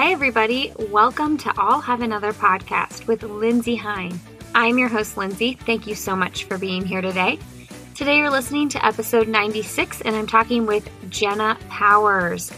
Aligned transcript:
Hi, 0.00 0.12
everybody. 0.12 0.72
Welcome 0.88 1.36
to 1.36 1.52
I'll 1.58 1.82
Have 1.82 2.00
Another 2.00 2.32
podcast 2.32 3.06
with 3.06 3.22
Lindsey 3.22 3.76
Hein. 3.76 4.18
I'm 4.54 4.78
your 4.78 4.88
host, 4.88 5.18
Lindsey. 5.18 5.58
Thank 5.66 5.86
you 5.86 5.94
so 5.94 6.16
much 6.16 6.44
for 6.44 6.56
being 6.56 6.86
here 6.86 7.02
today. 7.02 7.38
Today, 7.94 8.16
you're 8.16 8.30
listening 8.30 8.70
to 8.70 8.84
episode 8.84 9.28
96, 9.28 10.00
and 10.00 10.16
I'm 10.16 10.26
talking 10.26 10.64
with 10.64 10.88
Jenna 11.10 11.58
Powers. 11.68 12.50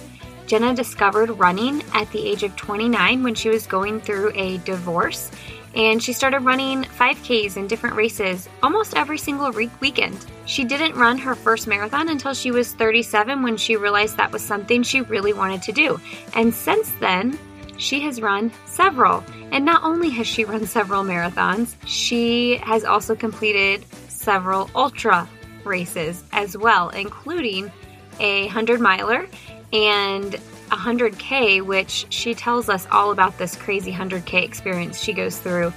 Jenna 0.46 0.73
discovered 0.73 1.31
running 1.31 1.82
at 1.95 2.09
the 2.13 2.25
age 2.25 2.45
of 2.45 2.55
29 2.55 3.25
when 3.25 3.35
she 3.35 3.49
was 3.49 3.67
going 3.67 4.00
through 4.00 4.31
a 4.36 4.59
divorce 4.59 5.29
and 5.75 6.00
she 6.00 6.13
started 6.13 6.45
running 6.45 6.85
5Ks 6.85 7.57
in 7.57 7.67
different 7.67 7.96
races 7.96 8.49
almost 8.63 8.96
every 8.96 9.18
single 9.18 9.50
weekend. 9.81 10.27
She 10.45 10.64
didn't 10.64 10.95
run 10.96 11.19
her 11.19 11.35
first 11.35 11.67
marathon 11.67 12.09
until 12.09 12.35
she 12.35 12.50
was 12.50 12.73
37 12.73 13.43
when 13.43 13.57
she 13.57 13.77
realized 13.77 14.17
that 14.17 14.33
was 14.33 14.43
something 14.43 14.83
she 14.83 15.00
really 15.03 15.33
wanted 15.33 15.63
to 15.63 15.73
do. 15.73 16.00
And 16.35 16.53
since 16.53 16.91
then, 17.00 17.39
she 17.77 18.00
has 18.00 18.21
run 18.21 18.53
several. 18.64 19.25
And 19.50 19.64
not 19.64 19.85
only 19.85 20.11
has 20.11 20.27
she 20.27 20.45
run 20.53 20.67
several 20.67 21.05
marathons, 21.05 21.75
she 21.86 22.57
has 22.59 22.85
also 22.85 23.14
completed 23.14 23.85
several 24.09 24.71
ultra 24.75 25.29
races 25.64 26.23
as 26.33 26.57
well, 26.57 26.89
including 26.91 27.71
a 28.19 28.43
100 28.45 28.81
miler 28.81 29.27
and 29.72 30.39
100K, 30.71 31.63
which 31.63 32.06
she 32.11 32.34
tells 32.34 32.69
us 32.69 32.86
all 32.91 33.11
about 33.11 33.36
this 33.39 33.56
crazy 33.56 33.92
100K 33.92 34.42
experience 34.42 35.00
she 35.00 35.12
goes 35.12 35.39
through 35.39 35.72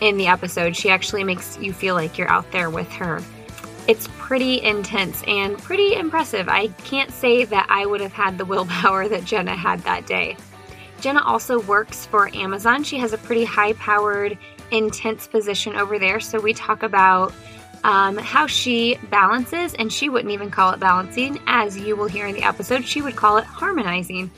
in 0.00 0.16
the 0.16 0.28
episode. 0.28 0.76
She 0.76 0.90
actually 0.90 1.24
makes 1.24 1.58
you 1.58 1.72
feel 1.72 1.94
like 1.94 2.18
you're 2.18 2.30
out 2.30 2.50
there 2.52 2.70
with 2.70 2.90
her. 2.92 3.22
It's 3.88 4.06
pretty 4.18 4.62
intense 4.62 5.22
and 5.26 5.56
pretty 5.58 5.94
impressive. 5.94 6.46
I 6.46 6.68
can't 6.84 7.10
say 7.10 7.44
that 7.44 7.66
I 7.70 7.86
would 7.86 8.02
have 8.02 8.12
had 8.12 8.36
the 8.36 8.44
willpower 8.44 9.08
that 9.08 9.24
Jenna 9.24 9.56
had 9.56 9.80
that 9.80 10.06
day. 10.06 10.36
Jenna 11.00 11.22
also 11.24 11.60
works 11.62 12.04
for 12.04 12.28
Amazon. 12.36 12.84
She 12.84 12.98
has 12.98 13.14
a 13.14 13.18
pretty 13.18 13.44
high 13.44 13.72
powered, 13.72 14.36
intense 14.70 15.26
position 15.26 15.74
over 15.74 15.98
there. 15.98 16.20
So 16.20 16.38
we 16.38 16.52
talk 16.52 16.82
about 16.82 17.32
um, 17.82 18.18
how 18.18 18.46
she 18.46 18.98
balances, 19.10 19.72
and 19.74 19.90
she 19.90 20.10
wouldn't 20.10 20.32
even 20.32 20.50
call 20.50 20.72
it 20.72 20.80
balancing, 20.80 21.40
as 21.46 21.78
you 21.78 21.96
will 21.96 22.08
hear 22.08 22.26
in 22.26 22.34
the 22.34 22.42
episode. 22.42 22.84
She 22.84 23.00
would 23.00 23.16
call 23.16 23.38
it 23.38 23.44
harmonizing. 23.44 24.30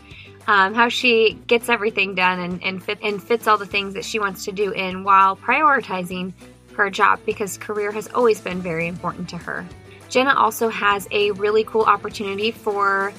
Um, 0.46 0.74
how 0.74 0.88
she 0.88 1.38
gets 1.46 1.68
everything 1.68 2.14
done 2.14 2.40
and, 2.40 2.62
and, 2.62 2.82
fit, 2.82 2.98
and 3.02 3.22
fits 3.22 3.46
all 3.46 3.58
the 3.58 3.66
things 3.66 3.94
that 3.94 4.04
she 4.04 4.18
wants 4.18 4.44
to 4.46 4.52
do 4.52 4.72
in 4.72 5.04
while 5.04 5.36
prioritizing 5.36 6.32
her 6.80 6.90
job 6.90 7.20
because 7.26 7.58
career 7.58 7.92
has 7.92 8.08
always 8.08 8.40
been 8.40 8.62
very 8.62 8.86
important 8.86 9.28
to 9.28 9.36
her. 9.36 9.66
Jenna 10.08 10.34
also 10.34 10.70
has 10.70 11.06
a 11.10 11.30
really 11.32 11.62
cool 11.64 11.82
opportunity 11.82 12.50
for 12.50 13.12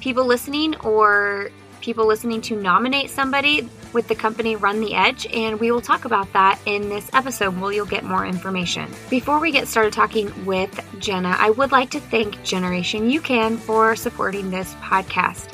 people 0.00 0.24
listening 0.24 0.74
or 0.76 1.50
people 1.82 2.06
listening 2.06 2.40
to 2.40 2.56
nominate 2.56 3.10
somebody 3.10 3.68
with 3.92 4.08
the 4.08 4.14
company 4.14 4.56
Run 4.56 4.80
the 4.80 4.94
Edge, 4.94 5.26
and 5.26 5.60
we 5.60 5.70
will 5.70 5.82
talk 5.82 6.06
about 6.06 6.32
that 6.32 6.58
in 6.64 6.88
this 6.88 7.10
episode 7.12 7.60
where 7.60 7.72
you'll 7.72 7.84
get 7.84 8.02
more 8.02 8.24
information. 8.24 8.90
Before 9.10 9.38
we 9.38 9.50
get 9.50 9.68
started 9.68 9.92
talking 9.92 10.32
with 10.46 10.72
Jenna, 10.98 11.36
I 11.38 11.50
would 11.50 11.70
like 11.70 11.90
to 11.90 12.00
thank 12.00 12.42
Generation 12.44 13.10
UCAN 13.10 13.58
for 13.58 13.94
supporting 13.94 14.50
this 14.50 14.74
podcast. 14.76 15.52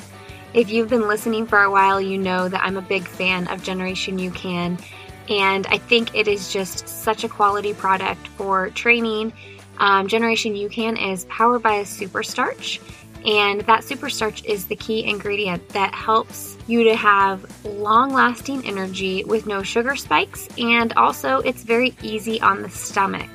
If 0.54 0.70
you've 0.70 0.88
been 0.88 1.08
listening 1.08 1.46
for 1.46 1.62
a 1.62 1.70
while, 1.70 2.00
you 2.00 2.18
know 2.18 2.48
that 2.48 2.62
I'm 2.62 2.76
a 2.76 2.82
big 2.82 3.06
fan 3.06 3.48
of 3.48 3.62
Generation 3.62 4.18
UCAN, 4.18 4.80
and 5.28 5.66
I 5.66 5.78
think 5.78 6.14
it 6.14 6.28
is 6.28 6.52
just 6.52 6.88
such 6.88 7.24
a 7.24 7.28
quality 7.28 7.74
product 7.74 8.26
for 8.28 8.70
training. 8.70 9.32
Um, 9.78 10.08
Generation 10.08 10.54
UCAN 10.54 11.12
is 11.12 11.24
powered 11.26 11.62
by 11.62 11.74
a 11.74 11.86
super 11.86 12.22
starch 12.22 12.80
and 13.24 13.62
that 13.62 13.84
super 13.84 14.08
starch 14.08 14.44
is 14.44 14.66
the 14.66 14.76
key 14.76 15.04
ingredient 15.04 15.68
that 15.70 15.94
helps 15.94 16.56
you 16.66 16.84
to 16.84 16.94
have 16.94 17.44
long 17.64 18.12
lasting 18.12 18.66
energy 18.66 19.24
with 19.24 19.46
no 19.46 19.62
sugar 19.62 19.96
spikes, 19.96 20.48
and 20.58 20.92
also 20.94 21.38
it's 21.40 21.62
very 21.62 21.96
easy 22.02 22.40
on 22.40 22.62
the 22.62 22.70
stomach. 22.70 23.28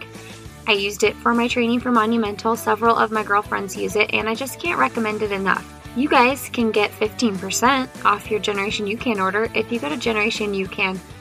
I 0.67 0.73
used 0.73 1.03
it 1.03 1.15
for 1.17 1.33
my 1.33 1.47
training 1.47 1.81
for 1.81 1.91
Monumental. 1.91 2.55
Several 2.55 2.95
of 2.95 3.11
my 3.11 3.23
girlfriends 3.23 3.75
use 3.75 3.95
it, 3.95 4.13
and 4.13 4.29
I 4.29 4.35
just 4.35 4.59
can't 4.59 4.79
recommend 4.79 5.21
it 5.21 5.31
enough. 5.31 5.69
You 5.95 6.07
guys 6.07 6.49
can 6.49 6.71
get 6.71 6.91
15% 6.91 8.05
off 8.05 8.31
your 8.31 8.39
Generation 8.39 8.85
UCAN 8.85 9.21
order 9.21 9.49
if 9.53 9.71
you 9.71 9.79
go 9.79 9.89
to 9.89 9.95
generationucan.com 9.95 11.12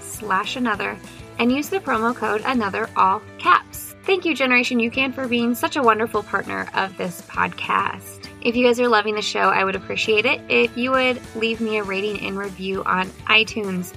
slash 0.00 0.56
another 0.56 0.96
and 1.38 1.50
use 1.50 1.68
the 1.68 1.80
promo 1.80 2.14
code 2.14 2.42
another 2.44 2.88
all 2.96 3.22
caps. 3.38 3.94
Thank 4.04 4.24
you, 4.24 4.34
Generation 4.34 4.78
UCAN, 4.78 5.14
for 5.14 5.28
being 5.28 5.54
such 5.54 5.76
a 5.76 5.82
wonderful 5.82 6.22
partner 6.22 6.68
of 6.74 6.96
this 6.96 7.22
podcast. 7.22 8.28
If 8.42 8.56
you 8.56 8.66
guys 8.66 8.80
are 8.80 8.88
loving 8.88 9.14
the 9.14 9.22
show, 9.22 9.50
I 9.50 9.64
would 9.64 9.76
appreciate 9.76 10.26
it 10.26 10.40
if 10.48 10.76
you 10.76 10.90
would 10.90 11.20
leave 11.36 11.60
me 11.60 11.78
a 11.78 11.84
rating 11.84 12.26
and 12.26 12.36
review 12.36 12.82
on 12.84 13.08
iTunes. 13.28 13.92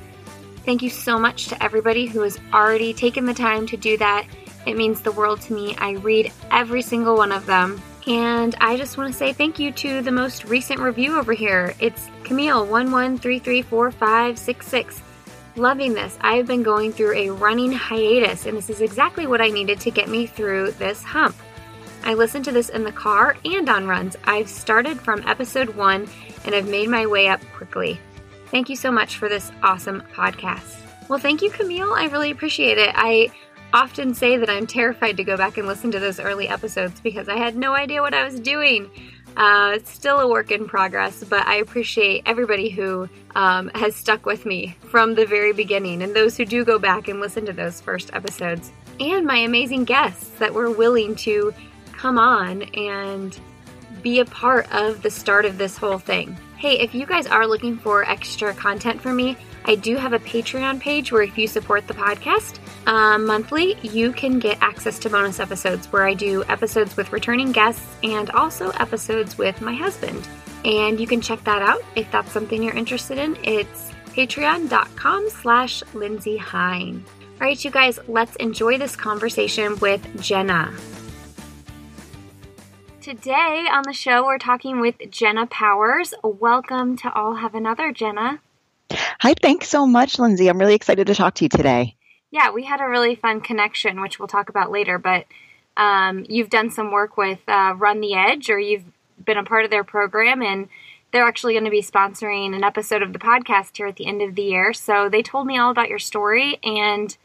Thank 0.64 0.82
you 0.82 0.90
so 0.90 1.20
much 1.20 1.48
to 1.48 1.62
everybody 1.64 2.06
who 2.06 2.22
has 2.22 2.40
already 2.54 2.94
taken 2.94 3.26
the 3.26 3.34
time 3.34 3.68
to 3.68 3.78
do 3.78 3.98
that. 3.98 4.28
It 4.66 4.78
means 4.78 5.02
the 5.02 5.12
world 5.12 5.42
to 5.42 5.54
me. 5.54 5.76
I 5.78 5.92
read 5.94 6.32
every 6.52 6.82
single 6.82 7.18
one 7.18 7.32
of 7.32 7.46
them. 7.46 7.82
And 8.08 8.56
I 8.62 8.78
just 8.78 8.98
want 8.98 9.12
to 9.12 9.18
say 9.18 9.34
thank 9.34 9.60
you 9.60 9.72
to 9.72 10.02
the 10.02 10.12
most 10.12 10.46
recent 10.46 10.80
review 10.80 11.18
over 11.18 11.34
here. 11.34 11.74
It's 11.80 12.08
Camille11334566 12.24 15.02
loving 15.56 15.94
this. 15.94 16.18
I've 16.22 16.48
been 16.48 16.64
going 16.64 16.92
through 16.92 17.14
a 17.14 17.30
running 17.30 17.72
hiatus, 17.72 18.46
and 18.46 18.58
this 18.58 18.70
is 18.70 18.82
exactly 18.82 19.28
what 19.28 19.42
I 19.42 19.50
needed 19.50 19.80
to 19.82 19.92
get 19.92 20.10
me 20.10 20.28
through 20.28 20.72
this 20.72 21.02
hump. 21.04 21.36
I 22.04 22.14
listen 22.14 22.44
to 22.44 22.52
this 22.52 22.70
in 22.70 22.84
the 22.84 22.92
car 22.92 23.36
and 23.46 23.68
on 23.68 23.88
runs. 23.88 24.16
I've 24.26 24.48
started 24.48 25.00
from 25.00 25.28
episode 25.28 25.70
one 25.70 26.08
and 26.46 26.54
I've 26.54 26.68
made 26.68 26.88
my 26.88 27.08
way 27.08 27.28
up 27.28 27.42
quickly. 27.54 28.00
Thank 28.52 28.70
you 28.70 28.76
so 28.76 28.92
much 28.92 29.18
for 29.18 29.28
this 29.28 29.52
awesome 29.64 30.04
podcast. 30.14 30.78
Well, 31.10 31.18
thank 31.18 31.42
you, 31.42 31.50
Camille. 31.50 31.94
I 31.94 32.06
really 32.06 32.30
appreciate 32.30 32.78
it. 32.78 32.92
I 32.94 33.32
often 33.74 34.14
say 34.14 34.38
that 34.38 34.52
I'm 34.52 34.68
terrified 34.68 35.18
to 35.18 35.24
go 35.24 35.36
back 35.36 35.58
and 35.58 35.68
listen 35.68 35.90
to 35.92 36.00
those 36.00 36.20
early 36.20 36.48
episodes 36.48 37.00
because 37.02 37.28
I 37.28 37.38
had 37.38 37.56
no 37.56 37.74
idea 37.74 38.02
what 38.02 38.14
I 38.14 38.24
was 38.24 38.40
doing. 38.40 38.90
Uh, 39.38 39.74
it's 39.76 39.92
still 39.92 40.20
a 40.20 40.28
work 40.28 40.52
in 40.52 40.66
progress, 40.66 41.24
but 41.24 41.46
I 41.46 41.56
appreciate 41.56 42.24
everybody 42.26 42.70
who 42.70 43.10
um, 43.36 43.70
has 43.76 43.96
stuck 43.96 44.26
with 44.26 44.46
me 44.46 44.78
from 44.90 45.16
the 45.16 45.26
very 45.26 45.52
beginning 45.52 46.02
and 46.02 46.16
those 46.16 46.38
who 46.38 46.46
do 46.46 46.64
go 46.64 46.80
back 46.80 47.08
and 47.08 47.20
listen 47.20 47.46
to 47.48 47.54
those 47.54 47.82
first 47.82 48.12
episodes. 48.14 48.72
And 49.00 49.26
my 49.26 49.38
amazing 49.38 49.84
guests 49.84 50.30
that 50.40 50.54
were 50.54 50.72
willing 50.72 51.16
to 51.18 51.54
come 51.92 52.18
on 52.18 52.64
and 52.76 53.38
be 54.02 54.20
a 54.20 54.26
part 54.26 54.72
of 54.74 55.02
the 55.02 55.10
start 55.10 55.46
of 55.46 55.58
this 55.58 55.76
whole 55.76 55.98
thing. 55.98 56.38
Hey, 56.58 56.80
if 56.80 56.96
you 56.96 57.06
guys 57.06 57.28
are 57.28 57.46
looking 57.46 57.78
for 57.78 58.10
extra 58.10 58.54
content 58.54 59.02
from 59.02 59.18
me, 59.18 59.38
I 59.68 59.74
do 59.76 59.98
have 59.98 60.14
a 60.14 60.20
Patreon 60.20 60.80
page 60.80 61.12
where 61.12 61.24
if 61.24 61.38
you 61.40 61.48
support 61.48 61.88
the 61.88 61.96
podcast 61.96 62.60
um, 62.86 63.26
monthly, 63.26 63.76
you 63.82 64.12
can 64.12 64.38
get 64.38 64.60
access 64.62 65.00
to 65.00 65.10
bonus 65.10 65.40
episodes 65.40 65.92
where 65.92 66.06
I 66.06 66.14
do 66.14 66.44
episodes 66.48 66.96
with 66.96 67.12
returning 67.12 67.52
guests 67.52 67.84
and 68.04 68.30
also 68.32 68.70
episodes 68.72 69.40
with 69.40 69.60
my 69.62 69.74
husband. 69.74 70.28
And 70.66 71.00
you 71.00 71.08
can 71.08 71.20
check 71.20 71.44
that 71.46 71.64
out 71.64 71.82
if 71.96 72.10
that's 72.12 72.32
something 72.32 72.62
you're 72.62 72.76
interested 72.76 73.18
in. 73.18 73.38
It's 73.44 73.92
patreon.com 74.08 75.30
slash 75.32 75.82
Lindsey 75.96 76.38
Hein. 76.38 77.04
All 77.20 77.48
right, 77.48 77.66
you 77.66 77.72
guys, 77.72 78.00
let's 78.08 78.36
enjoy 78.38 78.78
this 78.78 78.96
conversation 78.96 79.80
with 79.80 80.22
Jenna. 80.22 80.74
Today 83.02 83.68
on 83.72 83.84
the 83.86 83.94
show, 83.94 84.26
we're 84.26 84.38
talking 84.38 84.80
with 84.80 84.96
Jenna 85.10 85.48
Powers. 85.48 86.14
Welcome 86.24 86.98
to 86.98 87.12
I'll 87.14 87.36
Have 87.36 87.56
Another, 87.56 87.92
Jenna. 87.92 88.42
Hi, 89.20 89.34
thanks 89.42 89.70
so 89.70 89.86
much, 89.86 90.20
Lindsey. 90.20 90.48
I'm 90.48 90.60
really 90.60 90.76
excited 90.76 91.08
to 91.08 91.16
talk 91.16 91.36
to 91.36 91.46
you 91.46 91.50
today. 91.50 91.96
Yeah, 92.32 92.52
we 92.52 92.64
had 92.64 92.82
a 92.82 92.88
really 92.88 93.16
fun 93.16 93.42
connection, 93.42 94.02
which 94.02 94.20
we'll 94.20 94.28
talk 94.28 94.50
about 94.50 94.72
later. 94.72 94.98
But 94.98 95.26
um, 95.78 96.26
you've 96.30 96.50
done 96.50 96.70
some 96.70 96.92
work 96.92 97.18
with 97.18 97.40
uh, 97.48 97.74
Run 97.78 98.02
the 98.02 98.14
Edge, 98.14 98.50
or 98.50 98.60
you've 98.60 98.86
been 99.24 99.38
a 99.38 99.44
part 99.44 99.66
of 99.66 99.72
their 99.72 99.84
program, 99.84 100.42
and 100.42 100.68
they're 101.12 101.26
actually 101.26 101.54
going 101.54 101.66
to 101.66 101.72
be 101.72 101.82
sponsoring 101.82 102.56
an 102.56 102.64
episode 102.64 103.02
of 103.02 103.14
the 103.14 103.20
podcast 103.20 103.78
here 103.78 103.88
at 103.88 103.96
the 103.96 104.06
end 104.06 104.22
of 104.22 104.36
the 104.36 104.44
year. 104.44 104.74
So 104.74 105.10
they 105.10 105.22
told 105.22 105.48
me 105.48 105.58
all 105.58 105.72
about 105.72 105.90
your 105.90 106.00
story, 106.00 106.60
and 106.64 107.16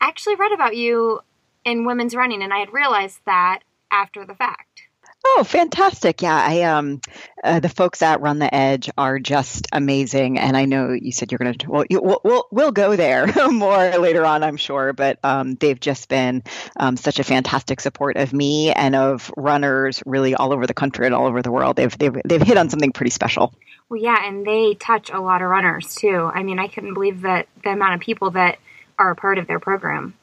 I 0.00 0.08
actually 0.08 0.34
read 0.36 0.52
about 0.52 0.76
you 0.76 1.20
in 1.64 1.86
women's 1.86 2.14
running, 2.14 2.42
and 2.42 2.52
I 2.52 2.58
had 2.58 2.72
realized 2.72 3.20
that 3.24 3.60
after 3.90 4.26
the 4.26 4.34
fact. 4.34 4.88
Oh, 5.24 5.44
fantastic! 5.44 6.20
Yeah, 6.20 6.34
I 6.34 6.62
um, 6.62 7.00
uh, 7.44 7.60
the 7.60 7.68
folks 7.68 8.02
at 8.02 8.20
Run 8.20 8.40
the 8.40 8.52
Edge 8.52 8.90
are 8.98 9.20
just 9.20 9.68
amazing, 9.70 10.38
and 10.38 10.56
I 10.56 10.64
know 10.64 10.90
you 10.90 11.12
said 11.12 11.30
you're 11.30 11.38
going 11.38 11.54
to. 11.54 11.70
Well, 11.70 11.84
you, 11.88 12.00
we'll, 12.02 12.20
we'll 12.24 12.48
we'll 12.50 12.72
go 12.72 12.96
there 12.96 13.28
more 13.50 13.98
later 13.98 14.26
on, 14.26 14.42
I'm 14.42 14.56
sure. 14.56 14.92
But 14.92 15.20
um, 15.22 15.54
they've 15.54 15.78
just 15.78 16.08
been 16.08 16.42
um, 16.76 16.96
such 16.96 17.20
a 17.20 17.24
fantastic 17.24 17.80
support 17.80 18.16
of 18.16 18.32
me 18.32 18.72
and 18.72 18.96
of 18.96 19.32
runners, 19.36 20.02
really 20.04 20.34
all 20.34 20.52
over 20.52 20.66
the 20.66 20.74
country 20.74 21.06
and 21.06 21.14
all 21.14 21.26
over 21.26 21.40
the 21.40 21.52
world. 21.52 21.76
They've 21.76 21.96
they've 21.96 22.16
they've 22.24 22.42
hit 22.42 22.56
on 22.56 22.68
something 22.68 22.90
pretty 22.90 23.10
special. 23.10 23.54
Well, 23.88 24.00
yeah, 24.00 24.26
and 24.26 24.44
they 24.44 24.74
touch 24.74 25.10
a 25.10 25.20
lot 25.20 25.40
of 25.40 25.48
runners 25.48 25.94
too. 25.94 26.30
I 26.34 26.42
mean, 26.42 26.58
I 26.58 26.66
couldn't 26.66 26.94
believe 26.94 27.20
that 27.22 27.46
the 27.62 27.70
amount 27.70 27.94
of 27.94 28.00
people 28.00 28.32
that 28.32 28.58
are 28.98 29.12
a 29.12 29.16
part 29.16 29.38
of 29.38 29.46
their 29.46 29.60
program. 29.60 30.14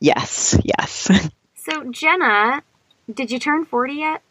Yes, 0.00 0.58
yes. 0.64 1.30
So 1.62 1.84
Jenna 1.90 2.62
did 3.14 3.30
you 3.30 3.38
turn 3.38 3.64
40 3.64 3.94
yet? 3.94 4.22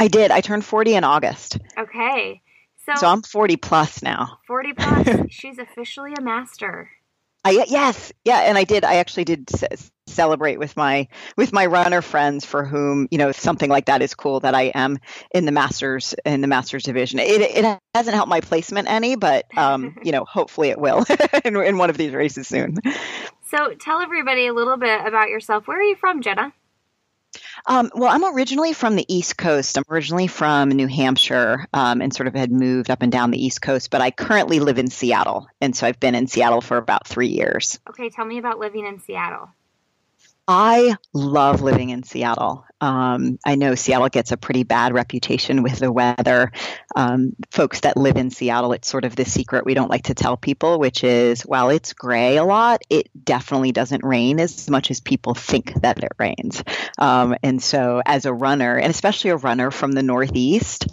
I 0.00 0.08
did. 0.08 0.30
I 0.30 0.40
turned 0.40 0.64
40 0.64 0.94
in 0.94 1.04
August. 1.04 1.58
Okay. 1.78 2.40
So, 2.84 2.94
so 2.96 3.06
I'm 3.06 3.22
40 3.22 3.56
plus 3.56 4.02
now. 4.02 4.38
40 4.46 4.72
plus. 4.72 5.08
She's 5.30 5.58
officially 5.58 6.14
a 6.18 6.20
master. 6.20 6.90
I 7.44 7.64
yes, 7.68 8.12
yeah, 8.24 8.38
and 8.38 8.56
I 8.56 8.62
did. 8.62 8.84
I 8.84 8.96
actually 8.96 9.24
did 9.24 9.50
celebrate 10.06 10.58
with 10.58 10.76
my 10.76 11.08
with 11.36 11.52
my 11.52 11.66
runner 11.66 12.00
friends 12.00 12.44
for 12.44 12.64
whom 12.64 13.08
you 13.10 13.18
know 13.18 13.32
something 13.32 13.68
like 13.68 13.86
that 13.86 14.00
is 14.00 14.14
cool 14.14 14.40
that 14.40 14.54
I 14.54 14.64
am 14.74 14.98
in 15.34 15.44
the 15.44 15.50
masters 15.50 16.14
in 16.24 16.40
the 16.40 16.46
masters 16.46 16.84
division. 16.84 17.18
It 17.18 17.40
it 17.40 17.78
hasn't 17.96 18.14
helped 18.14 18.28
my 18.28 18.40
placement 18.40 18.88
any, 18.88 19.16
but 19.16 19.46
um, 19.56 19.96
you 20.04 20.12
know 20.12 20.24
hopefully 20.24 20.68
it 20.68 20.78
will 20.78 21.04
in, 21.44 21.56
in 21.56 21.78
one 21.78 21.90
of 21.90 21.96
these 21.96 22.12
races 22.12 22.46
soon. 22.46 22.76
So 23.50 23.74
tell 23.74 24.00
everybody 24.00 24.46
a 24.46 24.54
little 24.54 24.76
bit 24.76 25.04
about 25.04 25.28
yourself. 25.28 25.66
Where 25.66 25.80
are 25.80 25.82
you 25.82 25.96
from, 25.96 26.22
Jenna? 26.22 26.52
Um, 27.66 27.90
well, 27.94 28.10
I'm 28.10 28.34
originally 28.34 28.72
from 28.72 28.96
the 28.96 29.04
East 29.12 29.36
Coast. 29.36 29.76
I'm 29.76 29.84
originally 29.90 30.26
from 30.26 30.70
New 30.70 30.86
Hampshire 30.86 31.66
um, 31.72 32.00
and 32.00 32.14
sort 32.14 32.26
of 32.26 32.34
had 32.34 32.52
moved 32.52 32.90
up 32.90 33.02
and 33.02 33.12
down 33.12 33.30
the 33.30 33.44
East 33.44 33.62
Coast, 33.62 33.90
but 33.90 34.00
I 34.00 34.10
currently 34.10 34.60
live 34.60 34.78
in 34.78 34.88
Seattle. 34.88 35.46
And 35.60 35.74
so 35.76 35.86
I've 35.86 36.00
been 36.00 36.14
in 36.14 36.26
Seattle 36.26 36.60
for 36.60 36.76
about 36.76 37.06
three 37.06 37.28
years. 37.28 37.78
Okay, 37.88 38.10
tell 38.10 38.24
me 38.24 38.38
about 38.38 38.58
living 38.58 38.86
in 38.86 38.98
Seattle. 39.00 39.50
I 40.48 40.96
love 41.12 41.62
living 41.62 41.90
in 41.90 42.02
Seattle. 42.02 42.64
Um, 42.80 43.38
I 43.46 43.54
know 43.54 43.76
Seattle 43.76 44.08
gets 44.08 44.32
a 44.32 44.36
pretty 44.36 44.64
bad 44.64 44.92
reputation 44.92 45.62
with 45.62 45.78
the 45.78 45.92
weather. 45.92 46.50
Um, 46.96 47.36
folks 47.50 47.80
that 47.80 47.96
live 47.96 48.16
in 48.16 48.30
Seattle, 48.30 48.72
it's 48.72 48.88
sort 48.88 49.04
of 49.04 49.14
the 49.14 49.24
secret 49.24 49.64
we 49.64 49.74
don't 49.74 49.90
like 49.90 50.04
to 50.04 50.14
tell 50.14 50.36
people, 50.36 50.80
which 50.80 51.04
is 51.04 51.42
while 51.42 51.70
it's 51.70 51.92
gray 51.92 52.38
a 52.38 52.44
lot, 52.44 52.82
it 52.90 53.08
definitely 53.24 53.70
doesn't 53.70 54.04
rain 54.04 54.40
as 54.40 54.68
much 54.68 54.90
as 54.90 55.00
people 55.00 55.34
think 55.34 55.74
that 55.82 56.02
it 56.02 56.12
rains. 56.18 56.64
Um, 56.98 57.36
and 57.44 57.62
so, 57.62 58.02
as 58.04 58.26
a 58.26 58.34
runner, 58.34 58.76
and 58.76 58.90
especially 58.90 59.30
a 59.30 59.36
runner 59.36 59.70
from 59.70 59.92
the 59.92 60.02
Northeast, 60.02 60.88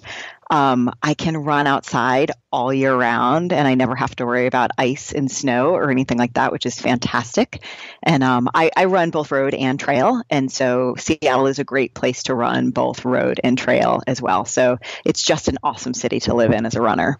um, 0.49 0.91
I 1.01 1.13
can 1.13 1.37
run 1.37 1.67
outside 1.67 2.31
all 2.51 2.73
year 2.73 2.95
round 2.95 3.53
and 3.53 3.67
I 3.67 3.75
never 3.75 3.95
have 3.95 4.15
to 4.15 4.25
worry 4.25 4.47
about 4.47 4.71
ice 4.77 5.11
and 5.11 5.31
snow 5.31 5.75
or 5.75 5.91
anything 5.91 6.17
like 6.17 6.33
that, 6.33 6.51
which 6.51 6.65
is 6.65 6.79
fantastic. 6.79 7.63
And 8.01 8.23
um, 8.23 8.49
I, 8.53 8.71
I, 8.75 8.85
run 8.85 9.11
both 9.11 9.31
road 9.31 9.53
and 9.53 9.79
trail. 9.79 10.23
And 10.29 10.51
so 10.51 10.95
Seattle 10.97 11.45
is 11.45 11.59
a 11.59 11.63
great 11.63 11.93
place 11.93 12.23
to 12.23 12.33
run 12.33 12.71
both 12.71 13.05
road 13.05 13.39
and 13.43 13.57
trail 13.57 14.01
as 14.07 14.21
well. 14.21 14.45
So 14.45 14.79
it's 15.05 15.21
just 15.21 15.47
an 15.47 15.59
awesome 15.61 15.93
city 15.93 16.19
to 16.21 16.33
live 16.33 16.51
in 16.51 16.65
as 16.65 16.75
a 16.75 16.81
runner. 16.81 17.19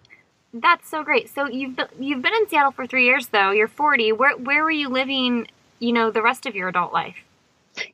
That's 0.52 0.88
so 0.88 1.04
great. 1.04 1.32
So 1.32 1.46
you've 1.46 1.76
been, 1.76 1.86
you've 2.00 2.22
been 2.22 2.34
in 2.34 2.48
Seattle 2.48 2.72
for 2.72 2.86
three 2.86 3.04
years, 3.04 3.28
though. 3.28 3.52
You're 3.52 3.68
40. 3.68 4.12
Where 4.12 4.36
where 4.36 4.64
were 4.64 4.70
you 4.70 4.88
living? 4.88 5.46
You 5.78 5.92
know, 5.92 6.10
the 6.10 6.22
rest 6.22 6.46
of 6.46 6.56
your 6.56 6.68
adult 6.68 6.92
life. 6.92 7.16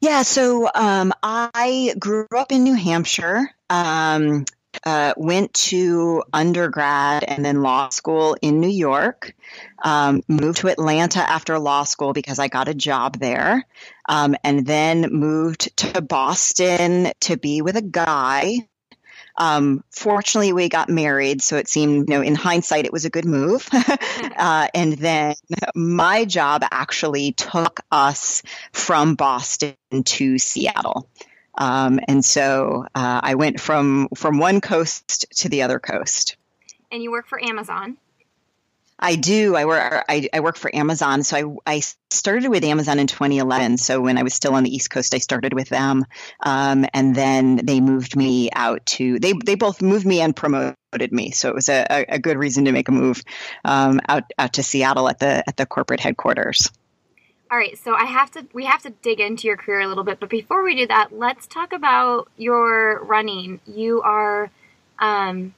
Yeah, 0.01 0.23
so 0.23 0.71
um, 0.75 1.13
I 1.23 1.95
grew 1.99 2.27
up 2.35 2.51
in 2.51 2.65
New 2.65 2.75
Hampshire. 2.75 3.51
Um, 3.69 4.47
uh, 4.85 5.15
went 5.17 5.53
to 5.55 6.23
undergrad 6.33 7.25
and 7.25 7.45
then 7.45 7.63
law 7.63 7.89
school 7.89 8.37
in 8.41 8.61
New 8.61 8.69
York. 8.69 9.35
Um, 9.83 10.23
moved 10.29 10.59
to 10.59 10.69
Atlanta 10.69 11.21
after 11.21 11.59
law 11.59 11.85
school 11.85 12.13
because 12.13 12.39
I 12.39 12.49
got 12.49 12.69
a 12.69 12.75
job 12.75 13.19
there, 13.19 13.67
um, 14.09 14.37
and 14.43 14.67
then 14.67 15.13
moved 15.13 15.77
to 15.79 16.01
Boston 16.01 17.13
to 17.21 17.37
be 17.37 17.63
with 17.63 17.77
a 17.77 17.83
guy. 17.83 18.67
Um, 19.39 19.85
fortunately, 19.91 20.53
we 20.53 20.69
got 20.69 20.89
married, 20.89 21.43
so 21.43 21.57
it 21.57 21.69
seemed, 21.69 22.09
you 22.09 22.15
know, 22.15 22.23
in 22.23 22.35
hindsight, 22.35 22.87
it 22.87 22.93
was 22.93 23.05
a 23.05 23.11
good 23.11 23.27
move. 23.27 23.69
uh, 24.37 24.69
and 24.75 24.95
then 24.95 25.35
my 25.75 26.25
job 26.25 26.65
actually 26.71 27.33
took 27.33 27.81
us 27.91 28.43
from 28.73 29.15
Boston 29.15 29.77
to 30.05 30.39
Seattle. 30.39 31.09
Um, 31.57 32.01
and 32.09 32.25
so 32.25 32.87
uh, 32.95 33.21
I 33.23 33.35
went 33.35 33.61
from 33.61 34.09
from 34.15 34.39
one 34.39 34.61
coast 34.61 35.27
to 35.37 35.49
the 35.49 35.63
other 35.63 35.79
coast. 35.79 36.37
And 36.91 37.03
you 37.03 37.11
work 37.11 37.27
for 37.27 37.43
Amazon. 37.43 37.97
I 38.99 39.17
do. 39.17 39.55
I 39.55 39.67
work. 39.67 40.05
I, 40.09 40.29
I 40.33 40.41
work 40.41 40.57
for 40.57 40.75
Amazon. 40.75 41.23
So 41.23 41.61
I, 41.67 41.75
I 41.75 41.83
started 42.11 42.49
with 42.49 42.65
Amazon 42.65 42.99
in 42.99 43.07
2011. 43.07 43.77
So 43.77 44.01
when 44.01 44.17
I 44.17 44.23
was 44.23 44.33
still 44.33 44.55
on 44.55 44.65
the 44.65 44.75
East 44.75 44.89
Coast, 44.89 45.15
I 45.15 45.19
started 45.19 45.53
with 45.53 45.69
them, 45.69 46.07
um, 46.41 46.87
and 46.95 47.15
then 47.15 47.57
they 47.57 47.81
moved 47.81 48.17
me 48.17 48.51
out 48.53 48.87
to. 48.87 49.19
They 49.19 49.35
they 49.35 49.55
both 49.55 49.83
moved 49.83 50.07
me 50.07 50.21
and 50.21 50.35
promoted 50.35 51.13
me. 51.13 51.33
So 51.33 51.51
it 51.51 51.55
was 51.55 51.69
a, 51.69 52.07
a 52.09 52.19
good 52.19 52.39
reason 52.39 52.65
to 52.65 52.73
make 52.73 52.89
a 52.89 52.93
move 52.93 53.23
um, 53.65 54.01
out 54.09 54.25
out 54.39 54.55
to 54.55 54.63
Seattle 54.63 55.09
at 55.11 55.19
the 55.19 55.47
at 55.47 55.59
the 55.59 55.67
corporate 55.67 56.01
headquarters. 56.01 56.71
All 57.49 57.57
right, 57.57 57.79
so 57.79 57.95
I 57.95 58.07
have 58.07 58.31
to 58.33 58.47
we 58.53 58.65
have 58.65 58.83
to 58.83 58.91
dig 58.91 59.21
into 59.21 59.47
your 59.47 59.57
career 59.57 59.81
a 59.81 59.87
little 59.87 60.03
bit, 60.03 60.19
but 60.19 60.29
before 60.29 60.65
we 60.65 60.75
do 60.75 60.87
that, 60.89 61.17
let's 61.17 61.47
talk 61.47 61.73
about 61.73 62.29
your 62.37 63.05
running. 63.05 63.61
You 63.67 64.03
are 64.03 64.51
um, 64.99 65.55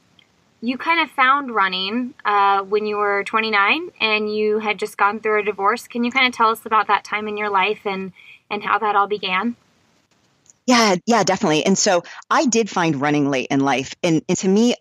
you 0.60 0.76
kind 0.76 1.00
of 1.00 1.10
found 1.10 1.54
running 1.54 2.12
uh, 2.26 2.62
when 2.62 2.84
you 2.84 2.96
were 2.96 3.24
29 3.24 3.90
and 4.00 4.34
you 4.34 4.58
had 4.58 4.78
just 4.78 4.98
gone 4.98 5.20
through 5.20 5.40
a 5.40 5.42
divorce. 5.44 5.86
Can 5.88 6.04
you 6.04 6.10
kind 6.10 6.26
of 6.26 6.34
tell 6.34 6.50
us 6.50 6.66
about 6.66 6.88
that 6.88 7.04
time 7.04 7.26
in 7.26 7.38
your 7.38 7.48
life 7.48 7.80
and 7.86 8.12
and 8.50 8.62
how 8.62 8.78
that 8.78 8.94
all 8.94 9.06
began? 9.06 9.56
Yeah, 10.66 10.96
yeah, 11.06 11.22
definitely. 11.24 11.64
And 11.64 11.78
so 11.78 12.02
I 12.28 12.44
did 12.44 12.68
find 12.68 13.00
running 13.00 13.30
late 13.30 13.48
in 13.50 13.60
life, 13.60 13.94
and, 14.02 14.22
and 14.28 14.36
to 14.38 14.48
me, 14.48 14.74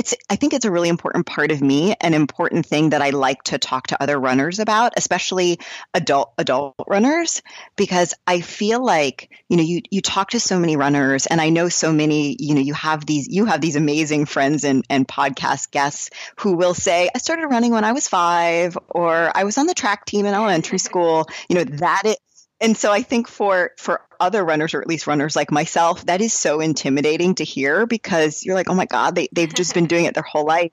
it's 0.00 0.14
i 0.30 0.36
think 0.36 0.54
it's 0.54 0.64
a 0.64 0.70
really 0.70 0.88
important 0.88 1.26
part 1.26 1.52
of 1.52 1.60
me 1.60 1.94
an 2.00 2.14
important 2.14 2.64
thing 2.64 2.90
that 2.90 3.02
i 3.02 3.10
like 3.10 3.42
to 3.42 3.58
talk 3.58 3.88
to 3.88 4.02
other 4.02 4.18
runners 4.18 4.58
about 4.58 4.94
especially 4.96 5.58
adult 5.92 6.32
adult 6.38 6.74
runners 6.88 7.42
because 7.76 8.14
i 8.26 8.40
feel 8.40 8.82
like 8.82 9.28
you 9.50 9.58
know 9.58 9.62
you 9.62 9.82
you 9.90 10.00
talk 10.00 10.30
to 10.30 10.40
so 10.40 10.58
many 10.58 10.74
runners 10.76 11.26
and 11.26 11.38
i 11.38 11.50
know 11.50 11.68
so 11.68 11.92
many 11.92 12.34
you 12.38 12.54
know 12.54 12.62
you 12.62 12.72
have 12.72 13.04
these 13.04 13.28
you 13.28 13.44
have 13.44 13.60
these 13.60 13.76
amazing 13.76 14.24
friends 14.24 14.64
and 14.64 14.86
and 14.88 15.06
podcast 15.06 15.70
guests 15.70 16.08
who 16.36 16.54
will 16.54 16.72
say 16.72 17.10
i 17.14 17.18
started 17.18 17.46
running 17.48 17.72
when 17.72 17.84
i 17.84 17.92
was 17.92 18.08
5 18.08 18.78
or 18.88 19.30
i 19.36 19.44
was 19.44 19.58
on 19.58 19.66
the 19.66 19.74
track 19.74 20.06
team 20.06 20.24
in 20.24 20.32
elementary 20.32 20.78
school. 20.88 21.28
You 21.50 21.56
know 21.56 21.64
that 21.64 22.02
it 22.06 22.18
and 22.60 22.76
so 22.76 22.92
I 22.92 23.02
think 23.02 23.28
for 23.28 23.72
for 23.76 24.02
other 24.18 24.44
runners 24.44 24.74
or 24.74 24.82
at 24.82 24.86
least 24.86 25.06
runners 25.06 25.34
like 25.34 25.50
myself, 25.50 26.04
that 26.06 26.20
is 26.20 26.32
so 26.32 26.60
intimidating 26.60 27.34
to 27.36 27.44
hear 27.44 27.86
because 27.86 28.44
you're 28.44 28.54
like, 28.54 28.68
oh 28.68 28.74
my 28.74 28.86
God, 28.86 29.14
they, 29.14 29.28
they've 29.32 29.52
just 29.52 29.74
been 29.74 29.86
doing 29.86 30.04
it 30.04 30.14
their 30.14 30.22
whole 30.22 30.44
life. 30.44 30.72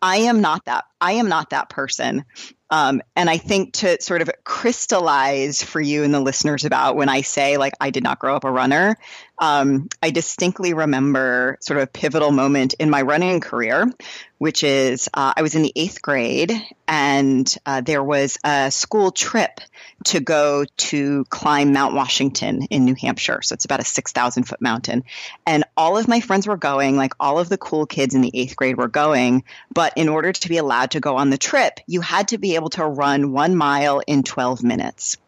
I 0.00 0.18
am 0.18 0.40
not 0.40 0.64
that. 0.66 0.84
I 1.00 1.12
am 1.12 1.28
not 1.28 1.50
that 1.50 1.68
person. 1.68 2.24
Um, 2.70 3.02
and 3.14 3.30
I 3.30 3.38
think 3.38 3.74
to 3.74 4.00
sort 4.00 4.22
of 4.22 4.30
crystallize 4.44 5.62
for 5.62 5.80
you 5.80 6.02
and 6.02 6.12
the 6.12 6.20
listeners 6.20 6.64
about 6.64 6.96
when 6.96 7.08
I 7.08 7.20
say, 7.20 7.58
like, 7.58 7.74
I 7.80 7.90
did 7.90 8.02
not 8.02 8.18
grow 8.18 8.34
up 8.34 8.44
a 8.44 8.50
runner, 8.50 8.96
um, 9.38 9.88
I 10.02 10.10
distinctly 10.10 10.72
remember 10.72 11.58
sort 11.60 11.78
of 11.78 11.84
a 11.84 11.86
pivotal 11.86 12.30
moment 12.30 12.74
in 12.74 12.90
my 12.90 13.02
running 13.02 13.40
career, 13.40 13.90
which 14.38 14.62
is 14.62 15.08
uh, 15.12 15.34
I 15.36 15.42
was 15.42 15.54
in 15.54 15.62
the 15.62 15.72
eighth 15.76 16.00
grade 16.00 16.52
and 16.88 17.54
uh, 17.66 17.80
there 17.80 18.02
was 18.02 18.38
a 18.44 18.70
school 18.70 19.10
trip 19.10 19.60
to 20.04 20.20
go 20.20 20.64
to 20.76 21.24
climb 21.26 21.72
Mount 21.72 21.94
Washington 21.94 22.62
in 22.70 22.84
New 22.84 22.94
Hampshire. 22.94 23.42
So 23.42 23.54
it's 23.54 23.64
about 23.64 23.80
a 23.80 23.84
6,000 23.84 24.44
foot 24.44 24.60
mountain. 24.60 25.04
And 25.46 25.64
all 25.76 25.98
of 25.98 26.08
my 26.08 26.20
friends 26.20 26.46
were 26.46 26.56
going, 26.56 26.96
like 26.96 27.12
all 27.20 27.38
of 27.38 27.48
the 27.48 27.58
cool 27.58 27.86
kids 27.86 28.14
in 28.14 28.20
the 28.20 28.30
eighth 28.32 28.56
grade 28.56 28.76
were 28.76 28.88
going. 28.88 29.44
But 29.72 29.94
in 29.96 30.08
order 30.08 30.32
to 30.32 30.48
be 30.48 30.58
allowed 30.58 30.92
to 30.92 31.00
go 31.00 31.16
on 31.16 31.30
the 31.30 31.38
trip, 31.38 31.80
you 31.86 32.00
had 32.00 32.28
to 32.28 32.38
be 32.38 32.54
able 32.54 32.70
to 32.70 32.86
run 32.86 33.32
one 33.32 33.56
mile 33.56 34.00
in 34.06 34.22
12 34.22 34.62
minutes. 34.62 35.18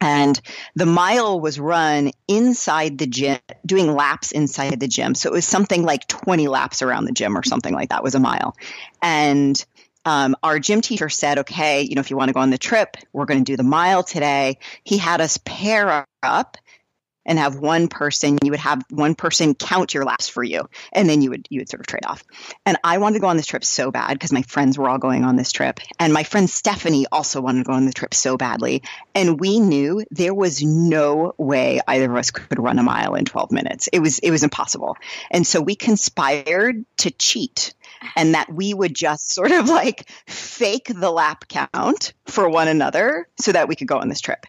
And 0.00 0.40
the 0.74 0.86
mile 0.86 1.38
was 1.40 1.60
run 1.60 2.12
inside 2.26 2.98
the 2.98 3.06
gym, 3.06 3.38
doing 3.66 3.92
laps 3.92 4.32
inside 4.32 4.80
the 4.80 4.88
gym. 4.88 5.14
So 5.14 5.28
it 5.28 5.32
was 5.32 5.46
something 5.46 5.82
like 5.82 6.06
20 6.08 6.48
laps 6.48 6.80
around 6.82 7.04
the 7.04 7.12
gym 7.12 7.36
or 7.36 7.42
something 7.42 7.74
like 7.74 7.90
that 7.90 8.02
was 8.02 8.14
a 8.14 8.20
mile. 8.20 8.56
And 9.02 9.62
um, 10.04 10.36
our 10.42 10.58
gym 10.58 10.80
teacher 10.80 11.10
said, 11.10 11.40
okay, 11.40 11.82
you 11.82 11.94
know, 11.94 12.00
if 12.00 12.10
you 12.10 12.16
want 12.16 12.28
to 12.28 12.34
go 12.34 12.40
on 12.40 12.50
the 12.50 12.58
trip, 12.58 12.96
we're 13.12 13.26
going 13.26 13.44
to 13.44 13.52
do 13.52 13.56
the 13.56 13.62
mile 13.62 14.02
today. 14.02 14.58
He 14.82 14.96
had 14.96 15.20
us 15.20 15.38
pair 15.44 16.06
up 16.22 16.56
and 17.30 17.38
have 17.38 17.56
one 17.56 17.86
person 17.88 18.36
you 18.44 18.50
would 18.50 18.60
have 18.60 18.84
one 18.90 19.14
person 19.14 19.54
count 19.54 19.94
your 19.94 20.04
laps 20.04 20.28
for 20.28 20.42
you 20.42 20.68
and 20.92 21.08
then 21.08 21.22
you 21.22 21.30
would 21.30 21.46
you 21.48 21.60
would 21.60 21.68
sort 21.68 21.80
of 21.80 21.86
trade 21.86 22.04
off 22.04 22.24
and 22.66 22.76
i 22.84 22.98
wanted 22.98 23.14
to 23.14 23.20
go 23.20 23.28
on 23.28 23.36
this 23.36 23.46
trip 23.46 23.64
so 23.64 23.90
bad 23.90 24.12
because 24.14 24.32
my 24.32 24.42
friends 24.42 24.76
were 24.76 24.90
all 24.90 24.98
going 24.98 25.24
on 25.24 25.36
this 25.36 25.52
trip 25.52 25.78
and 25.98 26.12
my 26.12 26.24
friend 26.24 26.50
stephanie 26.50 27.06
also 27.12 27.40
wanted 27.40 27.60
to 27.60 27.64
go 27.64 27.72
on 27.72 27.86
the 27.86 27.92
trip 27.92 28.12
so 28.12 28.36
badly 28.36 28.82
and 29.14 29.40
we 29.40 29.60
knew 29.60 30.04
there 30.10 30.34
was 30.34 30.62
no 30.62 31.32
way 31.38 31.80
either 31.86 32.10
of 32.10 32.16
us 32.16 32.32
could 32.32 32.58
run 32.58 32.78
a 32.78 32.82
mile 32.82 33.14
in 33.14 33.24
12 33.24 33.52
minutes 33.52 33.88
it 33.92 34.00
was 34.00 34.18
it 34.18 34.32
was 34.32 34.42
impossible 34.42 34.96
and 35.30 35.46
so 35.46 35.60
we 35.60 35.76
conspired 35.76 36.84
to 36.96 37.10
cheat 37.12 37.74
and 38.16 38.34
that 38.34 38.52
we 38.52 38.74
would 38.74 38.94
just 38.94 39.30
sort 39.30 39.52
of 39.52 39.68
like 39.68 40.08
fake 40.26 40.90
the 40.94 41.10
lap 41.10 41.46
count 41.48 42.12
for 42.26 42.48
one 42.48 42.68
another 42.68 43.28
so 43.38 43.52
that 43.52 43.68
we 43.68 43.76
could 43.76 43.88
go 43.88 43.98
on 43.98 44.08
this 44.08 44.20
trip. 44.20 44.46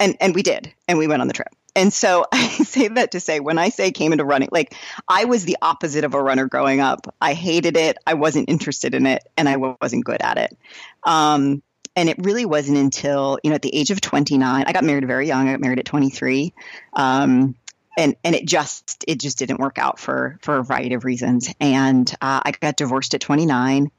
And 0.00 0.16
and 0.20 0.34
we 0.34 0.42
did, 0.42 0.72
and 0.88 0.98
we 0.98 1.06
went 1.06 1.22
on 1.22 1.28
the 1.28 1.34
trip. 1.34 1.48
And 1.74 1.92
so 1.92 2.26
I 2.32 2.48
say 2.48 2.88
that 2.88 3.12
to 3.12 3.20
say 3.20 3.40
when 3.40 3.58
I 3.58 3.70
say 3.70 3.90
came 3.90 4.12
into 4.12 4.24
running, 4.24 4.48
like 4.52 4.74
I 5.08 5.24
was 5.24 5.44
the 5.44 5.56
opposite 5.62 6.04
of 6.04 6.14
a 6.14 6.22
runner 6.22 6.46
growing 6.46 6.80
up. 6.80 7.14
I 7.20 7.34
hated 7.34 7.76
it. 7.76 7.98
I 8.06 8.14
wasn't 8.14 8.48
interested 8.48 8.94
in 8.94 9.06
it, 9.06 9.22
and 9.36 9.48
I 9.48 9.56
wasn't 9.56 10.04
good 10.04 10.22
at 10.22 10.38
it. 10.38 10.56
Um, 11.04 11.62
and 11.94 12.08
it 12.08 12.16
really 12.18 12.46
wasn't 12.46 12.78
until 12.78 13.38
you 13.42 13.50
know 13.50 13.56
at 13.56 13.62
the 13.62 13.76
age 13.76 13.90
of 13.90 14.00
29 14.00 14.64
i 14.66 14.72
got 14.72 14.82
married 14.82 15.06
very 15.06 15.26
young 15.26 15.46
i 15.46 15.52
got 15.52 15.60
married 15.60 15.78
at 15.78 15.84
23 15.84 16.54
um, 16.94 17.54
and 17.96 18.16
and 18.24 18.34
it 18.34 18.46
just 18.46 19.04
it 19.06 19.20
just 19.20 19.38
didn't 19.38 19.60
work 19.60 19.78
out 19.78 19.98
for 19.98 20.38
for 20.42 20.58
a 20.58 20.64
variety 20.64 20.94
of 20.94 21.04
reasons. 21.04 21.52
And 21.60 22.10
uh, 22.20 22.40
I 22.44 22.52
got 22.52 22.76
divorced 22.76 23.14
at 23.14 23.20
29, 23.20 23.90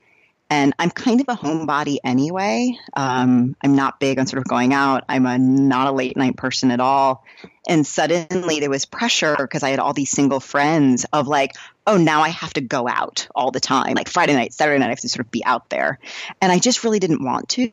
and 0.50 0.74
I'm 0.80 0.90
kind 0.90 1.22
of 1.22 1.28
a 1.30 1.36
homebody 1.36 1.98
anyway. 2.04 2.78
Um, 2.96 3.56
I'm 3.62 3.76
not 3.76 4.00
big 4.00 4.20
on 4.20 4.28
sort 4.28 4.40
of 4.40 4.46
going 4.46 4.74
out. 4.74 5.04
I'm 5.10 5.26
a 5.26 5.38
not 5.38 5.88
a 5.88 5.92
late 5.92 6.18
night 6.18 6.38
person 6.38 6.72
at 6.72 6.80
all. 6.80 7.24
And 7.68 7.88
suddenly 7.88 8.60
there 8.60 8.70
was 8.70 8.86
pressure 8.86 9.36
because 9.40 9.64
I 9.64 9.70
had 9.70 9.80
all 9.80 9.94
these 9.94 10.10
single 10.10 10.40
friends 10.40 11.06
of 11.14 11.28
like, 11.28 11.56
oh, 11.88 11.98
now 11.98 12.22
I 12.22 12.30
have 12.30 12.54
to 12.54 12.62
go 12.62 12.88
out 12.88 13.28
all 13.34 13.52
the 13.52 13.60
time. 13.60 13.94
Like 13.96 14.10
Friday 14.10 14.34
night, 14.34 14.54
Saturday 14.54 14.80
night, 14.80 14.88
I 14.88 14.90
have 14.90 15.00
to 15.00 15.10
sort 15.10 15.26
of 15.26 15.32
be 15.32 15.46
out 15.46 15.70
there. 15.70 16.00
And 16.42 16.52
I 16.52 16.60
just 16.60 16.84
really 16.84 17.00
didn't 17.00 17.24
want 17.24 17.50
to. 17.50 17.72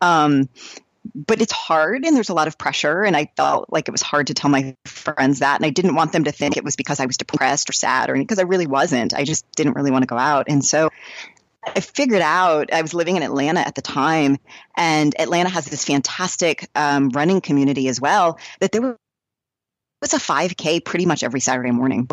Um, 0.00 0.48
but 1.14 1.40
it's 1.40 1.52
hard 1.52 2.04
and 2.04 2.14
there's 2.14 2.28
a 2.28 2.34
lot 2.34 2.46
of 2.46 2.56
pressure 2.56 3.02
and 3.02 3.16
i 3.16 3.28
felt 3.36 3.66
like 3.72 3.88
it 3.88 3.90
was 3.90 4.02
hard 4.02 4.28
to 4.28 4.34
tell 4.34 4.50
my 4.50 4.76
friends 4.84 5.40
that 5.40 5.56
and 5.56 5.66
i 5.66 5.70
didn't 5.70 5.96
want 5.96 6.12
them 6.12 6.24
to 6.24 6.32
think 6.32 6.56
it 6.56 6.64
was 6.64 6.76
because 6.76 7.00
i 7.00 7.06
was 7.06 7.16
depressed 7.16 7.68
or 7.68 7.72
sad 7.72 8.08
or 8.08 8.14
because 8.14 8.38
i 8.38 8.42
really 8.42 8.68
wasn't 8.68 9.12
i 9.12 9.24
just 9.24 9.44
didn't 9.56 9.74
really 9.74 9.90
want 9.90 10.02
to 10.02 10.06
go 10.06 10.16
out 10.16 10.46
and 10.48 10.64
so 10.64 10.90
I 11.64 11.80
figured 11.80 12.22
out 12.22 12.72
I 12.72 12.82
was 12.82 12.92
living 12.92 13.16
in 13.16 13.22
Atlanta 13.22 13.60
at 13.60 13.76
the 13.76 13.82
time, 13.82 14.38
and 14.76 15.14
Atlanta 15.20 15.48
has 15.48 15.64
this 15.64 15.84
fantastic 15.84 16.68
um, 16.74 17.10
running 17.10 17.40
community 17.40 17.86
as 17.86 18.00
well. 18.00 18.40
That 18.58 18.72
there 18.72 18.98
was 20.02 20.12
a 20.12 20.18
5K 20.18 20.84
pretty 20.84 21.06
much 21.06 21.22
every 21.22 21.40
Saturday 21.40 21.70
morning 21.70 22.08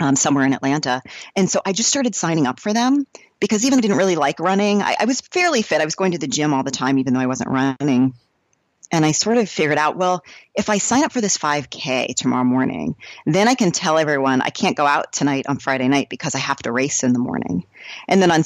um, 0.00 0.16
somewhere 0.16 0.44
in 0.44 0.52
Atlanta, 0.52 1.00
and 1.34 1.48
so 1.48 1.62
I 1.64 1.72
just 1.72 1.88
started 1.88 2.14
signing 2.14 2.46
up 2.46 2.60
for 2.60 2.74
them 2.74 3.06
because 3.40 3.64
even 3.64 3.76
though 3.76 3.78
I 3.78 3.82
didn't 3.82 3.96
really 3.96 4.16
like 4.16 4.40
running, 4.40 4.82
I, 4.82 4.96
I 5.00 5.04
was 5.06 5.20
fairly 5.20 5.62
fit. 5.62 5.80
I 5.80 5.84
was 5.84 5.94
going 5.94 6.12
to 6.12 6.18
the 6.18 6.28
gym 6.28 6.52
all 6.52 6.62
the 6.62 6.70
time, 6.70 6.98
even 6.98 7.14
though 7.14 7.20
I 7.20 7.26
wasn't 7.26 7.50
running. 7.50 8.14
And 8.92 9.06
I 9.06 9.12
sort 9.12 9.38
of 9.38 9.48
figured 9.48 9.78
out, 9.78 9.96
well, 9.96 10.22
if 10.54 10.68
I 10.68 10.76
sign 10.76 11.02
up 11.02 11.12
for 11.12 11.22
this 11.22 11.38
5K 11.38 12.14
tomorrow 12.14 12.44
morning, 12.44 12.94
then 13.24 13.48
I 13.48 13.54
can 13.54 13.72
tell 13.72 13.96
everyone 13.96 14.42
I 14.42 14.50
can't 14.50 14.76
go 14.76 14.84
out 14.84 15.12
tonight 15.12 15.46
on 15.48 15.58
Friday 15.58 15.88
night 15.88 16.10
because 16.10 16.34
I 16.34 16.38
have 16.38 16.58
to 16.58 16.72
race 16.72 17.02
in 17.02 17.14
the 17.14 17.18
morning. 17.18 17.64
And 18.06 18.20
then 18.20 18.30
on 18.30 18.42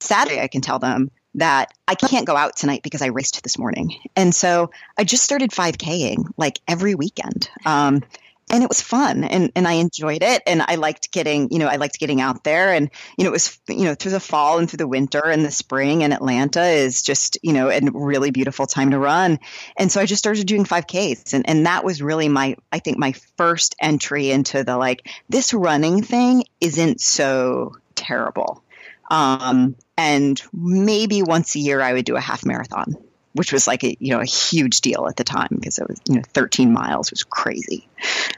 Saturday, 0.00 0.40
I 0.40 0.48
can 0.48 0.60
tell 0.60 0.78
them 0.78 1.10
that 1.34 1.72
I 1.88 1.94
can't 1.94 2.26
go 2.26 2.36
out 2.36 2.56
tonight 2.56 2.82
because 2.82 3.02
I 3.02 3.06
raced 3.06 3.42
this 3.42 3.58
morning. 3.58 3.96
And 4.16 4.34
so 4.34 4.70
I 4.98 5.04
just 5.04 5.24
started 5.24 5.50
5King 5.50 6.26
like 6.36 6.60
every 6.68 6.94
weekend. 6.94 7.50
Um, 7.64 8.02
and 8.50 8.62
it 8.62 8.68
was 8.68 8.82
fun 8.82 9.24
and, 9.24 9.50
and 9.56 9.66
I 9.66 9.74
enjoyed 9.74 10.22
it. 10.22 10.42
And 10.46 10.62
I 10.62 10.74
liked 10.74 11.10
getting, 11.10 11.50
you 11.50 11.58
know, 11.58 11.68
I 11.68 11.76
liked 11.76 11.98
getting 11.98 12.20
out 12.20 12.44
there 12.44 12.72
and, 12.72 12.90
you 13.16 13.24
know, 13.24 13.30
it 13.30 13.32
was, 13.32 13.58
you 13.66 13.84
know, 13.84 13.94
through 13.94 14.10
the 14.12 14.20
fall 14.20 14.58
and 14.58 14.68
through 14.68 14.78
the 14.78 14.86
winter 14.86 15.24
and 15.24 15.42
the 15.42 15.50
spring 15.50 16.02
and 16.02 16.12
Atlanta 16.12 16.62
is 16.62 17.02
just, 17.02 17.38
you 17.42 17.54
know, 17.54 17.70
a 17.70 17.80
really 17.94 18.30
beautiful 18.30 18.66
time 18.66 18.90
to 18.90 18.98
run. 18.98 19.38
And 19.78 19.90
so 19.90 20.02
I 20.02 20.06
just 20.06 20.18
started 20.18 20.46
doing 20.46 20.64
5Ks 20.64 21.32
and, 21.32 21.48
and 21.48 21.64
that 21.66 21.82
was 21.82 22.02
really 22.02 22.28
my, 22.28 22.56
I 22.70 22.78
think 22.78 22.98
my 22.98 23.12
first 23.38 23.74
entry 23.80 24.30
into 24.30 24.64
the 24.64 24.76
like, 24.76 25.08
this 25.30 25.54
running 25.54 26.02
thing 26.02 26.44
isn't 26.60 27.00
so 27.00 27.76
terrible. 27.94 28.62
Um, 29.10 29.76
and 30.02 30.42
maybe 30.52 31.22
once 31.22 31.54
a 31.54 31.60
year 31.60 31.80
I 31.80 31.92
would 31.92 32.04
do 32.04 32.16
a 32.16 32.20
half 32.20 32.44
marathon, 32.44 32.96
which 33.34 33.52
was 33.52 33.68
like 33.68 33.84
a 33.84 33.96
you 34.00 34.10
know 34.10 34.20
a 34.20 34.24
huge 34.24 34.80
deal 34.80 35.06
at 35.06 35.16
the 35.16 35.22
time 35.22 35.48
because 35.52 35.78
it 35.78 35.88
was 35.88 36.00
you 36.08 36.16
know 36.16 36.22
13 36.34 36.72
miles 36.72 37.12
was 37.12 37.22
crazy. 37.22 37.88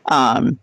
Um, 0.05 0.59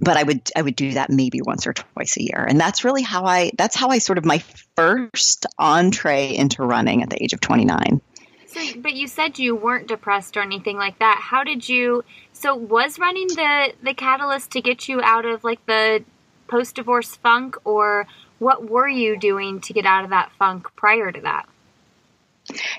but 0.00 0.16
I 0.16 0.24
would 0.24 0.50
I 0.56 0.62
would 0.62 0.74
do 0.74 0.94
that 0.94 1.08
maybe 1.08 1.40
once 1.40 1.68
or 1.68 1.72
twice 1.72 2.16
a 2.16 2.22
year, 2.22 2.44
and 2.48 2.58
that's 2.60 2.84
really 2.84 3.02
how 3.02 3.24
I 3.24 3.52
that's 3.56 3.76
how 3.76 3.90
I 3.90 3.98
sort 3.98 4.18
of 4.18 4.24
my 4.24 4.38
first 4.74 5.46
entree 5.56 6.34
into 6.34 6.64
running 6.64 7.04
at 7.04 7.10
the 7.10 7.22
age 7.22 7.32
of 7.32 7.40
29. 7.40 8.00
So, 8.48 8.60
but 8.78 8.94
you 8.94 9.06
said 9.06 9.38
you 9.38 9.54
weren't 9.54 9.86
depressed 9.86 10.36
or 10.36 10.42
anything 10.42 10.76
like 10.76 10.98
that. 10.98 11.18
How 11.20 11.44
did 11.44 11.68
you? 11.68 12.04
So, 12.32 12.56
was 12.56 12.98
running 12.98 13.28
the 13.28 13.72
the 13.84 13.94
catalyst 13.94 14.50
to 14.52 14.60
get 14.60 14.88
you 14.88 15.00
out 15.00 15.26
of 15.26 15.44
like 15.44 15.64
the 15.66 16.02
post 16.48 16.74
divorce 16.74 17.14
funk, 17.14 17.56
or 17.64 18.08
what 18.38 18.68
were 18.68 18.88
you 18.88 19.18
doing 19.18 19.60
to 19.62 19.72
get 19.72 19.86
out 19.86 20.04
of 20.04 20.10
that 20.10 20.32
funk 20.38 20.68
prior 20.76 21.10
to 21.10 21.20
that? 21.22 21.46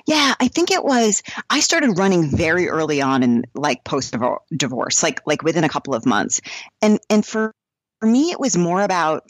Yeah, 0.06 0.36
I 0.40 0.48
think 0.48 0.72
it 0.72 0.84
was 0.84 1.24
I 1.50 1.60
started 1.60 1.98
running 1.98 2.30
very 2.30 2.70
early 2.70 3.02
on 3.02 3.24
in 3.24 3.46
like 3.56 3.84
post 3.84 4.16
divorce, 4.56 5.02
like 5.02 5.22
like 5.26 5.44
within 5.44 5.64
a 5.64 5.70
couple 5.70 5.96
of 5.96 6.06
months. 6.06 6.42
And 6.82 7.00
and 7.10 7.26
for, 7.26 7.52
for 8.00 8.08
me 8.08 8.32
it 8.32 8.40
was 8.40 8.58
more 8.58 8.82
about 8.82 9.24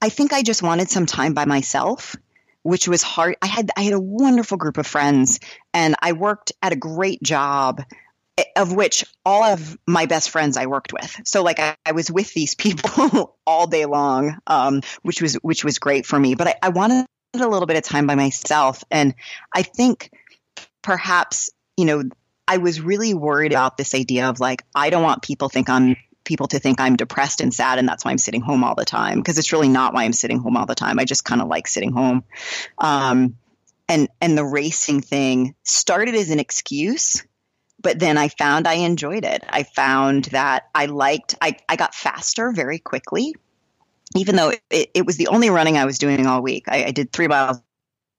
I 0.00 0.08
think 0.08 0.32
I 0.32 0.42
just 0.42 0.62
wanted 0.62 0.90
some 0.90 1.06
time 1.06 1.34
by 1.34 1.44
myself, 1.44 2.16
which 2.62 2.88
was 2.88 3.02
hard. 3.02 3.36
I 3.42 3.46
had 3.46 3.70
I 3.76 3.82
had 3.82 3.92
a 3.92 4.00
wonderful 4.00 4.56
group 4.56 4.78
of 4.78 4.86
friends 4.86 5.40
and 5.74 5.94
I 6.00 6.12
worked 6.12 6.52
at 6.62 6.72
a 6.72 6.76
great 6.76 7.22
job 7.22 7.82
of 8.54 8.72
which 8.72 9.04
all 9.24 9.42
of 9.44 9.78
my 9.86 10.06
best 10.06 10.30
friends 10.30 10.56
I 10.56 10.66
worked 10.66 10.92
with. 10.92 11.20
So 11.24 11.42
like 11.42 11.58
I, 11.58 11.76
I 11.86 11.92
was 11.92 12.10
with 12.10 12.32
these 12.34 12.54
people 12.56 13.36
all 13.46 13.66
day 13.66 13.86
long, 13.86 14.38
um, 14.46 14.82
which 15.02 15.22
was 15.22 15.34
which 15.34 15.64
was 15.64 15.78
great 15.78 16.06
for 16.06 16.18
me. 16.18 16.34
But 16.34 16.48
I, 16.48 16.54
I 16.62 16.68
wanted 16.70 17.06
a 17.34 17.48
little 17.48 17.66
bit 17.66 17.76
of 17.76 17.82
time 17.82 18.06
by 18.06 18.14
myself, 18.14 18.82
and 18.90 19.14
I 19.54 19.62
think 19.62 20.10
perhaps 20.82 21.50
you 21.76 21.84
know 21.84 22.02
I 22.48 22.58
was 22.58 22.80
really 22.80 23.14
worried 23.14 23.52
about 23.52 23.76
this 23.76 23.94
idea 23.94 24.28
of 24.28 24.40
like 24.40 24.62
I 24.74 24.90
don't 24.90 25.02
want 25.02 25.22
people 25.22 25.48
think 25.48 25.68
I'm 25.68 25.96
people 26.24 26.48
to 26.48 26.58
think 26.58 26.80
I'm 26.80 26.96
depressed 26.96 27.40
and 27.40 27.54
sad 27.54 27.78
and 27.78 27.88
that's 27.88 28.04
why 28.04 28.10
I'm 28.10 28.18
sitting 28.18 28.40
home 28.40 28.64
all 28.64 28.74
the 28.74 28.84
time 28.84 29.18
because 29.18 29.38
it's 29.38 29.52
really 29.52 29.68
not 29.68 29.94
why 29.94 30.02
I'm 30.02 30.12
sitting 30.12 30.40
home 30.40 30.56
all 30.56 30.66
the 30.66 30.74
time. 30.74 30.98
I 30.98 31.04
just 31.04 31.24
kind 31.24 31.40
of 31.40 31.46
like 31.46 31.68
sitting 31.68 31.92
home. 31.92 32.24
Um, 32.78 33.36
and 33.88 34.08
and 34.20 34.36
the 34.36 34.44
racing 34.44 35.00
thing 35.00 35.54
started 35.62 36.16
as 36.16 36.30
an 36.30 36.40
excuse 36.40 37.22
but 37.80 37.98
then 37.98 38.18
I 38.18 38.28
found 38.28 38.66
I 38.66 38.74
enjoyed 38.74 39.24
it. 39.24 39.44
I 39.48 39.62
found 39.62 40.26
that 40.26 40.68
I 40.74 40.86
liked, 40.86 41.34
I, 41.40 41.56
I 41.68 41.76
got 41.76 41.94
faster 41.94 42.52
very 42.52 42.78
quickly, 42.78 43.34
even 44.14 44.36
though 44.36 44.52
it, 44.70 44.90
it 44.94 45.06
was 45.06 45.16
the 45.16 45.28
only 45.28 45.50
running 45.50 45.76
I 45.76 45.84
was 45.84 45.98
doing 45.98 46.26
all 46.26 46.42
week. 46.42 46.64
I, 46.68 46.86
I 46.86 46.90
did 46.90 47.12
three 47.12 47.28
miles 47.28 47.60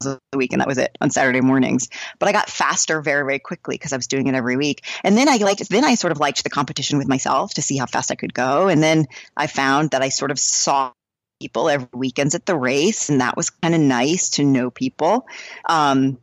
a 0.06 0.20
week 0.36 0.54
and 0.54 0.62
that 0.62 0.68
was 0.68 0.78
it 0.78 0.96
on 1.02 1.10
Saturday 1.10 1.42
mornings. 1.42 1.90
But 2.20 2.30
I 2.30 2.32
got 2.32 2.50
faster 2.50 3.02
very, 3.02 3.24
very 3.24 3.40
quickly 3.40 3.76
because 3.76 3.94
I 3.94 3.98
was 3.98 4.08
doing 4.08 4.28
it 4.28 4.36
every 4.36 4.58
week. 4.58 4.86
And 5.04 5.18
then 5.18 5.28
I 5.28 5.38
liked, 5.38 5.68
then 5.70 5.86
I 5.86 5.96
sort 5.96 6.12
of 6.12 6.20
liked 6.20 6.44
the 6.44 6.50
competition 6.50 6.98
with 6.98 7.08
myself 7.08 7.56
to 7.56 7.62
see 7.62 7.78
how 7.78 7.88
fast 7.88 8.12
I 8.12 8.16
could 8.16 8.34
go. 8.34 8.68
And 8.68 8.82
then 8.82 9.08
I 9.36 9.48
found 9.48 9.92
that 9.92 10.02
I 10.02 10.10
sort 10.10 10.32
of 10.32 10.40
saw 10.40 10.92
people 11.40 11.70
every 11.70 11.88
weekends 11.94 12.36
at 12.36 12.46
the 12.46 12.56
race 12.56 13.10
and 13.10 13.22
that 13.22 13.38
was 13.38 13.50
kind 13.50 13.76
of 13.76 13.82
nice 13.82 14.30
to 14.30 14.44
know 14.44 14.72
people. 14.72 15.28
Um, 15.68 16.20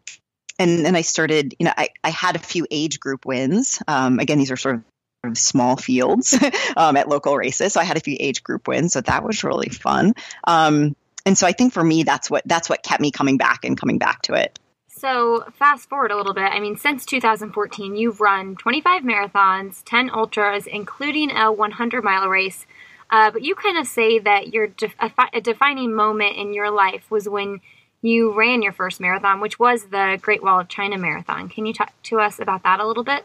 and 0.58 0.84
then 0.84 0.96
I 0.96 1.00
started, 1.02 1.54
you 1.58 1.64
know, 1.64 1.72
I, 1.76 1.88
I 2.02 2.10
had 2.10 2.36
a 2.36 2.38
few 2.38 2.66
age 2.70 3.00
group 3.00 3.26
wins. 3.26 3.82
Um, 3.88 4.18
again, 4.18 4.38
these 4.38 4.50
are 4.50 4.56
sort 4.56 4.82
of 5.24 5.38
small 5.38 5.76
fields 5.76 6.38
um, 6.76 6.96
at 6.96 7.08
local 7.08 7.36
races. 7.36 7.72
So 7.72 7.80
I 7.80 7.84
had 7.84 7.96
a 7.96 8.00
few 8.00 8.16
age 8.20 8.42
group 8.42 8.68
wins. 8.68 8.92
So 8.92 9.00
that 9.00 9.24
was 9.24 9.42
really 9.42 9.68
fun. 9.68 10.14
Um, 10.44 10.94
and 11.26 11.36
so 11.36 11.46
I 11.46 11.52
think 11.52 11.72
for 11.72 11.82
me, 11.82 12.02
that's 12.02 12.30
what 12.30 12.42
that's 12.44 12.68
what 12.68 12.82
kept 12.82 13.00
me 13.00 13.10
coming 13.10 13.38
back 13.38 13.64
and 13.64 13.78
coming 13.78 13.98
back 13.98 14.22
to 14.22 14.34
it. 14.34 14.58
So 14.88 15.44
fast 15.54 15.88
forward 15.88 16.12
a 16.12 16.16
little 16.16 16.34
bit. 16.34 16.44
I 16.44 16.60
mean, 16.60 16.76
since 16.76 17.04
2014, 17.04 17.96
you've 17.96 18.20
run 18.20 18.56
25 18.56 19.02
marathons, 19.02 19.82
10 19.84 20.10
ultras, 20.10 20.66
including 20.66 21.30
a 21.30 21.50
100 21.50 22.04
mile 22.04 22.28
race. 22.28 22.66
Uh, 23.10 23.30
but 23.30 23.42
you 23.42 23.54
kind 23.54 23.78
of 23.78 23.86
say 23.86 24.18
that 24.18 24.52
your 24.52 24.70
a, 25.00 25.10
fi- 25.10 25.30
a 25.32 25.40
defining 25.40 25.94
moment 25.94 26.36
in 26.36 26.54
your 26.54 26.70
life 26.70 27.10
was 27.10 27.28
when 27.28 27.60
you 28.04 28.32
ran 28.32 28.62
your 28.62 28.72
first 28.72 29.00
marathon, 29.00 29.40
which 29.40 29.58
was 29.58 29.86
the 29.86 30.18
Great 30.20 30.42
Wall 30.42 30.60
of 30.60 30.68
China 30.68 30.98
Marathon. 30.98 31.48
Can 31.48 31.66
you 31.66 31.72
talk 31.72 31.92
to 32.04 32.20
us 32.20 32.38
about 32.38 32.62
that 32.64 32.80
a 32.80 32.86
little 32.86 33.04
bit? 33.04 33.24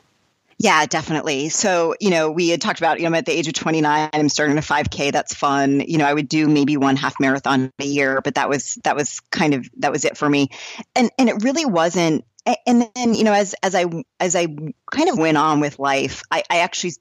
Yeah, 0.57 0.85
definitely. 0.85 1.49
So, 1.49 1.95
you 2.01 2.09
know, 2.09 2.31
we 2.31 2.49
had 2.49 2.61
talked 2.61 2.79
about, 2.79 2.99
you 2.99 3.03
know, 3.03 3.07
I'm 3.07 3.15
at 3.15 3.25
the 3.25 3.31
age 3.31 3.47
of 3.47 3.53
29, 3.53 4.09
I'm 4.11 4.29
starting 4.29 4.57
a 4.57 4.61
5K. 4.61 5.11
That's 5.11 5.33
fun. 5.33 5.79
You 5.79 5.97
know, 5.97 6.05
I 6.05 6.13
would 6.13 6.27
do 6.27 6.49
maybe 6.49 6.75
one 6.75 6.97
half 6.97 7.17
marathon 7.19 7.71
a 7.79 7.85
year, 7.85 8.19
but 8.21 8.35
that 8.35 8.49
was, 8.49 8.77
that 8.83 8.95
was 8.95 9.21
kind 9.31 9.53
of, 9.53 9.69
that 9.77 9.91
was 9.91 10.03
it 10.03 10.17
for 10.17 10.29
me. 10.29 10.49
And, 10.95 11.09
and 11.17 11.29
it 11.29 11.43
really 11.43 11.65
wasn't. 11.65 12.25
And 12.65 12.89
then, 12.95 13.13
you 13.13 13.23
know, 13.23 13.33
as, 13.33 13.55
as 13.63 13.73
I, 13.73 13.85
as 14.19 14.35
I 14.35 14.47
kind 14.91 15.09
of 15.09 15.17
went 15.17 15.37
on 15.37 15.61
with 15.61 15.79
life, 15.79 16.23
I, 16.29 16.43
I 16.49 16.59
actually 16.59 16.93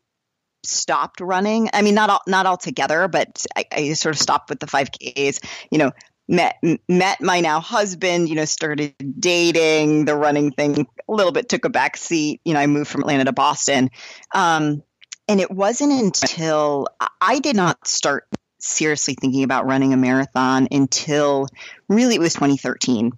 stopped 0.62 1.20
running. 1.20 1.70
I 1.72 1.82
mean, 1.82 1.94
not 1.94 2.10
all, 2.10 2.22
not 2.26 2.46
altogether, 2.46 3.08
but 3.08 3.44
I, 3.56 3.64
I 3.72 3.92
sort 3.94 4.14
of 4.14 4.20
stopped 4.20 4.50
with 4.50 4.60
the 4.60 4.66
5Ks. 4.66 5.44
You 5.70 5.78
know, 5.78 5.92
met 6.28 6.62
met 6.88 7.20
my 7.22 7.40
now 7.40 7.58
husband 7.58 8.28
you 8.28 8.34
know 8.34 8.44
started 8.44 8.94
dating 9.18 10.04
the 10.04 10.14
running 10.14 10.50
thing 10.52 10.86
a 11.08 11.12
little 11.12 11.32
bit 11.32 11.48
took 11.48 11.64
a 11.64 11.70
back 11.70 11.96
seat 11.96 12.40
you 12.44 12.52
know 12.52 12.60
i 12.60 12.66
moved 12.66 12.90
from 12.90 13.00
atlanta 13.00 13.24
to 13.24 13.32
boston. 13.32 13.90
Um, 14.34 14.82
and 15.26 15.40
it 15.40 15.50
wasn't 15.50 15.92
until 15.92 16.88
i 17.20 17.38
did 17.38 17.56
not 17.56 17.86
start 17.86 18.26
seriously 18.58 19.14
thinking 19.14 19.42
about 19.42 19.66
running 19.66 19.92
a 19.94 19.96
marathon 19.96 20.68
until 20.70 21.48
really 21.88 22.16
it 22.16 22.20
was 22.20 22.34
2013 22.34 23.12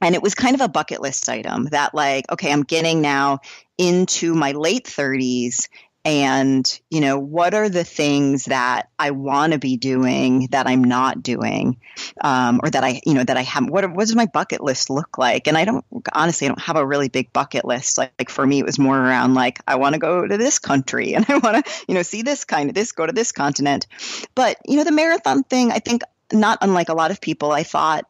and 0.00 0.14
it 0.14 0.22
was 0.22 0.34
kind 0.34 0.54
of 0.54 0.60
a 0.60 0.68
bucket 0.68 1.00
list 1.00 1.28
item 1.28 1.66
that 1.66 1.94
like 1.94 2.30
okay 2.32 2.50
i'm 2.50 2.62
getting 2.62 3.00
now 3.00 3.38
into 3.78 4.34
my 4.34 4.52
late 4.52 4.86
30s 4.86 5.68
and 6.04 6.80
you 6.90 7.00
know 7.00 7.18
what 7.18 7.54
are 7.54 7.68
the 7.68 7.84
things 7.84 8.46
that 8.46 8.88
i 8.98 9.10
want 9.10 9.52
to 9.52 9.58
be 9.58 9.76
doing 9.76 10.48
that 10.50 10.66
i'm 10.66 10.84
not 10.84 11.22
doing 11.22 11.78
um, 12.20 12.60
or 12.62 12.70
that 12.70 12.84
i 12.84 13.00
you 13.06 13.14
know 13.14 13.24
that 13.24 13.36
i 13.36 13.42
have 13.42 13.68
what, 13.68 13.90
what 13.90 14.06
does 14.06 14.14
my 14.14 14.26
bucket 14.26 14.62
list 14.62 14.90
look 14.90 15.18
like? 15.18 15.46
And 15.46 15.56
i 15.56 15.64
don't 15.64 15.84
honestly 16.12 16.46
i 16.46 16.48
don't 16.48 16.60
have 16.60 16.76
a 16.76 16.86
really 16.86 17.08
big 17.08 17.32
bucket 17.32 17.64
list. 17.64 17.98
Like, 17.98 18.12
like 18.18 18.30
for 18.30 18.46
me 18.46 18.58
it 18.58 18.64
was 18.64 18.78
more 18.78 18.98
around 18.98 19.34
like 19.34 19.60
i 19.66 19.76
want 19.76 19.94
to 19.94 19.98
go 19.98 20.26
to 20.26 20.36
this 20.36 20.58
country 20.58 21.14
and 21.14 21.26
i 21.28 21.38
want 21.38 21.64
to 21.64 21.72
you 21.88 21.94
know 21.94 22.02
see 22.02 22.22
this 22.22 22.44
kind 22.44 22.68
of 22.68 22.74
this 22.74 22.92
go 22.92 23.06
to 23.06 23.12
this 23.12 23.32
continent. 23.32 23.86
But 24.34 24.58
you 24.66 24.76
know 24.76 24.84
the 24.84 24.92
marathon 24.92 25.44
thing 25.44 25.72
i 25.72 25.78
think 25.78 26.02
not 26.32 26.58
unlike 26.62 26.88
a 26.88 26.94
lot 26.94 27.10
of 27.10 27.20
people 27.20 27.52
i 27.52 27.62
thought 27.62 28.06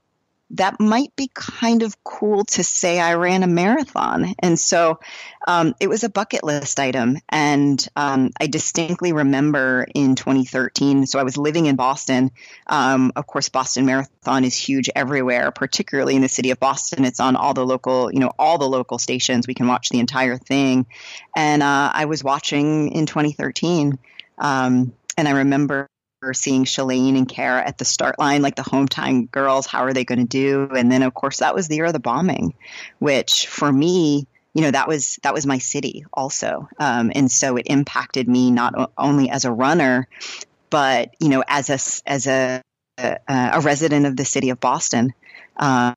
that 0.50 0.78
might 0.78 1.14
be 1.16 1.30
kind 1.34 1.82
of 1.82 2.02
cool 2.04 2.44
to 2.44 2.62
say 2.62 3.00
I 3.00 3.14
ran 3.14 3.42
a 3.42 3.46
marathon. 3.46 4.34
And 4.38 4.58
so 4.58 5.00
um, 5.48 5.74
it 5.80 5.88
was 5.88 6.04
a 6.04 6.08
bucket 6.08 6.44
list 6.44 6.78
item. 6.78 7.18
And 7.28 7.84
um, 7.96 8.30
I 8.40 8.46
distinctly 8.46 9.12
remember 9.12 9.86
in 9.94 10.14
2013, 10.14 11.06
so 11.06 11.18
I 11.18 11.22
was 11.22 11.36
living 11.36 11.66
in 11.66 11.76
Boston. 11.76 12.30
Um, 12.66 13.12
of 13.16 13.26
course, 13.26 13.48
Boston 13.48 13.86
Marathon 13.86 14.44
is 14.44 14.56
huge 14.56 14.90
everywhere, 14.94 15.50
particularly 15.50 16.14
in 16.14 16.22
the 16.22 16.28
city 16.28 16.50
of 16.50 16.60
Boston. 16.60 17.04
It's 17.04 17.20
on 17.20 17.36
all 17.36 17.54
the 17.54 17.66
local, 17.66 18.12
you 18.12 18.20
know, 18.20 18.32
all 18.38 18.58
the 18.58 18.68
local 18.68 18.98
stations. 18.98 19.46
We 19.46 19.54
can 19.54 19.66
watch 19.66 19.88
the 19.88 19.98
entire 19.98 20.36
thing. 20.36 20.86
And 21.34 21.62
uh, 21.62 21.90
I 21.92 22.04
was 22.04 22.22
watching 22.22 22.92
in 22.92 23.06
2013. 23.06 23.98
Um, 24.38 24.92
and 25.16 25.28
I 25.28 25.32
remember 25.32 25.88
seeing 26.32 26.64
Shalane 26.64 27.18
and 27.18 27.28
Kara 27.28 27.66
at 27.66 27.76
the 27.76 27.84
start 27.84 28.18
line, 28.18 28.40
like 28.40 28.56
the 28.56 28.62
hometown 28.62 29.30
girls, 29.30 29.66
how 29.66 29.80
are 29.80 29.92
they 29.92 30.04
going 30.04 30.20
to 30.20 30.24
do? 30.24 30.70
And 30.74 30.90
then, 30.90 31.02
of 31.02 31.12
course, 31.12 31.38
that 31.38 31.54
was 31.54 31.68
the 31.68 31.76
year 31.76 31.86
of 31.86 31.92
the 31.92 31.98
bombing, 31.98 32.54
which 32.98 33.48
for 33.48 33.70
me, 33.70 34.26
you 34.54 34.62
know, 34.62 34.70
that 34.70 34.88
was 34.88 35.18
that 35.22 35.34
was 35.34 35.46
my 35.46 35.58
city 35.58 36.04
also, 36.12 36.68
um, 36.78 37.10
and 37.14 37.30
so 37.30 37.56
it 37.56 37.66
impacted 37.66 38.28
me 38.28 38.52
not 38.52 38.92
only 38.96 39.28
as 39.28 39.44
a 39.44 39.52
runner, 39.52 40.08
but 40.70 41.14
you 41.18 41.28
know, 41.28 41.42
as 41.46 41.70
a 41.70 42.08
as 42.08 42.26
a 42.28 42.62
a, 42.98 43.18
a 43.28 43.60
resident 43.60 44.06
of 44.06 44.16
the 44.16 44.24
city 44.24 44.50
of 44.50 44.60
Boston. 44.60 45.12
Um, 45.56 45.94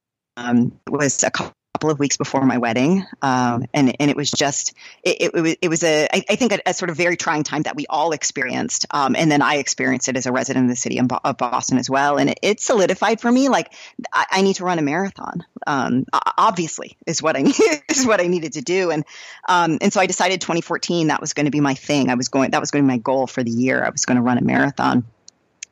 was 0.88 1.24
a 1.24 1.32
couple 1.78 1.92
of 1.92 2.00
weeks 2.00 2.18
before 2.18 2.44
my 2.44 2.58
wedding, 2.58 3.06
um, 3.22 3.68
and 3.72 3.96
and 4.00 4.10
it 4.10 4.18
was 4.18 4.32
just 4.32 4.74
it, 5.04 5.18
it, 5.22 5.32
it 5.36 5.42
was 5.42 5.56
it 5.62 5.70
was 5.70 5.84
a 5.84 6.08
I, 6.12 6.24
I 6.28 6.36
think 6.36 6.54
a, 6.54 6.60
a, 6.66 6.74
sort 6.74 6.90
of 6.90 6.98
very 6.98 7.16
trying 7.16 7.44
time 7.44 7.62
that 7.64 7.76
we 7.76 7.86
all 7.88 8.14
experienced, 8.14 8.88
um, 8.90 9.16
and 9.16 9.32
then 9.32 9.44
I 9.44 9.58
experienced 9.58 10.10
it 10.10 10.18
as 10.18 10.26
a 10.26 10.32
resident 10.32 10.66
of 10.66 10.70
the 10.72 10.76
city 10.76 11.00
of 11.00 11.38
Boston 11.38 11.78
as 11.78 11.88
well, 11.88 12.18
and 12.18 12.32
it, 12.32 12.40
it 12.42 12.60
solidified 12.62 13.22
for 13.22 13.32
me 13.32 13.48
like 13.48 13.76
I, 14.12 14.26
I, 14.32 14.42
need 14.42 14.56
to 14.56 14.64
run 14.64 14.80
a 14.80 14.82
marathon. 14.82 15.46
Um, 15.68 16.06
obviously, 16.36 16.98
is 17.06 17.22
what 17.22 17.38
I 17.38 17.44
need, 17.44 17.56
is 17.90 18.08
what 18.08 18.22
I 18.22 18.26
needed 18.26 18.54
to 18.54 18.62
do, 18.64 18.90
and 18.90 19.06
um, 19.48 19.78
and 19.80 19.94
so 19.94 20.02
I 20.02 20.08
decided 20.08 20.42
2014 20.42 21.10
that 21.10 21.22
was 21.22 21.34
going 21.34 21.46
to 21.46 21.52
be 21.52 21.62
my 21.62 21.76
thing. 21.76 22.10
I 22.10 22.16
was 22.16 22.30
going 22.30 22.50
that 22.52 22.60
was 22.60 22.72
going 22.72 22.84
to 22.84 22.88
be 22.88 22.94
my 22.94 22.98
goal 22.98 23.28
for 23.28 23.44
the 23.44 23.52
year. 23.52 23.86
I 23.86 23.92
was 23.92 24.06
going 24.06 24.16
to 24.16 24.24
run 24.24 24.40
a 24.40 24.44
marathon. 24.44 25.06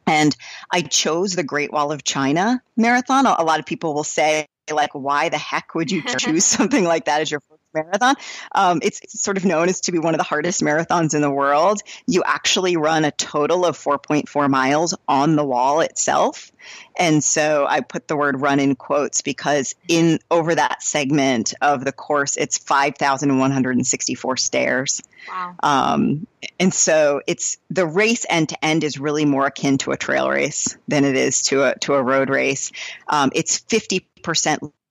And 0.08 0.36
I 0.72 0.82
chose 0.82 1.34
the 1.34 1.44
Great 1.44 1.72
Wall 1.72 1.92
of 1.92 2.04
China 2.04 2.62
marathon. 2.78 3.26
A 3.26 3.44
lot 3.44 3.60
of 3.60 3.66
people 3.66 3.96
will 3.96 4.04
say, 4.04 4.46
like, 4.72 4.94
why 4.94 5.30
the 5.30 5.38
heck 5.38 5.76
would 5.76 5.92
you 5.92 6.02
choose 6.18 6.46
something 6.46 6.84
like 6.84 7.06
that 7.06 7.22
as 7.22 7.32
your 7.32 7.42
first 7.42 7.62
marathon? 7.74 8.16
Um, 8.54 8.80
it's, 8.82 9.00
it's 9.02 9.22
sort 9.22 9.38
of 9.38 9.46
known 9.46 9.70
as 9.70 9.82
to 9.82 9.92
be 9.92 10.00
one 10.00 10.14
of 10.14 10.18
the 10.18 10.24
hardest 10.24 10.62
marathons 10.62 11.14
in 11.14 11.22
the 11.22 11.32
world. 11.32 11.82
You 12.08 12.24
actually 12.26 12.78
run 12.78 13.06
a 13.06 13.12
total 13.12 13.66
of 13.66 13.78
4.4 13.78 14.50
miles 14.50 14.96
on 15.08 15.36
the 15.36 15.44
wall 15.44 15.82
itself. 15.82 16.52
And 16.98 17.24
so 17.24 17.66
I 17.68 17.82
put 17.82 18.08
the 18.08 18.16
word 18.16 18.42
run 18.42 18.60
in 18.60 18.76
quotes 18.76 19.22
because 19.22 19.76
in 19.88 20.20
over 20.32 20.56
that 20.56 20.82
segment 20.82 21.54
of 21.62 21.84
the 21.84 21.92
course, 21.92 22.38
it's 22.38 22.58
5,164 22.58 24.38
stairs. 24.38 25.02
Wow. 25.28 25.56
Um, 25.62 26.28
and 26.60 26.74
so 26.74 27.22
it's 27.28 27.58
the 27.70 27.86
race 27.86 28.26
end 28.30 28.50
to 28.50 28.66
end 28.66 28.84
is 28.84 29.00
really 29.00 29.26
more 29.26 29.48
akin 29.48 29.78
to 29.80 29.92
a 29.92 29.98
trail 29.98 30.30
race 30.30 30.78
than 30.88 31.04
it 31.04 31.16
is 31.16 31.42
to 31.44 31.64
a, 31.64 31.76
to 31.80 31.94
a 31.96 32.02
road 32.02 32.30
race. 32.30 32.72
Um, 33.08 33.32
it's 33.34 33.60
50% 33.60 34.04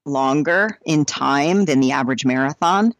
longer 0.05 0.79
in 0.85 1.05
time 1.05 1.65
than 1.65 1.81
the 1.81 1.93
average 1.93 2.25
marathon. 2.25 2.95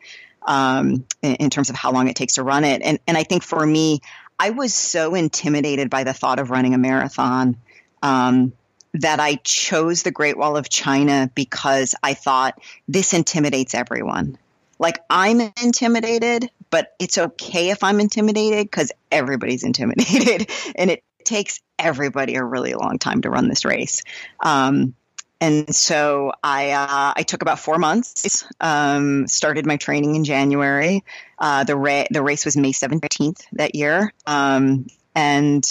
Um, 0.47 1.07
in, 1.23 1.37
in 1.37 1.51
terms 1.51 1.71
of 1.71 1.77
how 1.77 1.91
long 1.91 2.09
it 2.09 2.17
takes 2.17 2.35
to 2.35 2.43
run 2.43 2.65
it. 2.65 2.83
And, 2.83 2.99
and 3.07 3.17
I 3.17 3.23
think 3.23 3.43
for 3.43 3.65
me, 3.65 4.01
I 4.39 4.51
was 4.51 4.75
so 4.75 5.15
intimidated 5.15 5.89
by 5.89 6.05
the 6.05 6.13
thought 6.13 6.39
of 6.39 6.51
running 6.51 6.75
a 6.75 6.79
marathon 6.79 7.57
um, 8.03 8.53
that 8.95 9.21
I 9.21 9.37
chose 9.37 10.03
the 10.03 10.11
Great 10.11 10.37
Wall 10.37 10.57
of 10.57 10.69
China 10.69 11.31
because 11.35 11.95
I 12.03 12.15
thought 12.15 12.61
this 12.87 13.15
intimidates 13.15 13.75
everyone. 13.75 14.39
Like 14.79 14.99
I'm 15.09 15.41
intimidated, 15.41 16.51
but 16.71 16.95
it's 16.99 17.17
okay 17.17 17.71
if 17.71 17.83
I'm 17.83 18.01
intimidated 18.01 18.67
because 18.67 18.93
everybody's 19.11 19.65
intimidated, 19.65 20.51
and 20.75 20.91
it 20.91 21.03
takes 21.25 21.61
everybody 21.79 22.35
a 22.35 22.45
really 22.45 22.75
long 22.75 22.99
time 22.99 23.23
to 23.23 23.31
run 23.31 23.49
this 23.49 23.65
race. 23.65 24.03
Um, 24.41 24.95
and 25.41 25.75
so 25.75 26.33
I 26.43 26.71
uh, 26.71 27.13
I 27.17 27.23
took 27.23 27.43
about 27.43 27.59
four 27.59 27.79
months. 27.79 28.45
Um, 28.61 29.27
started 29.27 29.67
my 29.67 29.77
training 29.77 30.15
in 30.15 30.25
January. 30.25 31.05
Uh, 31.39 31.65
the 31.65 31.77
ra- 31.77 32.07
the 32.11 32.23
race 32.23 32.45
was 32.45 32.57
May 32.57 32.73
seventeenth 32.73 33.47
that 33.53 33.75
year, 33.75 34.13
um, 34.27 34.87
and 35.15 35.65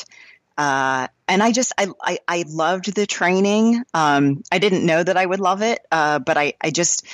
uh, 0.57 1.07
and 1.27 1.41
I 1.41 1.51
just 1.51 1.73
I, 1.77 1.87
I, 2.01 2.19
I 2.27 2.45
loved 2.47 2.93
the 2.93 3.05
training. 3.05 3.83
Um, 3.93 4.43
I 4.51 4.59
didn't 4.59 4.85
know 4.85 5.01
that 5.01 5.17
I 5.17 5.25
would 5.25 5.39
love 5.39 5.61
it, 5.61 5.79
uh, 5.91 6.19
but 6.19 6.37
I 6.37 6.53
I 6.61 6.69
just 6.69 7.05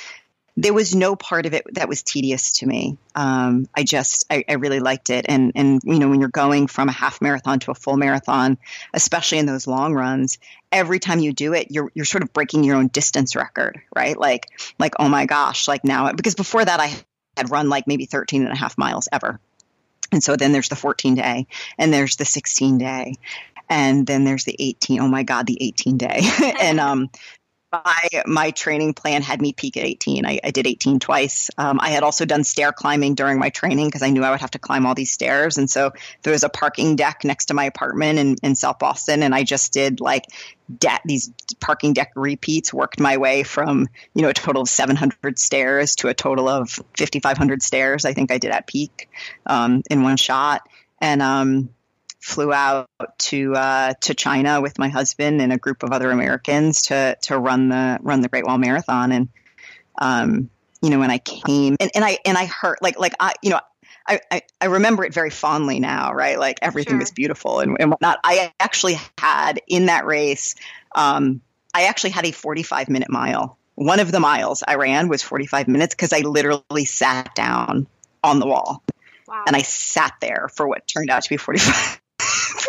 there 0.60 0.74
was 0.74 0.94
no 0.94 1.16
part 1.16 1.46
of 1.46 1.54
it 1.54 1.64
that 1.74 1.88
was 1.88 2.02
tedious 2.02 2.52
to 2.58 2.66
me. 2.66 2.98
Um, 3.14 3.66
I 3.74 3.82
just 3.82 4.26
I, 4.30 4.44
I, 4.46 4.54
really 4.54 4.80
liked 4.80 5.08
it, 5.08 5.24
and 5.28 5.52
and 5.54 5.80
you 5.84 5.98
know 5.98 6.08
when 6.08 6.20
you're 6.20 6.28
going 6.28 6.66
from 6.66 6.88
a 6.88 6.92
half 6.92 7.22
marathon 7.22 7.60
to 7.60 7.70
a 7.70 7.74
full 7.74 7.96
marathon, 7.96 8.58
especially 8.92 9.38
in 9.38 9.46
those 9.46 9.66
long 9.66 9.94
runs, 9.94 10.38
every 10.70 10.98
time 10.98 11.18
you 11.18 11.32
do 11.32 11.54
it, 11.54 11.68
you're 11.70 11.90
you're 11.94 12.04
sort 12.04 12.22
of 12.22 12.32
breaking 12.34 12.64
your 12.64 12.76
own 12.76 12.88
distance 12.88 13.34
record, 13.34 13.80
right? 13.96 14.18
Like 14.18 14.48
like 14.78 14.94
oh 14.98 15.08
my 15.08 15.24
gosh, 15.24 15.66
like 15.66 15.82
now 15.82 16.12
because 16.12 16.34
before 16.34 16.64
that 16.64 16.78
I 16.78 16.94
had 17.36 17.50
run 17.50 17.70
like 17.70 17.86
maybe 17.86 18.04
13 18.04 18.42
and 18.42 18.52
a 18.52 18.56
half 18.56 18.76
miles 18.76 19.08
ever 19.10 19.40
and 20.12 20.22
so 20.22 20.36
then 20.36 20.52
there's 20.52 20.68
the 20.68 20.76
14 20.76 21.14
day 21.14 21.46
and 21.78 21.92
there's 21.92 22.16
the 22.16 22.24
16 22.24 22.78
day 22.78 23.14
and 23.68 24.06
then 24.06 24.24
there's 24.24 24.44
the 24.44 24.56
18 24.58 25.00
oh 25.00 25.08
my 25.08 25.22
god 25.22 25.46
the 25.46 25.62
18 25.62 25.96
day 25.96 26.20
and 26.60 26.80
um 26.80 27.08
my 27.72 28.08
my 28.26 28.50
training 28.50 28.94
plan 28.94 29.22
had 29.22 29.40
me 29.40 29.52
peak 29.52 29.76
at 29.76 29.84
18. 29.84 30.26
I, 30.26 30.40
I 30.42 30.50
did 30.50 30.66
18 30.66 30.98
twice. 30.98 31.50
Um, 31.56 31.78
I 31.80 31.90
had 31.90 32.02
also 32.02 32.24
done 32.24 32.44
stair 32.44 32.72
climbing 32.72 33.14
during 33.14 33.38
my 33.38 33.50
training 33.50 33.86
because 33.86 34.02
I 34.02 34.10
knew 34.10 34.24
I 34.24 34.30
would 34.30 34.40
have 34.40 34.50
to 34.52 34.58
climb 34.58 34.86
all 34.86 34.94
these 34.94 35.10
stairs. 35.10 35.58
And 35.58 35.70
so 35.70 35.92
there 36.22 36.32
was 36.32 36.42
a 36.42 36.48
parking 36.48 36.96
deck 36.96 37.20
next 37.24 37.46
to 37.46 37.54
my 37.54 37.64
apartment 37.64 38.18
in, 38.18 38.36
in 38.42 38.54
South 38.54 38.78
Boston, 38.78 39.22
and 39.22 39.34
I 39.34 39.44
just 39.44 39.72
did 39.72 40.00
like 40.00 40.24
de- 40.78 41.00
these 41.04 41.30
parking 41.60 41.92
deck 41.92 42.12
repeats. 42.16 42.72
Worked 42.72 43.00
my 43.00 43.16
way 43.16 43.42
from 43.44 43.88
you 44.14 44.22
know 44.22 44.30
a 44.30 44.34
total 44.34 44.62
of 44.62 44.68
700 44.68 45.38
stairs 45.38 45.96
to 45.96 46.08
a 46.08 46.14
total 46.14 46.48
of 46.48 46.70
5,500 46.70 47.62
stairs. 47.62 48.04
I 48.04 48.12
think 48.12 48.32
I 48.32 48.38
did 48.38 48.50
at 48.50 48.66
peak 48.66 49.08
um, 49.46 49.82
in 49.90 50.02
one 50.02 50.16
shot, 50.16 50.68
and 51.00 51.22
um, 51.22 51.70
flew 52.20 52.52
out 52.52 52.88
to 53.18 53.54
uh, 53.54 53.94
to 54.02 54.14
China 54.14 54.60
with 54.60 54.78
my 54.78 54.88
husband 54.88 55.40
and 55.40 55.52
a 55.52 55.58
group 55.58 55.82
of 55.82 55.92
other 55.92 56.10
Americans 56.10 56.82
to 56.82 57.16
to 57.22 57.38
run 57.38 57.68
the 57.68 57.98
run 58.02 58.20
the 58.20 58.28
Great 58.28 58.46
Wall 58.46 58.58
Marathon. 58.58 59.12
And 59.12 59.28
um, 59.98 60.50
you 60.82 60.90
know, 60.90 60.98
when 60.98 61.10
I 61.10 61.18
came 61.18 61.76
and, 61.80 61.90
and 61.94 62.04
I 62.04 62.18
and 62.24 62.36
I 62.36 62.46
heard 62.46 62.78
like 62.82 62.98
like 62.98 63.14
I 63.18 63.32
you 63.42 63.50
know 63.50 63.60
I, 64.06 64.20
I, 64.30 64.42
I 64.60 64.66
remember 64.66 65.04
it 65.04 65.14
very 65.14 65.30
fondly 65.30 65.78
now, 65.78 66.12
right? 66.12 66.38
Like 66.38 66.58
everything 66.62 66.94
sure. 66.94 67.00
was 67.00 67.10
beautiful 67.12 67.60
and, 67.60 67.76
and 67.78 67.90
whatnot. 67.90 68.18
I 68.24 68.52
actually 68.58 68.98
had 69.18 69.60
in 69.68 69.86
that 69.86 70.04
race, 70.04 70.56
um, 70.94 71.40
I 71.72 71.84
actually 71.84 72.10
had 72.10 72.26
a 72.26 72.32
45 72.32 72.88
minute 72.88 73.10
mile. 73.10 73.56
One 73.76 74.00
of 74.00 74.10
the 74.10 74.20
miles 74.20 74.64
I 74.66 74.74
ran 74.74 75.08
was 75.08 75.22
45 75.22 75.68
minutes 75.68 75.94
because 75.94 76.12
I 76.12 76.20
literally 76.20 76.84
sat 76.84 77.34
down 77.34 77.86
on 78.22 78.40
the 78.40 78.46
wall. 78.46 78.82
Wow. 79.28 79.44
And 79.46 79.54
I 79.54 79.62
sat 79.62 80.14
there 80.20 80.48
for 80.52 80.66
what 80.66 80.88
turned 80.88 81.08
out 81.08 81.22
to 81.22 81.28
be 81.28 81.36
45, 81.36 81.99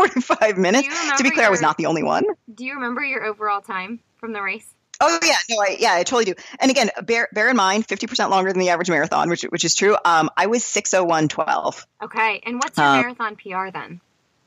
45 0.07 0.57
minutes. 0.57 0.87
To 1.17 1.23
be 1.23 1.29
clear, 1.29 1.43
your, 1.43 1.47
I 1.47 1.49
was 1.49 1.61
not 1.61 1.77
the 1.77 1.85
only 1.85 2.03
one. 2.03 2.23
Do 2.53 2.65
you 2.65 2.75
remember 2.75 3.03
your 3.03 3.23
overall 3.23 3.61
time 3.61 3.99
from 4.17 4.33
the 4.33 4.41
race? 4.41 4.65
Oh 5.03 5.19
yeah, 5.23 5.35
no, 5.49 5.57
I, 5.57 5.77
yeah, 5.79 5.93
I 5.93 6.03
totally 6.03 6.25
do. 6.25 6.35
And 6.59 6.69
again, 6.69 6.91
bear 7.03 7.27
bear 7.33 7.49
in 7.49 7.55
mind, 7.55 7.87
fifty 7.87 8.05
percent 8.05 8.29
longer 8.29 8.51
than 8.51 8.59
the 8.59 8.69
average 8.69 8.89
marathon, 8.89 9.29
which 9.29 9.41
which 9.43 9.65
is 9.65 9.73
true. 9.73 9.97
Um, 10.05 10.29
I 10.37 10.45
was 10.45 10.63
six 10.63 10.93
oh 10.93 11.03
one 11.03 11.27
twelve. 11.27 11.85
Okay, 12.03 12.41
and 12.45 12.57
what's 12.57 12.77
your 12.77 12.85
um, 12.85 13.01
marathon 13.01 13.35
PR 13.35 13.71
then? 13.71 13.99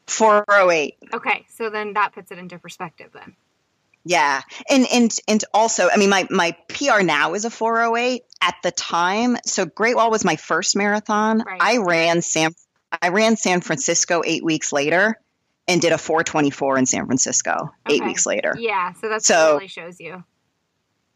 Four 0.07 0.45
oh 0.49 0.71
eight. 0.71 0.97
Okay, 1.13 1.45
so 1.49 1.71
then 1.71 1.95
that 1.95 2.13
puts 2.13 2.31
it 2.31 2.39
into 2.39 2.59
perspective 2.59 3.11
then. 3.13 3.35
Yeah, 4.05 4.43
and 4.71 4.87
and 4.93 5.19
and 5.27 5.45
also, 5.53 5.89
I 5.93 5.97
mean, 5.97 6.11
my 6.11 6.29
my 6.31 6.57
PR 6.69 7.03
now 7.03 7.35
is 7.35 7.45
a 7.45 7.51
four 7.51 7.83
oh 7.83 7.97
eight. 7.97 8.23
At 8.41 8.55
the 8.63 8.71
time, 8.71 9.39
so 9.45 9.65
Great 9.65 9.97
Wall 9.97 10.11
was 10.11 10.25
my 10.25 10.37
first 10.37 10.77
marathon. 10.77 11.43
Right. 11.45 11.59
I 11.61 11.79
ran 11.79 12.23
San 12.23 12.53
I 13.03 13.09
ran 13.09 13.37
San 13.37 13.61
Francisco 13.61 14.23
eight 14.25 14.45
weeks 14.45 14.73
later 14.73 15.19
and 15.67 15.81
did 15.81 15.93
a 15.93 15.99
424 15.99 16.79
in 16.79 16.87
San 16.87 17.07
Francisco 17.07 17.73
okay. 17.87 17.97
eight 17.97 18.05
weeks 18.05 18.27
later. 18.27 18.55
Yeah, 18.59 18.93
so 18.95 19.09
that 19.09 19.23
so, 19.23 19.55
really 19.55 19.69
shows 19.69 20.01
you. 20.01 20.25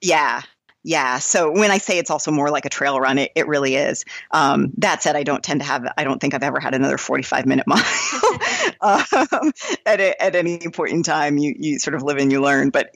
Yeah, 0.01 0.43
Yeah. 0.85 1.19
So 1.19 1.51
when 1.51 1.71
I 1.71 1.79
say 1.79 1.99
it's 1.99 2.11
also 2.11 2.31
more 2.31 2.51
like 2.51 2.65
a 2.65 2.69
trail 2.69 2.99
run, 3.01 3.19
it, 3.19 3.33
it 3.35 3.49
really 3.49 3.75
is. 3.75 4.05
Um, 4.31 4.73
that 4.79 5.03
said, 5.03 5.17
I 5.17 5.23
don't 5.25 5.43
tend 5.43 5.61
to 5.61 5.67
have, 5.67 5.93
I 5.99 6.05
don't 6.05 6.21
think 6.21 6.35
I've 6.35 6.43
ever 6.43 6.61
had 6.61 6.73
another 6.73 6.97
45 6.97 7.47
minute 7.47 7.67
mile 7.67 7.83
um, 8.81 9.53
at, 9.85 10.01
a, 10.01 10.23
at 10.23 10.37
any 10.37 10.59
point 10.69 10.93
in 10.93 11.03
time. 11.03 11.37
You, 11.37 11.55
you 11.59 11.79
sort 11.79 11.95
of 11.95 12.03
live 12.05 12.19
and 12.19 12.31
you 12.31 12.41
learn. 12.41 12.71
But, 12.71 12.95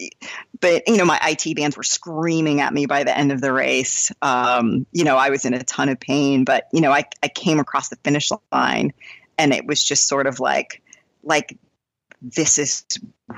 but, 0.60 0.84
you 0.86 0.96
know, 0.96 1.04
my 1.04 1.20
IT 1.22 1.56
bands 1.56 1.76
were 1.76 1.82
screaming 1.82 2.60
at 2.60 2.72
me 2.72 2.86
by 2.86 3.04
the 3.04 3.16
end 3.16 3.32
of 3.32 3.40
the 3.40 3.52
race. 3.52 4.12
Um, 4.22 4.86
you 4.92 5.04
know, 5.04 5.16
I 5.16 5.30
was 5.30 5.44
in 5.44 5.52
a 5.52 5.62
ton 5.62 5.88
of 5.88 5.98
pain, 5.98 6.44
but, 6.44 6.68
you 6.72 6.80
know, 6.80 6.92
I, 6.92 7.04
I 7.22 7.28
came 7.28 7.58
across 7.58 7.88
the 7.88 7.96
finish 7.96 8.30
line 8.52 8.92
and 9.36 9.52
it 9.52 9.66
was 9.66 9.82
just 9.82 10.08
sort 10.08 10.26
of 10.26 10.38
like, 10.38 10.82
like 11.22 11.56
this 12.22 12.58
is 12.58 12.84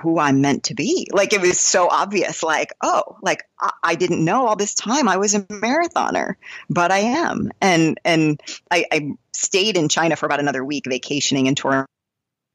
who 0.03 0.19
I'm 0.19 0.43
meant 0.43 0.65
to 0.65 0.75
be. 0.75 1.09
Like 1.11 1.33
it 1.33 1.41
was 1.41 1.59
so 1.59 1.89
obvious, 1.89 2.43
like, 2.43 2.73
oh, 2.83 3.17
like 3.23 3.45
I, 3.59 3.71
I, 3.83 3.95
didn't 3.95 4.25
know 4.25 4.47
all 4.47 4.57
this 4.57 4.75
time 4.75 5.09
I 5.09 5.17
was 5.17 5.35
a 5.35 5.41
marathoner, 5.41 6.35
but 6.69 6.93
I 6.93 6.99
am. 6.99 7.51
And 7.63 7.99
and 8.05 8.41
I, 8.71 8.85
I 8.93 9.13
stayed 9.33 9.77
in 9.77 9.89
China 9.89 10.17
for 10.17 10.27
about 10.27 10.41
another 10.41 10.65
week 10.65 10.85
vacationing 10.87 11.49
and 11.49 11.57
touring 11.57 11.87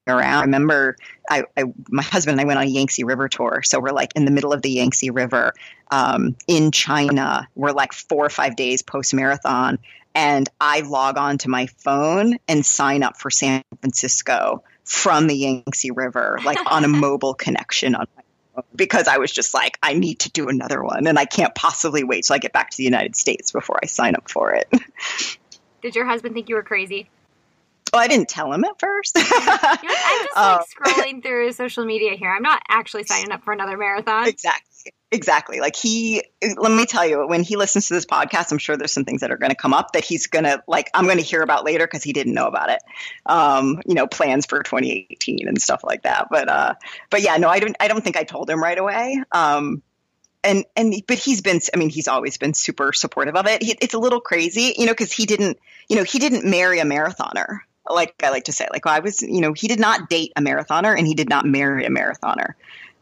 around. 0.07 0.39
I 0.39 0.41
remember 0.41 0.95
I, 1.29 1.43
I, 1.57 1.65
my 1.89 2.03
husband 2.03 2.39
and 2.39 2.41
I 2.41 2.45
went 2.45 2.59
on 2.59 2.65
a 2.65 2.69
Yangtze 2.69 3.03
River 3.03 3.27
tour. 3.27 3.61
So 3.63 3.79
we're 3.79 3.91
like 3.91 4.15
in 4.15 4.25
the 4.25 4.31
middle 4.31 4.53
of 4.53 4.61
the 4.61 4.69
Yangtze 4.69 5.09
River 5.09 5.53
um, 5.89 6.35
in 6.47 6.71
China. 6.71 7.47
We're 7.55 7.71
like 7.71 7.93
four 7.93 8.25
or 8.25 8.29
five 8.29 8.55
days 8.55 8.81
post 8.83 9.13
marathon. 9.13 9.79
And 10.15 10.49
I 10.59 10.81
log 10.81 11.17
on 11.17 11.37
to 11.39 11.49
my 11.49 11.67
phone 11.67 12.37
and 12.47 12.65
sign 12.65 13.03
up 13.03 13.17
for 13.17 13.29
San 13.29 13.63
Francisco 13.81 14.63
from 14.83 15.27
the 15.27 15.35
Yangtze 15.35 15.91
River, 15.91 16.39
like 16.43 16.59
on 16.65 16.83
a 16.83 16.87
mobile 16.89 17.33
connection 17.33 17.95
on 17.95 18.07
my 18.15 18.23
phone, 18.55 18.63
because 18.75 19.07
I 19.07 19.17
was 19.17 19.31
just 19.31 19.53
like, 19.53 19.77
I 19.83 19.93
need 19.93 20.19
to 20.19 20.31
do 20.31 20.49
another 20.49 20.83
one, 20.83 21.07
and 21.07 21.17
I 21.17 21.25
can't 21.25 21.53
possibly 21.53 22.03
wait 22.03 22.25
till 22.25 22.35
I 22.35 22.39
get 22.39 22.53
back 22.53 22.71
to 22.71 22.77
the 22.77 22.83
United 22.83 23.15
States 23.15 23.51
before 23.51 23.79
I 23.81 23.87
sign 23.87 24.15
up 24.15 24.29
for 24.29 24.53
it. 24.53 24.71
Did 25.81 25.95
your 25.95 26.05
husband 26.05 26.33
think 26.33 26.49
you 26.49 26.55
were 26.55 26.63
crazy? 26.63 27.09
Well, 27.93 28.01
I 28.01 28.07
didn't 28.07 28.29
tell 28.29 28.51
him 28.51 28.63
at 28.63 28.79
first. 28.79 29.17
I'm 29.17 29.23
just 29.23 29.63
like 29.63 30.37
um, 30.37 30.61
scrolling 30.77 31.23
through 31.23 31.51
social 31.53 31.85
media 31.85 32.15
here. 32.15 32.29
I'm 32.29 32.43
not 32.43 32.61
actually 32.67 33.03
signing 33.03 33.31
up 33.31 33.43
for 33.43 33.53
another 33.53 33.77
marathon. 33.77 34.27
Exactly. 34.27 34.69
Exactly. 35.11 35.59
Like 35.59 35.75
he, 35.75 36.21
let 36.55 36.71
me 36.71 36.85
tell 36.85 37.03
you, 37.03 37.25
when 37.27 37.41
he 37.41 37.55
listens 37.55 37.87
to 37.87 37.95
this 37.95 38.05
podcast, 38.05 38.51
I'm 38.51 38.59
sure 38.59 38.77
there's 38.77 38.93
some 38.93 39.05
things 39.05 39.21
that 39.21 39.31
are 39.31 39.37
going 39.37 39.49
to 39.49 39.55
come 39.55 39.73
up 39.73 39.93
that 39.93 40.03
he's 40.03 40.27
going 40.27 40.45
to 40.45 40.63
like, 40.67 40.91
I'm 40.93 41.05
going 41.05 41.17
to 41.17 41.23
hear 41.23 41.41
about 41.41 41.65
later 41.65 41.87
because 41.87 42.03
he 42.03 42.13
didn't 42.13 42.35
know 42.35 42.45
about 42.45 42.69
it. 42.69 42.79
Um, 43.25 43.81
you 43.87 43.95
know, 43.95 44.05
plans 44.05 44.45
for 44.45 44.61
2018 44.61 45.47
and 45.47 45.59
stuff 45.59 45.83
like 45.83 46.03
that. 46.03 46.27
But, 46.29 46.47
uh, 46.47 46.75
but 47.09 47.23
yeah, 47.23 47.37
no, 47.37 47.49
I 47.49 47.59
don't, 47.59 47.75
I 47.79 47.87
don't 47.87 48.03
think 48.03 48.17
I 48.17 48.23
told 48.23 48.51
him 48.51 48.61
right 48.61 48.77
away. 48.77 49.23
Um, 49.31 49.81
and, 50.43 50.63
and, 50.75 50.93
but 51.07 51.17
he's 51.17 51.41
been, 51.41 51.59
I 51.73 51.77
mean, 51.77 51.89
he's 51.89 52.07
always 52.07 52.37
been 52.37 52.53
super 52.53 52.93
supportive 52.93 53.35
of 53.35 53.47
it. 53.47 53.63
He, 53.63 53.75
it's 53.81 53.95
a 53.95 53.99
little 53.99 54.21
crazy, 54.21 54.75
you 54.77 54.85
know, 54.85 54.91
because 54.91 55.11
he 55.11 55.25
didn't, 55.25 55.57
you 55.87 55.95
know, 55.95 56.03
he 56.03 56.19
didn't 56.19 56.47
marry 56.47 56.77
a 56.79 56.85
marathoner 56.85 57.61
like 57.89 58.13
I 58.23 58.29
like 58.29 58.45
to 58.45 58.51
say, 58.51 58.67
like 58.71 58.85
I 58.85 58.99
was, 58.99 59.21
you 59.21 59.41
know, 59.41 59.53
he 59.53 59.67
did 59.67 59.79
not 59.79 60.09
date 60.09 60.31
a 60.35 60.41
marathoner 60.41 60.97
and 60.97 61.07
he 61.07 61.13
did 61.13 61.29
not 61.29 61.45
marry 61.45 61.85
a 61.85 61.89
marathoner. 61.89 62.53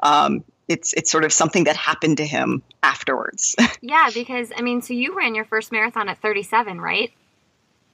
Um, 0.01 0.43
it's 0.67 0.93
it's 0.93 1.09
sort 1.09 1.23
of 1.23 1.31
something 1.31 1.65
that 1.65 1.75
happened 1.75 2.17
to 2.17 2.25
him 2.25 2.61
afterwards. 2.83 3.55
yeah, 3.81 4.09
because 4.13 4.51
I 4.55 4.61
mean, 4.61 4.81
so 4.81 4.93
you 4.93 5.15
ran 5.17 5.35
your 5.35 5.45
first 5.45 5.71
marathon 5.71 6.09
at 6.09 6.21
37, 6.21 6.79
right? 6.79 7.11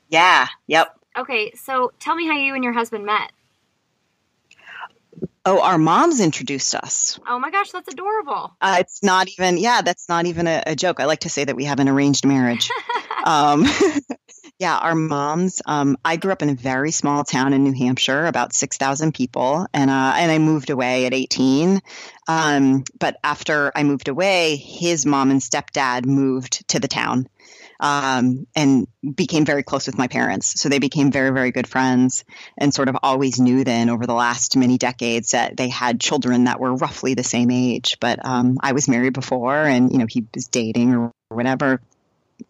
Yeah. 0.09 0.47
Yep. 0.67 0.99
Okay, 1.17 1.51
so 1.53 1.91
tell 1.99 2.15
me 2.15 2.27
how 2.27 2.35
you 2.35 2.55
and 2.55 2.63
your 2.63 2.73
husband 2.73 3.05
met. 3.05 3.31
Oh, 5.45 5.61
our 5.61 5.77
moms 5.77 6.21
introduced 6.21 6.73
us. 6.73 7.19
Oh 7.27 7.37
my 7.37 7.51
gosh, 7.51 7.71
that's 7.71 7.91
adorable. 7.91 8.55
Uh, 8.61 8.77
it's 8.79 9.03
not 9.03 9.27
even, 9.27 9.57
yeah, 9.57 9.81
that's 9.81 10.07
not 10.07 10.25
even 10.25 10.47
a, 10.47 10.63
a, 10.67 10.75
joke. 10.75 11.01
I 11.01 11.05
like 11.05 11.19
to 11.21 11.29
say 11.29 11.43
that 11.43 11.55
we 11.55 11.65
have 11.65 11.81
an 11.81 11.89
arranged 11.89 12.25
marriage. 12.25 12.69
um, 13.25 13.65
yeah, 14.59 14.77
our 14.77 14.95
moms. 14.95 15.61
Um, 15.65 15.97
I 16.05 16.15
grew 16.15 16.31
up 16.31 16.41
in 16.41 16.49
a 16.49 16.55
very 16.55 16.91
small 16.91 17.23
town 17.23 17.53
in 17.53 17.63
New 17.63 17.73
Hampshire, 17.73 18.25
about 18.25 18.53
six 18.53 18.77
thousand 18.77 19.13
people, 19.13 19.67
and 19.73 19.89
uh, 19.89 20.13
and 20.15 20.31
I 20.31 20.39
moved 20.39 20.69
away 20.69 21.05
at 21.05 21.13
eighteen. 21.13 21.81
Um, 22.27 22.83
but 22.97 23.17
after 23.23 23.71
I 23.75 23.83
moved 23.83 24.07
away, 24.07 24.55
his 24.55 25.05
mom 25.05 25.31
and 25.31 25.41
stepdad 25.41 26.05
moved 26.05 26.67
to 26.69 26.79
the 26.79 26.87
town. 26.87 27.27
Um, 27.79 28.47
and 28.55 28.87
became 29.03 29.43
very 29.43 29.63
close 29.63 29.87
with 29.87 29.97
my 29.97 30.07
parents. 30.07 30.61
So 30.61 30.69
they 30.69 30.79
became 30.79 31.11
very, 31.11 31.31
very 31.31 31.51
good 31.51 31.67
friends 31.67 32.23
and 32.57 32.73
sort 32.73 32.87
of 32.87 32.95
always 33.03 33.41
knew 33.41 33.65
then 33.65 33.89
over 33.89 34.05
the 34.05 34.13
last 34.13 34.55
many 34.55 34.77
decades 34.77 35.31
that 35.31 35.57
they 35.57 35.67
had 35.67 35.99
children 35.99 36.45
that 36.45 36.61
were 36.61 36.73
roughly 36.75 37.13
the 37.13 37.25
same 37.25 37.51
age. 37.51 37.97
But 37.99 38.25
um, 38.25 38.57
I 38.61 38.71
was 38.71 38.87
married 38.87 39.11
before 39.11 39.57
and, 39.57 39.91
you 39.91 39.97
know, 39.97 40.05
he 40.07 40.25
was 40.33 40.47
dating 40.47 40.93
or 40.93 41.11
whatever 41.27 41.81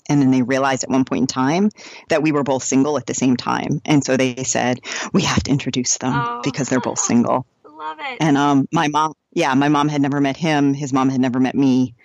and 0.10 0.22
then 0.22 0.32
they 0.32 0.42
realized 0.42 0.84
at 0.84 0.90
one 0.90 1.06
point 1.06 1.22
in 1.22 1.28
time 1.28 1.70
that 2.10 2.22
we 2.22 2.32
were 2.32 2.44
both 2.44 2.64
single 2.64 2.98
at 2.98 3.06
the 3.06 3.14
same 3.14 3.38
time 3.38 3.82
and 3.86 4.04
so 4.04 4.18
they 4.18 4.44
said 4.44 4.80
we 5.14 5.22
have 5.24 5.44
to 5.44 5.52
introduce 5.52 5.98
them 5.98 6.14
oh. 6.14 6.42
because 6.44 6.70
they're 6.70 6.80
both 6.80 7.00
single 7.12 7.46
love 7.84 7.98
it 8.00 8.18
and 8.20 8.38
um 8.38 8.68
my 8.72 8.88
mom 8.88 9.14
yeah 9.34 9.54
my 9.54 9.70
mom 9.70 9.90
had 9.90 10.02
never 10.02 10.22
met 10.22 10.38
him 10.38 10.74
his 10.74 10.94
mom 10.94 11.10
had 11.10 11.20
never 11.20 11.40
met 11.40 11.56
me 11.56 11.96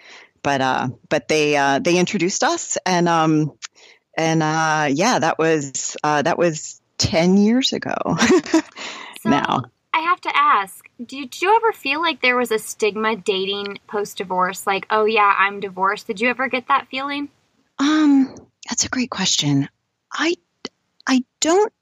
but 0.43 0.61
uh 0.61 0.88
but 1.09 1.29
they 1.29 1.57
uh 1.57 1.79
they 1.79 1.99
introduced 1.99 2.43
us 2.43 2.79
and 2.85 3.09
um 3.09 3.53
and 4.17 4.43
uh 4.43 4.88
yeah 4.91 5.19
that 5.19 5.38
was 5.38 5.97
uh 6.03 6.23
that 6.23 6.38
was 6.38 6.81
10 6.99 7.37
years 7.37 7.73
ago 7.73 7.95
so, 9.23 9.31
now 9.31 9.62
I 9.95 10.03
have 10.03 10.21
to 10.21 10.37
ask, 10.37 10.88
did 11.05 11.43
you 11.43 11.57
ever 11.57 11.73
feel 11.73 12.01
like 12.01 12.23
there 12.23 12.37
was 12.37 12.53
a 12.53 12.59
stigma 12.59 13.17
dating 13.17 13.81
post 13.88 14.19
divorce? 14.19 14.64
Like, 14.64 14.87
oh 14.91 15.07
yeah, 15.07 15.35
I'm 15.37 15.59
divorced. 15.59 16.07
Did 16.07 16.21
you 16.21 16.29
ever 16.31 16.47
get 16.47 16.69
that 16.69 16.87
feeling? 16.88 17.31
Um, 17.79 18.35
that's 18.69 18.85
a 18.85 18.88
great 18.88 19.11
question. 19.11 19.69
I 20.12 20.35
I 21.07 21.25
don't 21.41 21.73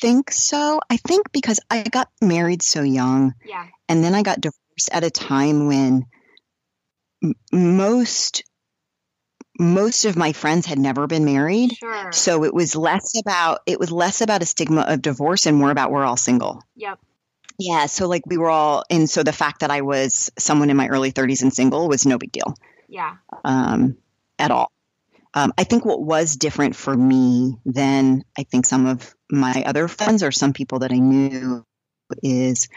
think 0.00 0.30
so. 0.30 0.80
I 0.88 0.96
think 0.96 1.30
because 1.32 1.60
I 1.70 1.82
got 1.82 2.08
married 2.20 2.62
so 2.62 2.82
young. 2.82 3.34
Yeah. 3.44 3.66
And 3.88 4.02
then 4.02 4.14
I 4.14 4.22
got 4.22 4.40
divorced 4.40 4.90
at 4.92 5.04
a 5.04 5.10
time 5.10 5.66
when 5.66 6.06
m- 7.22 7.34
most 7.52 8.44
most 9.58 10.06
of 10.06 10.16
my 10.16 10.32
friends 10.32 10.64
had 10.64 10.78
never 10.78 11.06
been 11.06 11.24
married. 11.24 11.74
Sure. 11.76 12.12
So 12.12 12.44
it 12.44 12.54
was 12.54 12.74
less 12.74 13.18
about 13.18 13.60
it 13.66 13.78
was 13.78 13.92
less 13.92 14.20
about 14.22 14.42
a 14.42 14.46
stigma 14.46 14.82
of 14.88 15.02
divorce 15.02 15.46
and 15.46 15.56
more 15.56 15.70
about 15.70 15.90
we're 15.90 16.04
all 16.04 16.16
single. 16.16 16.62
Yep. 16.76 16.98
Yeah, 17.58 17.86
so 17.86 18.08
like 18.08 18.22
we 18.26 18.38
were 18.38 18.48
all 18.48 18.84
and 18.88 19.10
so 19.10 19.22
the 19.22 19.32
fact 19.34 19.60
that 19.60 19.70
I 19.70 19.82
was 19.82 20.30
someone 20.38 20.70
in 20.70 20.76
my 20.78 20.88
early 20.88 21.10
30s 21.10 21.42
and 21.42 21.52
single 21.52 21.88
was 21.88 22.06
no 22.06 22.16
big 22.16 22.32
deal. 22.32 22.54
Yeah. 22.88 23.16
Um 23.44 23.98
at 24.40 24.50
all. 24.50 24.70
Um, 25.32 25.52
I 25.56 25.64
think 25.64 25.84
what 25.84 26.02
was 26.02 26.36
different 26.36 26.74
for 26.74 26.96
me 26.96 27.56
than 27.64 28.24
I 28.36 28.42
think 28.42 28.66
some 28.66 28.86
of 28.86 29.14
my 29.30 29.62
other 29.64 29.86
friends 29.86 30.22
or 30.22 30.32
some 30.32 30.52
people 30.52 30.80
that 30.80 30.92
I 30.92 30.98
knew 30.98 31.64
is 32.22 32.68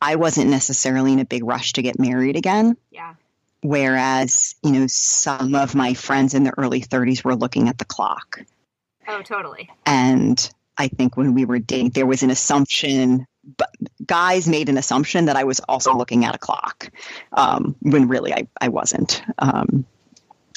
I 0.00 0.16
wasn't 0.16 0.50
necessarily 0.50 1.14
in 1.14 1.20
a 1.20 1.24
big 1.24 1.44
rush 1.44 1.74
to 1.74 1.82
get 1.82 1.98
married 1.98 2.36
again. 2.36 2.76
Yeah. 2.90 3.14
Whereas, 3.62 4.54
you 4.62 4.72
know, 4.72 4.86
some 4.86 5.54
of 5.54 5.74
my 5.74 5.94
friends 5.94 6.34
in 6.34 6.44
the 6.44 6.52
early 6.56 6.82
30s 6.82 7.24
were 7.24 7.34
looking 7.34 7.68
at 7.68 7.78
the 7.78 7.86
clock. 7.86 8.40
Oh, 9.08 9.22
totally. 9.22 9.70
And 9.86 10.50
I 10.76 10.88
think 10.88 11.16
when 11.16 11.32
we 11.34 11.46
were 11.46 11.58
dating, 11.58 11.90
there 11.90 12.06
was 12.06 12.22
an 12.22 12.30
assumption, 12.30 13.26
but 13.56 13.70
guys 14.04 14.46
made 14.46 14.68
an 14.68 14.76
assumption 14.76 15.26
that 15.26 15.36
I 15.36 15.44
was 15.44 15.60
also 15.60 15.94
looking 15.94 16.24
at 16.24 16.34
a 16.34 16.38
clock 16.38 16.90
um, 17.32 17.76
when 17.80 18.08
really 18.08 18.34
I, 18.34 18.48
I 18.60 18.68
wasn't. 18.68 19.22
Um, 19.38 19.86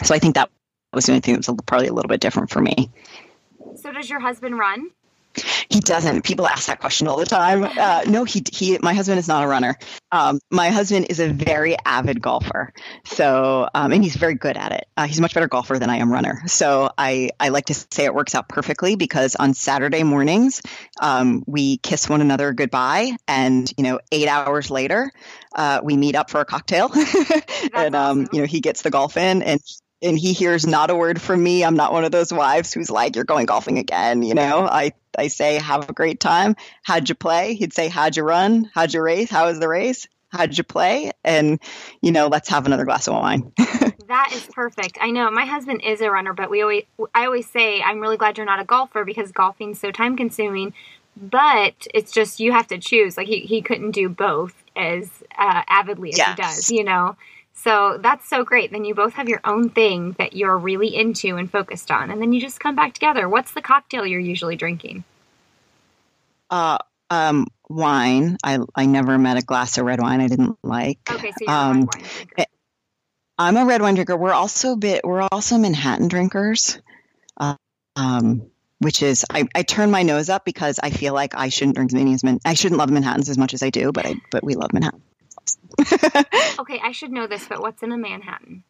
so 0.03 0.15
I 0.15 0.19
think 0.19 0.35
that 0.35 0.49
was 0.93 1.05
the 1.05 1.13
only 1.13 1.21
thing 1.21 1.35
that 1.35 1.47
was 1.47 1.61
probably 1.65 1.87
a 1.87 1.93
little 1.93 2.09
bit 2.09 2.21
different 2.21 2.49
for 2.49 2.61
me. 2.61 2.89
So 3.75 3.91
does 3.91 4.09
your 4.09 4.19
husband 4.19 4.57
run? 4.57 4.91
He 5.69 5.79
doesn't. 5.79 6.23
People 6.23 6.47
ask 6.47 6.67
that 6.67 6.79
question 6.79 7.07
all 7.07 7.17
the 7.17 7.25
time. 7.25 7.63
Uh, 7.63 8.03
no, 8.07 8.23
he 8.23 8.43
he. 8.51 8.77
My 8.81 8.93
husband 8.93 9.19
is 9.19 9.27
not 9.27 9.43
a 9.43 9.47
runner. 9.47 9.77
Um, 10.11 10.39
my 10.49 10.69
husband 10.69 11.07
is 11.09 11.19
a 11.19 11.29
very 11.29 11.77
avid 11.85 12.21
golfer. 12.21 12.73
So, 13.05 13.69
um, 13.75 13.91
and 13.91 14.03
he's 14.03 14.15
very 14.15 14.33
good 14.33 14.57
at 14.57 14.71
it. 14.71 14.87
Uh, 14.97 15.05
he's 15.05 15.19
a 15.19 15.21
much 15.21 15.35
better 15.35 15.47
golfer 15.47 15.77
than 15.77 15.89
I 15.89 15.97
am 15.97 16.11
runner. 16.11 16.41
So 16.47 16.89
I 16.97 17.29
I 17.39 17.49
like 17.49 17.65
to 17.65 17.73
say 17.91 18.05
it 18.05 18.13
works 18.13 18.33
out 18.33 18.49
perfectly 18.49 18.95
because 18.95 19.35
on 19.35 19.53
Saturday 19.53 20.03
mornings 20.03 20.61
um, 20.99 21.43
we 21.45 21.77
kiss 21.77 22.09
one 22.09 22.21
another 22.21 22.51
goodbye, 22.51 23.15
and 23.27 23.71
you 23.77 23.83
know 23.83 23.99
eight 24.11 24.27
hours 24.27 24.71
later 24.71 25.11
uh, 25.55 25.81
we 25.83 25.95
meet 25.95 26.15
up 26.15 26.31
for 26.31 26.41
a 26.41 26.45
cocktail, 26.45 26.91
and 27.73 27.95
um, 27.95 28.27
you 28.33 28.39
know 28.39 28.47
he 28.47 28.61
gets 28.61 28.81
the 28.81 28.89
golf 28.89 29.15
in 29.15 29.43
and 29.43 29.61
and 30.01 30.17
he 30.17 30.33
hears 30.33 30.65
not 30.65 30.89
a 30.89 30.95
word 30.95 31.21
from 31.21 31.43
me. 31.43 31.63
I'm 31.63 31.75
not 31.75 31.91
one 31.91 32.05
of 32.05 32.11
those 32.11 32.31
wives 32.31 32.73
who's 32.73 32.89
like, 32.89 33.15
"You're 33.15 33.25
going 33.25 33.45
golfing 33.45 33.77
again." 33.77 34.23
You 34.23 34.33
know, 34.33 34.65
I 34.65 34.93
I 35.17 35.27
say, 35.27 35.55
"Have 35.55 35.89
a 35.89 35.93
great 35.93 36.19
time." 36.19 36.55
How'd 36.83 37.09
you 37.09 37.15
play? 37.15 37.55
He'd 37.55 37.73
say, 37.73 37.87
"How'd 37.87 38.15
you 38.15 38.23
run? 38.23 38.69
How'd 38.73 38.93
you 38.93 39.01
race? 39.01 39.29
How 39.29 39.45
was 39.45 39.59
the 39.59 39.67
race? 39.67 40.07
How'd 40.29 40.57
you 40.57 40.63
play?" 40.63 41.11
And 41.23 41.59
you 42.01 42.11
know, 42.11 42.27
let's 42.27 42.49
have 42.49 42.65
another 42.65 42.85
glass 42.85 43.07
of 43.07 43.15
wine. 43.15 43.51
that 44.07 44.31
is 44.33 44.47
perfect. 44.53 44.97
I 45.01 45.11
know 45.11 45.29
my 45.31 45.45
husband 45.45 45.81
is 45.83 46.01
a 46.01 46.09
runner, 46.09 46.33
but 46.33 46.49
we 46.49 46.61
always 46.61 46.83
I 47.13 47.25
always 47.25 47.49
say, 47.49 47.81
"I'm 47.81 47.99
really 47.99 48.17
glad 48.17 48.37
you're 48.37 48.45
not 48.45 48.61
a 48.61 48.65
golfer 48.65 49.03
because 49.03 49.31
golfing's 49.31 49.79
so 49.79 49.91
time 49.91 50.15
consuming." 50.15 50.73
But 51.21 51.87
it's 51.93 52.13
just 52.13 52.39
you 52.39 52.53
have 52.53 52.67
to 52.67 52.77
choose. 52.77 53.17
Like 53.17 53.27
he 53.27 53.39
he 53.41 53.61
couldn't 53.61 53.91
do 53.91 54.07
both 54.07 54.53
as 54.77 55.09
uh, 55.37 55.63
avidly 55.67 56.11
as 56.11 56.17
yes. 56.17 56.29
he 56.29 56.41
does. 56.41 56.71
You 56.71 56.83
know. 56.85 57.17
So 57.63 57.99
that's 58.01 58.29
so 58.29 58.45
great. 58.45 58.71
Then 58.71 58.85
you 58.85 58.95
both 58.95 59.13
have 59.13 59.27
your 59.27 59.41
own 59.43 59.69
thing 59.69 60.15
that 60.17 60.33
you're 60.33 60.57
really 60.57 60.95
into 60.95 61.35
and 61.35 61.51
focused 61.51 61.91
on, 61.91 62.09
and 62.09 62.21
then 62.21 62.31
you 62.31 62.39
just 62.39 62.59
come 62.59 62.75
back 62.75 62.93
together. 62.93 63.27
What's 63.27 63.51
the 63.53 63.61
cocktail 63.61 64.05
you're 64.05 64.19
usually 64.19 64.55
drinking? 64.55 65.03
Uh, 66.49 66.77
um, 67.09 67.47
wine. 67.67 68.37
I 68.43 68.59
I 68.75 68.85
never 68.85 69.17
met 69.17 69.37
a 69.37 69.41
glass 69.41 69.77
of 69.77 69.85
red 69.85 70.01
wine 70.01 70.21
I 70.21 70.27
didn't 70.27 70.57
like. 70.63 70.99
Okay, 71.11 71.31
so 71.31 71.37
you're 71.41 71.51
um, 71.51 71.77
a 71.77 71.79
wine 71.79 71.87
drinker. 71.87 72.35
Eh, 72.37 72.45
I'm 73.37 73.57
a 73.57 73.65
red 73.65 73.81
wine 73.81 73.95
drinker. 73.95 74.15
We're 74.15 74.33
also 74.33 74.77
bit. 74.77 75.01
We're 75.03 75.27
also 75.29 75.57
Manhattan 75.57 76.07
drinkers. 76.07 76.79
Uh, 77.35 77.55
um, 77.97 78.49
which 78.79 79.03
is 79.03 79.25
I, 79.29 79.45
I 79.53 79.63
turn 79.63 79.91
my 79.91 80.03
nose 80.03 80.29
up 80.29 80.45
because 80.45 80.79
I 80.81 80.91
feel 80.91 81.13
like 81.13 81.35
I 81.35 81.49
shouldn't 81.49 81.75
drink 81.75 81.91
as 81.91 81.95
many 81.95 82.13
as 82.13 82.23
Man- 82.23 82.39
I 82.45 82.53
shouldn't 82.53 82.79
love 82.79 82.89
Manhattans 82.89 83.27
as 83.27 83.37
much 83.37 83.53
as 83.53 83.61
I 83.61 83.69
do, 83.69 83.91
but 83.91 84.05
I 84.05 84.15
but 84.31 84.45
we 84.45 84.55
love 84.55 84.71
Manhattan. 84.71 85.01
okay, 86.59 86.79
I 86.83 86.91
should 86.91 87.11
know 87.11 87.27
this, 87.27 87.47
but 87.47 87.61
what's 87.61 87.83
in 87.83 87.91
a 87.91 87.97
Manhattan? 87.97 88.63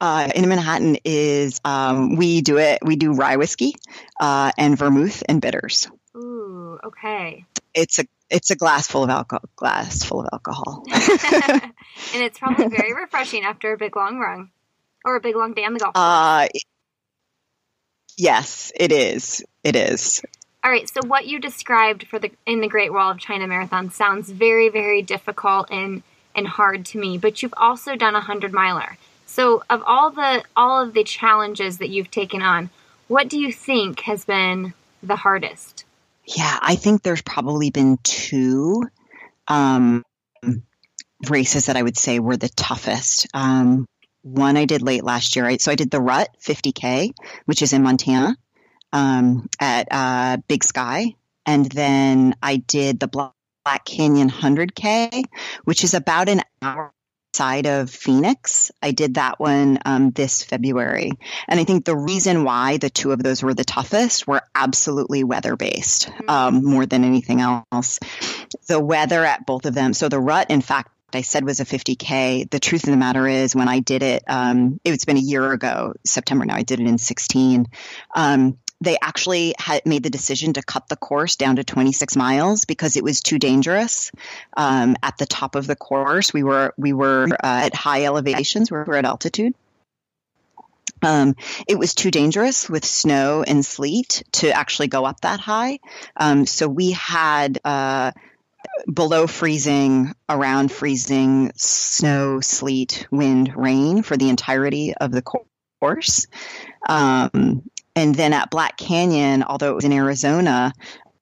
Uh, 0.00 0.28
in 0.34 0.44
a 0.44 0.46
Manhattan 0.46 0.98
is 1.04 1.60
um, 1.64 2.16
we 2.16 2.42
do 2.42 2.58
it. 2.58 2.80
We 2.82 2.96
do 2.96 3.14
rye 3.14 3.36
whiskey 3.36 3.74
uh, 4.20 4.52
and 4.58 4.76
vermouth 4.76 5.22
and 5.28 5.40
bitters. 5.40 5.88
Ooh, 6.16 6.78
okay. 6.84 7.46
It's 7.74 7.98
a 7.98 8.04
it's 8.30 8.50
a 8.50 8.56
glass 8.56 8.86
full 8.86 9.04
of 9.04 9.10
alcohol. 9.10 9.48
Glass 9.56 10.04
full 10.04 10.20
of 10.20 10.28
alcohol. 10.32 10.84
and 10.92 11.72
it's 12.14 12.38
probably 12.38 12.68
very 12.68 12.92
refreshing 12.94 13.44
after 13.44 13.72
a 13.72 13.78
big 13.78 13.96
long 13.96 14.18
run 14.18 14.50
or 15.04 15.16
a 15.16 15.20
big 15.20 15.36
long 15.36 15.54
day 15.54 15.64
on 15.64 15.72
the 15.72 15.80
golf. 15.80 15.92
Uh, 15.94 16.48
yes, 18.16 18.72
it 18.74 18.92
is. 18.92 19.44
It 19.62 19.76
is. 19.76 20.22
All 20.64 20.70
right, 20.70 20.88
so 20.88 21.06
what 21.06 21.26
you 21.26 21.40
described 21.40 22.06
for 22.08 22.18
the 22.18 22.32
in 22.46 22.62
the 22.62 22.68
Great 22.68 22.90
Wall 22.90 23.10
of 23.10 23.18
China 23.18 23.46
Marathon 23.46 23.90
sounds 23.90 24.30
very, 24.30 24.70
very 24.70 25.02
difficult 25.02 25.70
and 25.70 26.02
and 26.34 26.48
hard 26.48 26.86
to 26.86 26.98
me. 26.98 27.18
But 27.18 27.42
you've 27.42 27.52
also 27.58 27.96
done 27.96 28.14
a 28.14 28.20
hundred 28.20 28.54
miler. 28.54 28.96
So 29.26 29.62
of 29.68 29.82
all 29.86 30.10
the 30.10 30.42
all 30.56 30.82
of 30.82 30.94
the 30.94 31.04
challenges 31.04 31.78
that 31.78 31.90
you've 31.90 32.10
taken 32.10 32.40
on, 32.40 32.70
what 33.08 33.28
do 33.28 33.38
you 33.38 33.52
think 33.52 34.00
has 34.00 34.24
been 34.24 34.72
the 35.02 35.16
hardest? 35.16 35.84
Yeah, 36.24 36.58
I 36.62 36.76
think 36.76 37.02
there's 37.02 37.20
probably 37.20 37.68
been 37.68 37.98
two 38.02 38.84
um, 39.46 40.02
races 41.28 41.66
that 41.66 41.76
I 41.76 41.82
would 41.82 41.98
say 41.98 42.20
were 42.20 42.38
the 42.38 42.48
toughest. 42.48 43.26
Um, 43.34 43.84
one 44.22 44.56
I 44.56 44.64
did 44.64 44.80
late 44.80 45.04
last 45.04 45.36
year. 45.36 45.44
Right? 45.44 45.60
So 45.60 45.70
I 45.70 45.74
did 45.74 45.90
the 45.90 46.00
Rut 46.00 46.30
50K, 46.42 47.12
which 47.44 47.60
is 47.60 47.74
in 47.74 47.82
Montana 47.82 48.38
um, 48.94 49.48
at 49.60 49.88
uh, 49.90 50.38
Big 50.48 50.64
Sky. 50.64 51.14
And 51.44 51.66
then 51.66 52.34
I 52.42 52.56
did 52.56 52.98
the 52.98 53.08
Black 53.08 53.84
Canyon 53.84 54.30
100K, 54.30 55.24
which 55.64 55.84
is 55.84 55.92
about 55.92 56.30
an 56.30 56.40
hour 56.62 56.94
side 57.34 57.66
of 57.66 57.90
Phoenix. 57.90 58.70
I 58.80 58.92
did 58.92 59.14
that 59.14 59.40
one 59.40 59.80
um, 59.84 60.12
this 60.12 60.44
February. 60.44 61.10
And 61.48 61.58
I 61.58 61.64
think 61.64 61.84
the 61.84 61.96
reason 61.96 62.44
why 62.44 62.76
the 62.76 62.88
two 62.88 63.10
of 63.10 63.22
those 63.22 63.42
were 63.42 63.54
the 63.54 63.64
toughest 63.64 64.26
were 64.26 64.42
absolutely 64.54 65.24
weather 65.24 65.56
based 65.56 66.06
mm-hmm. 66.06 66.30
um, 66.30 66.64
more 66.64 66.86
than 66.86 67.04
anything 67.04 67.40
else. 67.40 67.98
The 68.68 68.78
weather 68.78 69.24
at 69.24 69.44
both 69.44 69.66
of 69.66 69.74
them. 69.74 69.92
So 69.92 70.08
the 70.08 70.20
rut, 70.20 70.50
in 70.50 70.60
fact, 70.60 70.92
I 71.12 71.22
said 71.22 71.44
was 71.44 71.60
a 71.60 71.64
50K. 71.64 72.50
The 72.50 72.60
truth 72.60 72.84
of 72.84 72.90
the 72.90 72.96
matter 72.96 73.26
is, 73.26 73.54
when 73.54 73.68
I 73.68 73.80
did 73.80 74.02
it, 74.02 74.24
um, 74.26 74.80
it's 74.84 75.04
been 75.04 75.16
a 75.16 75.20
year 75.20 75.52
ago, 75.52 75.94
September 76.04 76.44
now, 76.44 76.56
I 76.56 76.62
did 76.62 76.80
it 76.80 76.86
in 76.86 76.98
16. 76.98 77.66
Um, 78.14 78.58
they 78.84 78.98
actually 79.00 79.54
had 79.58 79.84
made 79.86 80.02
the 80.02 80.10
decision 80.10 80.52
to 80.54 80.62
cut 80.62 80.88
the 80.88 80.96
course 80.96 81.36
down 81.36 81.56
to 81.56 81.64
26 81.64 82.16
miles 82.16 82.64
because 82.64 82.96
it 82.96 83.04
was 83.04 83.20
too 83.20 83.38
dangerous. 83.38 84.12
Um, 84.56 84.96
at 85.02 85.18
the 85.18 85.26
top 85.26 85.54
of 85.54 85.66
the 85.66 85.76
course, 85.76 86.32
we 86.32 86.42
were 86.42 86.74
we 86.76 86.92
were 86.92 87.24
uh, 87.32 87.36
at 87.66 87.74
high 87.74 88.04
elevations. 88.04 88.70
We 88.70 88.78
were 88.78 88.96
at 88.96 89.04
altitude. 89.04 89.54
Um, 91.02 91.36
it 91.68 91.78
was 91.78 91.94
too 91.94 92.10
dangerous 92.10 92.68
with 92.68 92.84
snow 92.84 93.42
and 93.46 93.64
sleet 93.64 94.22
to 94.32 94.50
actually 94.50 94.88
go 94.88 95.04
up 95.04 95.20
that 95.20 95.40
high. 95.40 95.80
Um, 96.16 96.46
so 96.46 96.66
we 96.66 96.92
had 96.92 97.60
uh, 97.64 98.12
below 98.92 99.26
freezing, 99.26 100.14
around 100.28 100.72
freezing, 100.72 101.52
snow, 101.56 102.40
sleet, 102.40 103.06
wind, 103.10 103.52
rain 103.54 104.02
for 104.02 104.16
the 104.16 104.30
entirety 104.30 104.94
of 104.94 105.12
the 105.12 105.22
course. 105.22 106.26
Um, 106.88 107.68
and 107.96 108.14
then 108.14 108.32
at 108.32 108.50
Black 108.50 108.76
Canyon, 108.76 109.42
although 109.42 109.70
it 109.70 109.74
was 109.74 109.84
in 109.84 109.92
Arizona, 109.92 110.72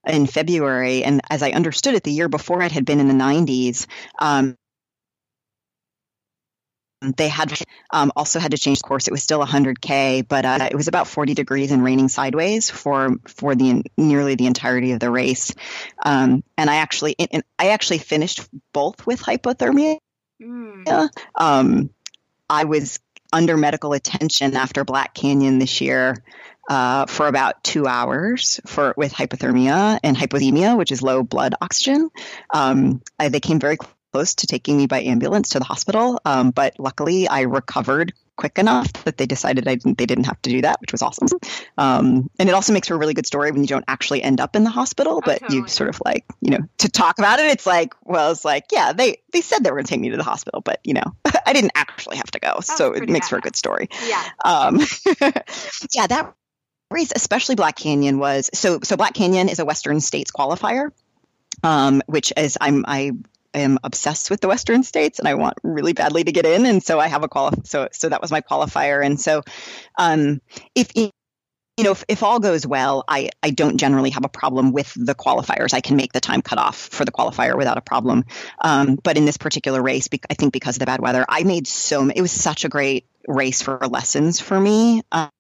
in 0.07 0.27
February, 0.27 1.05
and 1.05 1.21
as 1.31 1.43
I 1.43 1.51
understood 1.51 1.95
it, 1.95 2.03
the 2.03 2.13
year 2.13 2.29
before 2.29 2.63
it 2.63 2.73
had 2.73 2.85
been 2.85 3.01
in 3.01 3.09
the 3.09 3.15
90s. 3.15 3.87
Um, 4.19 4.57
they 7.17 7.29
had 7.29 7.53
um, 7.91 8.13
also 8.15 8.39
had 8.39 8.53
to 8.53 8.59
change 8.59 8.81
course. 8.81 9.09
It 9.09 9.11
was 9.11 9.23
still 9.23 9.45
100k, 9.45 10.27
but 10.27 10.45
uh, 10.45 10.69
it 10.71 10.77
was 10.77 10.87
about 10.87 11.09
40 11.09 11.35
degrees 11.35 11.73
and 11.73 11.83
raining 11.83 12.09
sideways 12.09 12.71
for 12.71 13.17
for 13.27 13.57
the 13.57 13.83
nearly 13.97 14.37
the 14.37 14.47
entirety 14.47 14.93
of 14.93 15.01
the 15.01 15.11
race. 15.11 15.53
Um, 16.05 16.45
and 16.57 16.71
I 16.71 16.77
actually 16.77 17.17
and 17.19 17.43
I 17.59 17.71
actually 17.71 17.99
finished 17.99 18.49
both 18.73 19.05
with 19.05 19.21
hypothermia. 19.21 19.99
Mm. 20.41 21.09
Um, 21.35 21.91
I 22.49 22.65
was 22.65 23.01
under 23.33 23.57
medical 23.57 23.95
attention 23.95 24.55
after 24.55 24.85
Black 24.85 25.15
Canyon 25.15 25.59
this 25.59 25.81
year 25.81 26.23
uh, 26.69 27.07
for 27.07 27.27
about 27.27 27.63
two 27.65 27.87
hours 27.87 28.61
for 28.67 28.95
with 28.97 29.13
hypothermia 29.13 29.99
and 30.03 30.17
hypoxemia, 30.17 30.77
which 30.77 30.93
is 30.93 31.03
low 31.03 31.23
blood 31.23 31.55
oxygen. 31.61 32.11
Um, 32.53 33.03
I, 33.19 33.29
they 33.29 33.41
came 33.41 33.59
very 33.59 33.79
close 34.13 34.35
to 34.37 34.47
taking 34.47 34.77
me 34.77 34.87
by 34.87 35.03
ambulance 35.03 35.51
to 35.51 35.59
the 35.59 35.65
hospital, 35.65 36.21
um, 36.25 36.51
but 36.51 36.79
luckily 36.79 37.29
I 37.29 37.43
recovered 37.43 38.13
quick 38.37 38.59
enough 38.59 38.93
that 39.05 39.17
they 39.19 39.27
decided 39.27 39.69
I 39.69 39.75
didn't, 39.77 39.99
they 39.99 40.07
didn't 40.07 40.25
have 40.25 40.41
to 40.43 40.51
do 40.51 40.63
that, 40.63 40.81
which 40.81 40.93
was 40.93 41.03
awesome. 41.03 41.29
Um, 41.79 42.31
and 42.39 42.49
it 42.49 42.53
also 42.53 42.73
makes 42.73 42.89
for 42.89 42.95
a 42.95 42.97
really 42.97 43.15
good 43.15 43.27
story 43.27 43.51
when 43.51 43.63
you 43.63 43.69
don't 43.69 43.85
actually 43.89 44.23
end 44.23 44.41
up 44.41 44.57
in 44.57 44.65
the 44.65 44.71
hospital, 44.71 45.17
oh, 45.17 45.23
but 45.25 45.41
totally. 45.41 45.61
you 45.61 45.69
sort 45.69 45.91
of 45.91 46.01
like, 46.05 46.25
you 46.41 46.51
know, 46.51 46.59
to 46.79 46.89
talk 46.89 47.19
about 47.19 47.41
it, 47.41 47.47
it's 47.47 47.67
like, 47.67 47.95
well, 48.05 48.33
it's 48.33 48.45
like, 48.45 48.67
yeah, 48.73 48.93
they, 48.93 49.19
they 49.33 49.43
said 49.43 49.63
they 49.63 49.71
were 49.71 49.77
going 49.77 49.87
to 49.87 49.91
take 49.91 50.01
me 50.01 50.11
to 50.11 50.17
the 50.17 50.25
hospital, 50.25 50.61
but 50.61 50.81
you 50.85 50.95
know, 50.95 51.15
I 51.47 51.53
didn't 51.53 51.73
actually 51.75 52.17
have 52.17 52.31
to 52.33 52.41
go. 52.41 52.61
so 52.61 52.93
it 52.93 53.09
makes 53.09 53.27
bad. 53.27 53.31
for 53.31 53.39
a 53.39 53.41
good 53.41 53.57
story. 53.57 53.89
Yeah. 54.07 54.29
Um, 54.45 54.81
yeah, 55.95 56.07
that 56.07 56.35
race, 56.93 57.13
especially 57.15 57.55
Black 57.55 57.77
Canyon, 57.77 58.19
was 58.19 58.51
so. 58.55 58.81
So 58.83 58.97
Black 58.97 59.15
Canyon 59.15 59.49
is 59.49 59.59
a 59.59 59.65
Western 59.65 60.01
States 60.01 60.31
qualifier, 60.31 60.91
um, 61.63 62.03
which 62.07 62.33
is 62.37 62.59
I'm 62.61 62.85
I 62.87 63.13
am 63.55 63.79
obsessed 63.85 64.31
with 64.31 64.41
the 64.41 64.49
Western 64.49 64.83
States 64.83 65.19
and 65.19 65.29
I 65.29 65.35
want 65.35 65.59
really 65.63 65.93
badly 65.93 66.25
to 66.25 66.33
get 66.33 66.47
in, 66.47 66.67
and 66.67 66.83
so 66.83 66.99
I 66.99 67.09
have 67.09 67.23
a 67.23 67.29
qualify. 67.29 67.63
So 67.65 67.89
so 67.93 68.09
that 68.09 68.21
was 68.21 68.31
my 68.31 68.41
qualifier, 68.41 69.05
and 69.05 69.21
so 69.21 69.43
um, 69.99 70.41
if 70.75 70.93
you 71.79 71.85
know, 71.85 71.93
if, 71.93 72.05
if 72.07 72.23
all 72.23 72.39
goes 72.39 72.67
well, 72.67 73.03
I, 73.09 73.31
I 73.43 73.51
don't 73.51 73.79
generally 73.79 74.11
have 74.11 74.25
a 74.25 74.29
problem 74.29 74.73
with 74.73 74.93
the 74.95 75.15
qualifiers. 75.15 75.73
I 75.73 75.81
can 75.81 75.97
make 75.97 76.13
the 76.13 76.21
time 76.21 76.43
cut 76.43 76.59
off 76.59 76.77
for 76.77 77.07
the 77.07 77.13
qualifier 77.13 77.57
without 77.57 77.79
a 77.79 77.81
problem. 77.81 78.25
Um, 78.61 78.97
but 79.03 79.17
in 79.17 79.25
this 79.25 79.39
particular 79.39 79.83
race, 79.83 80.09
I 80.29 80.35
think 80.35 80.53
because 80.53 80.77
of 80.77 80.81
the 80.81 80.87
bad 80.87 81.01
weather, 81.01 81.25
I 81.27 81.45
made 81.45 81.67
so, 81.67 82.09
it 82.09 82.21
was 82.21 82.31
such 82.31 82.67
a 82.67 82.69
great 82.69 83.07
race 83.27 83.63
for 83.63 83.79
lessons 83.89 84.39
for 84.39 84.61
me. 84.61 85.03
Um, 85.11 85.31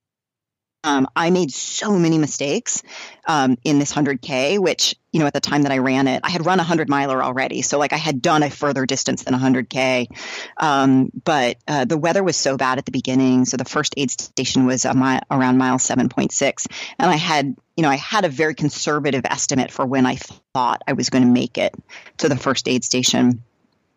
um, 0.84 1.06
I 1.14 1.30
made 1.30 1.52
so 1.52 1.98
many 1.98 2.18
mistakes 2.18 2.82
um, 3.26 3.56
in 3.64 3.78
this 3.78 3.92
100K, 3.92 4.58
which, 4.58 4.96
you 5.12 5.20
know, 5.20 5.26
at 5.26 5.32
the 5.32 5.40
time 5.40 5.62
that 5.62 5.72
I 5.72 5.78
ran 5.78 6.08
it, 6.08 6.20
I 6.24 6.30
had 6.30 6.44
run 6.44 6.58
a 6.58 6.62
100 6.62 6.88
miler 6.88 7.22
already. 7.22 7.62
So, 7.62 7.78
like, 7.78 7.92
I 7.92 7.98
had 7.98 8.20
done 8.20 8.42
a 8.42 8.50
further 8.50 8.84
distance 8.84 9.22
than 9.22 9.34
100K. 9.34 10.08
Um, 10.56 11.10
but 11.24 11.56
uh, 11.68 11.84
the 11.84 11.96
weather 11.96 12.22
was 12.22 12.36
so 12.36 12.56
bad 12.56 12.78
at 12.78 12.84
the 12.84 12.90
beginning. 12.90 13.44
So, 13.44 13.56
the 13.56 13.64
first 13.64 13.94
aid 13.96 14.10
station 14.10 14.66
was 14.66 14.84
around 14.84 15.58
mile 15.58 15.78
7.6. 15.78 16.66
And 16.98 17.10
I 17.10 17.16
had, 17.16 17.56
you 17.76 17.82
know, 17.82 17.90
I 17.90 17.96
had 17.96 18.24
a 18.24 18.28
very 18.28 18.54
conservative 18.54 19.22
estimate 19.24 19.70
for 19.70 19.86
when 19.86 20.04
I 20.04 20.16
thought 20.54 20.82
I 20.88 20.94
was 20.94 21.10
going 21.10 21.24
to 21.24 21.30
make 21.30 21.58
it 21.58 21.74
to 22.18 22.28
the 22.28 22.36
first 22.36 22.68
aid 22.68 22.84
station 22.84 23.42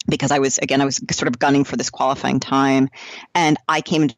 because 0.07 0.29
I 0.29 0.37
was, 0.37 0.59
again, 0.59 0.81
I 0.81 0.85
was 0.85 1.01
sort 1.11 1.27
of 1.29 1.39
gunning 1.39 1.63
for 1.63 1.77
this 1.77 1.89
qualifying 1.89 2.39
time. 2.39 2.89
And 3.33 3.57
I 3.67 3.81
came 3.81 4.03
into 4.03 4.15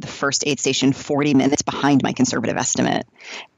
the 0.00 0.06
first 0.06 0.44
aid 0.46 0.58
station 0.58 0.92
40 0.92 1.34
minutes 1.34 1.62
behind 1.62 2.02
my 2.02 2.12
conservative 2.12 2.56
estimate. 2.56 3.06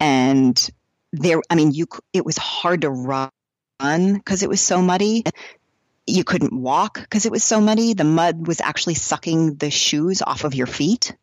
And 0.00 0.70
there, 1.12 1.40
I 1.48 1.54
mean, 1.54 1.72
you, 1.72 1.86
it 2.12 2.24
was 2.24 2.36
hard 2.36 2.82
to 2.82 2.90
run 2.90 3.30
because 3.80 4.42
it 4.42 4.48
was 4.48 4.60
so 4.60 4.82
muddy. 4.82 5.24
You 6.06 6.24
couldn't 6.24 6.52
walk 6.52 7.00
because 7.00 7.24
it 7.24 7.32
was 7.32 7.44
so 7.44 7.60
muddy. 7.60 7.94
The 7.94 8.04
mud 8.04 8.46
was 8.46 8.60
actually 8.60 8.94
sucking 8.94 9.54
the 9.54 9.70
shoes 9.70 10.22
off 10.22 10.44
of 10.44 10.54
your 10.54 10.66
feet. 10.66 11.14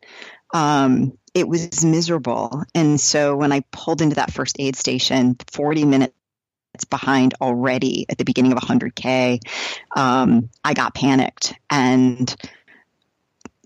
Um, 0.54 1.18
it 1.34 1.46
was 1.46 1.84
miserable. 1.84 2.64
And 2.74 3.00
so 3.00 3.36
when 3.36 3.52
I 3.52 3.64
pulled 3.70 4.02
into 4.02 4.16
that 4.16 4.32
first 4.32 4.56
aid 4.58 4.76
station, 4.76 5.36
40 5.50 5.84
minutes 5.84 6.14
behind 6.88 7.34
already 7.40 8.06
at 8.08 8.18
the 8.18 8.24
beginning 8.24 8.52
of 8.52 8.58
100K, 8.58 9.40
um, 9.94 10.48
I 10.64 10.74
got 10.74 10.94
panicked. 10.94 11.54
And 11.70 12.34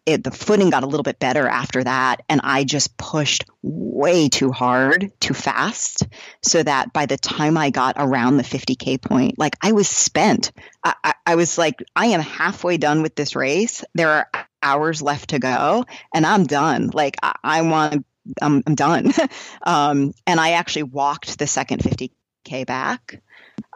it, 0.07 0.23
the 0.23 0.31
footing 0.31 0.71
got 0.71 0.85
a 0.85 0.87
little 0.87 1.03
bit 1.03 1.19
better 1.19 1.47
after 1.49 1.83
that. 1.83 2.23
And 2.29 2.41
I 2.45 2.65
just 2.65 2.97
pushed 2.97 3.45
way 3.63 4.29
too 4.29 4.53
hard, 4.53 5.13
too 5.21 5.35
fast, 5.35 6.07
so 6.43 6.63
that 6.63 6.93
by 6.93 7.07
the 7.07 7.17
time 7.17 7.59
I 7.59 7.71
got 7.71 7.97
around 7.99 8.37
the 8.37 8.45
50K 8.45 9.03
point, 9.03 9.39
like 9.39 9.57
I 9.61 9.73
was 9.73 9.89
spent. 9.89 10.53
I, 10.85 10.95
I, 11.03 11.15
I 11.27 11.35
was 11.35 11.59
like, 11.59 11.83
I 11.95 12.07
am 12.07 12.21
halfway 12.21 12.79
done 12.79 13.03
with 13.03 13.17
this 13.17 13.35
race. 13.35 13.85
There 13.95 14.11
are 14.11 14.31
hours 14.63 15.03
left 15.03 15.31
to 15.31 15.41
go, 15.41 15.85
and 16.15 16.25
I'm 16.25 16.45
done. 16.45 16.91
Like, 16.95 17.17
I, 17.23 17.35
I 17.43 17.63
want 17.63 18.07
I'm, 18.41 18.63
I'm 18.67 18.75
done. 18.75 19.13
um, 19.63 20.15
and 20.27 20.41
I 20.41 20.53
actually 20.53 20.85
walked 20.85 21.39
the 21.39 21.47
second 21.47 21.83
50K 21.83 22.67
back, 22.67 23.23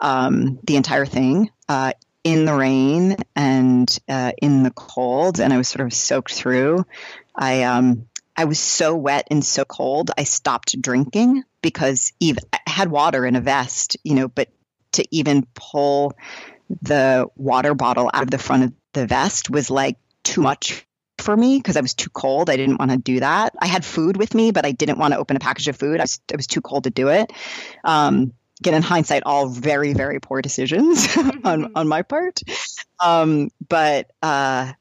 um, 0.01 0.59
the 0.63 0.75
entire 0.75 1.05
thing. 1.05 1.49
Uh, 1.67 1.93
in 2.23 2.45
the 2.45 2.53
rain 2.53 3.17
and 3.35 3.99
uh, 4.07 4.31
in 4.41 4.63
the 4.63 4.71
cold, 4.71 5.39
and 5.39 5.51
I 5.51 5.57
was 5.57 5.67
sort 5.67 5.85
of 5.85 5.93
soaked 5.93 6.33
through. 6.33 6.85
I 7.35 7.63
um, 7.63 8.07
I 8.35 8.45
was 8.45 8.59
so 8.59 8.95
wet 8.95 9.27
and 9.29 9.43
so 9.43 9.65
cold, 9.65 10.11
I 10.17 10.23
stopped 10.23 10.81
drinking 10.81 11.43
because 11.61 12.13
even 12.19 12.43
I 12.53 12.59
had 12.67 12.89
water 12.89 13.25
in 13.25 13.35
a 13.35 13.41
vest, 13.41 13.97
you 14.03 14.15
know, 14.15 14.27
but 14.27 14.49
to 14.93 15.05
even 15.11 15.45
pull 15.53 16.13
the 16.81 17.27
water 17.35 17.73
bottle 17.73 18.09
out 18.13 18.23
of 18.23 18.31
the 18.31 18.37
front 18.37 18.63
of 18.63 18.73
the 18.93 19.05
vest 19.05 19.49
was 19.49 19.69
like 19.69 19.97
too 20.23 20.41
much 20.41 20.85
for 21.17 21.35
me 21.35 21.57
because 21.57 21.77
I 21.77 21.81
was 21.81 21.93
too 21.93 22.09
cold. 22.09 22.49
I 22.49 22.57
didn't 22.57 22.77
want 22.77 22.91
to 22.91 22.97
do 22.97 23.19
that. 23.19 23.53
I 23.59 23.67
had 23.67 23.85
food 23.85 24.17
with 24.17 24.33
me, 24.33 24.51
but 24.51 24.65
I 24.65 24.71
didn't 24.71 24.97
want 24.97 25.13
to 25.13 25.19
open 25.19 25.35
a 25.35 25.39
package 25.39 25.67
of 25.67 25.75
food. 25.75 25.99
I 25.99 26.03
was, 26.03 26.19
I 26.31 26.35
was 26.35 26.47
too 26.47 26.61
cold 26.61 26.85
to 26.85 26.89
do 26.89 27.09
it. 27.09 27.31
Um, 27.83 28.33
again, 28.61 28.75
in 28.75 28.83
hindsight, 28.83 29.23
all 29.25 29.49
very, 29.49 29.93
very 29.93 30.19
poor 30.19 30.41
decisions 30.41 31.17
on, 31.43 31.71
on 31.75 31.87
my 31.87 32.03
part. 32.03 32.41
Um, 32.99 33.49
but 33.67 34.11
uh, 34.21 34.73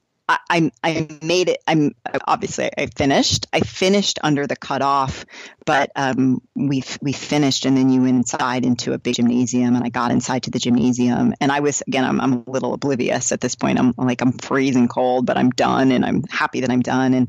I, 0.48 0.70
I 0.82 1.18
made 1.22 1.48
it. 1.48 1.62
I'm 1.66 1.94
obviously 2.26 2.70
I 2.76 2.86
finished. 2.86 3.46
I 3.52 3.60
finished 3.60 4.18
under 4.22 4.46
the 4.46 4.56
cutoff, 4.56 5.24
but 5.64 5.90
um, 5.96 6.42
we 6.54 6.82
we 7.00 7.12
finished, 7.12 7.64
and 7.64 7.76
then 7.76 7.90
you 7.90 8.02
went 8.02 8.16
inside 8.16 8.64
into 8.64 8.92
a 8.92 8.98
big 8.98 9.14
gymnasium, 9.14 9.74
and 9.76 9.84
I 9.84 9.88
got 9.88 10.10
inside 10.10 10.44
to 10.44 10.50
the 10.50 10.58
gymnasium, 10.58 11.34
and 11.40 11.50
I 11.50 11.60
was 11.60 11.82
again. 11.86 12.04
I'm, 12.04 12.20
I'm 12.20 12.32
a 12.32 12.50
little 12.50 12.74
oblivious 12.74 13.32
at 13.32 13.40
this 13.40 13.54
point. 13.54 13.78
I'm 13.78 13.94
like 13.96 14.20
I'm 14.20 14.32
freezing 14.32 14.88
cold, 14.88 15.26
but 15.26 15.36
I'm 15.36 15.50
done, 15.50 15.90
and 15.92 16.04
I'm 16.04 16.22
happy 16.24 16.60
that 16.60 16.70
I'm 16.70 16.82
done. 16.82 17.14
And 17.14 17.28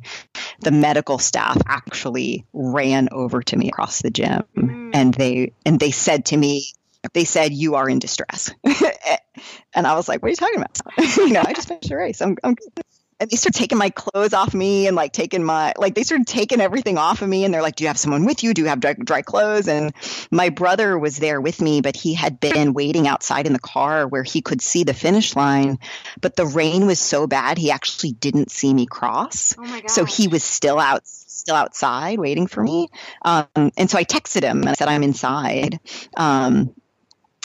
the 0.60 0.72
medical 0.72 1.18
staff 1.18 1.62
actually 1.66 2.46
ran 2.54 3.10
over 3.12 3.42
to 3.42 3.58
me 3.58 3.70
across 3.70 4.02
the 4.02 4.12
gym, 4.12 4.44
mm. 4.58 4.92
and 4.94 5.14
they 5.14 5.54
and 5.66 5.80
they 5.80 5.92
said 5.92 6.26
to 6.26 6.38
me, 6.38 6.66
they 7.14 7.26
said 7.26 7.54
you 7.54 7.76
are 7.76 7.90
in 7.90 8.00
distress 8.00 8.52
and 9.74 9.88
i 9.88 9.96
was 9.96 10.08
like 10.08 10.22
what 10.22 10.28
are 10.28 10.30
you 10.32 10.36
talking 10.36 10.58
about 10.58 10.78
you 11.18 11.34
know 11.34 11.44
i 11.46 11.54
just 11.54 11.68
finished 11.68 11.92
a 11.92 11.96
race 11.96 12.22
i'm, 12.22 12.38
I'm 12.44 12.54
good 12.54 12.84
and 13.22 13.30
they 13.30 13.36
started 13.36 13.58
taking 13.58 13.78
my 13.78 13.92
clothes 13.92 14.34
off 14.34 14.54
me 14.54 14.88
and 14.88 14.96
like 14.96 15.14
taking 15.14 15.44
my 15.44 15.74
like 15.78 15.94
they 15.94 16.02
started 16.02 16.26
taking 16.26 16.60
everything 16.60 16.98
off 16.98 17.22
of 17.22 17.30
me 17.30 17.46
and 17.46 17.54
they're 17.54 17.62
like 17.62 17.76
do 17.76 17.84
you 17.84 17.88
have 17.88 17.98
someone 17.98 18.26
with 18.26 18.44
you? 18.44 18.54
Do 18.54 18.64
you 18.64 18.68
have 18.68 18.80
dry, 18.80 18.94
dry 18.94 19.22
clothes? 19.22 19.68
And 19.68 19.94
my 20.32 20.50
brother 20.50 20.98
was 20.98 21.18
there 21.18 21.40
with 21.40 21.62
me 21.62 21.82
but 21.82 21.96
he 21.96 22.16
had 22.16 22.40
been 22.40 22.74
waiting 22.74 23.08
outside 23.08 23.46
in 23.46 23.54
the 23.54 23.60
car 23.60 24.08
where 24.08 24.24
he 24.24 24.42
could 24.42 24.62
see 24.62 24.84
the 24.84 24.94
finish 24.94 25.36
line 25.36 25.78
but 26.20 26.36
the 26.36 26.48
rain 26.48 26.88
was 26.88 27.00
so 27.00 27.28
bad 27.28 27.60
he 27.60 27.70
actually 27.70 28.14
didn't 28.14 28.50
see 28.50 28.74
me 28.74 28.88
cross. 28.88 29.56
Oh 29.58 29.82
so 29.88 30.04
he 30.04 30.28
was 30.28 30.44
still 30.44 30.80
out 30.80 31.06
still 31.06 31.56
outside 31.56 32.20
waiting 32.20 32.48
for 32.48 32.64
me. 32.64 32.90
Um, 33.22 33.46
and 33.78 33.90
so 33.90 34.00
i 34.00 34.04
texted 34.04 34.42
him 34.42 34.62
and 34.62 34.70
i 34.70 34.74
said 34.74 34.88
i'm 34.88 35.04
inside. 35.04 35.80
Um, 36.18 36.74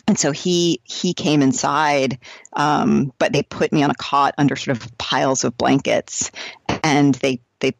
and 0.06 0.18
so 0.18 0.32
he 0.32 0.80
he 0.84 1.14
came 1.14 1.42
inside, 1.42 2.18
um, 2.52 3.12
but 3.18 3.32
they 3.32 3.42
put 3.42 3.72
me 3.72 3.82
on 3.82 3.90
a 3.90 3.94
cot 3.94 4.34
under 4.38 4.56
sort 4.56 4.76
of 4.76 4.98
piles 4.98 5.44
of 5.44 5.58
blankets, 5.58 6.30
and 6.84 7.14
they 7.16 7.40
they 7.60 7.72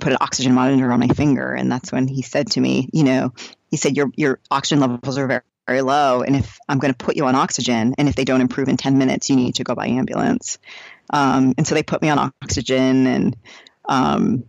put 0.00 0.12
an 0.12 0.18
oxygen 0.20 0.54
monitor 0.54 0.90
on 0.92 1.00
my 1.00 1.08
finger, 1.08 1.52
and 1.52 1.70
that's 1.70 1.92
when 1.92 2.08
he 2.08 2.22
said 2.22 2.50
to 2.52 2.60
me, 2.60 2.88
you 2.92 3.04
know, 3.04 3.32
he 3.70 3.76
said 3.76 3.96
your 3.96 4.10
your 4.16 4.40
oxygen 4.50 4.80
levels 4.80 5.18
are 5.18 5.26
very 5.26 5.42
very 5.66 5.82
low, 5.82 6.22
and 6.22 6.36
if 6.36 6.58
I'm 6.68 6.78
going 6.78 6.92
to 6.92 7.04
put 7.04 7.16
you 7.16 7.26
on 7.26 7.34
oxygen, 7.34 7.94
and 7.98 8.08
if 8.08 8.16
they 8.16 8.24
don't 8.24 8.40
improve 8.40 8.68
in 8.68 8.76
ten 8.76 8.98
minutes, 8.98 9.28
you 9.30 9.36
need 9.36 9.56
to 9.56 9.64
go 9.64 9.74
by 9.74 9.88
ambulance. 9.88 10.58
Um, 11.10 11.54
and 11.58 11.66
so 11.66 11.74
they 11.74 11.82
put 11.82 12.00
me 12.00 12.08
on 12.08 12.18
oxygen, 12.42 13.06
and 13.06 13.36
um, 13.86 14.44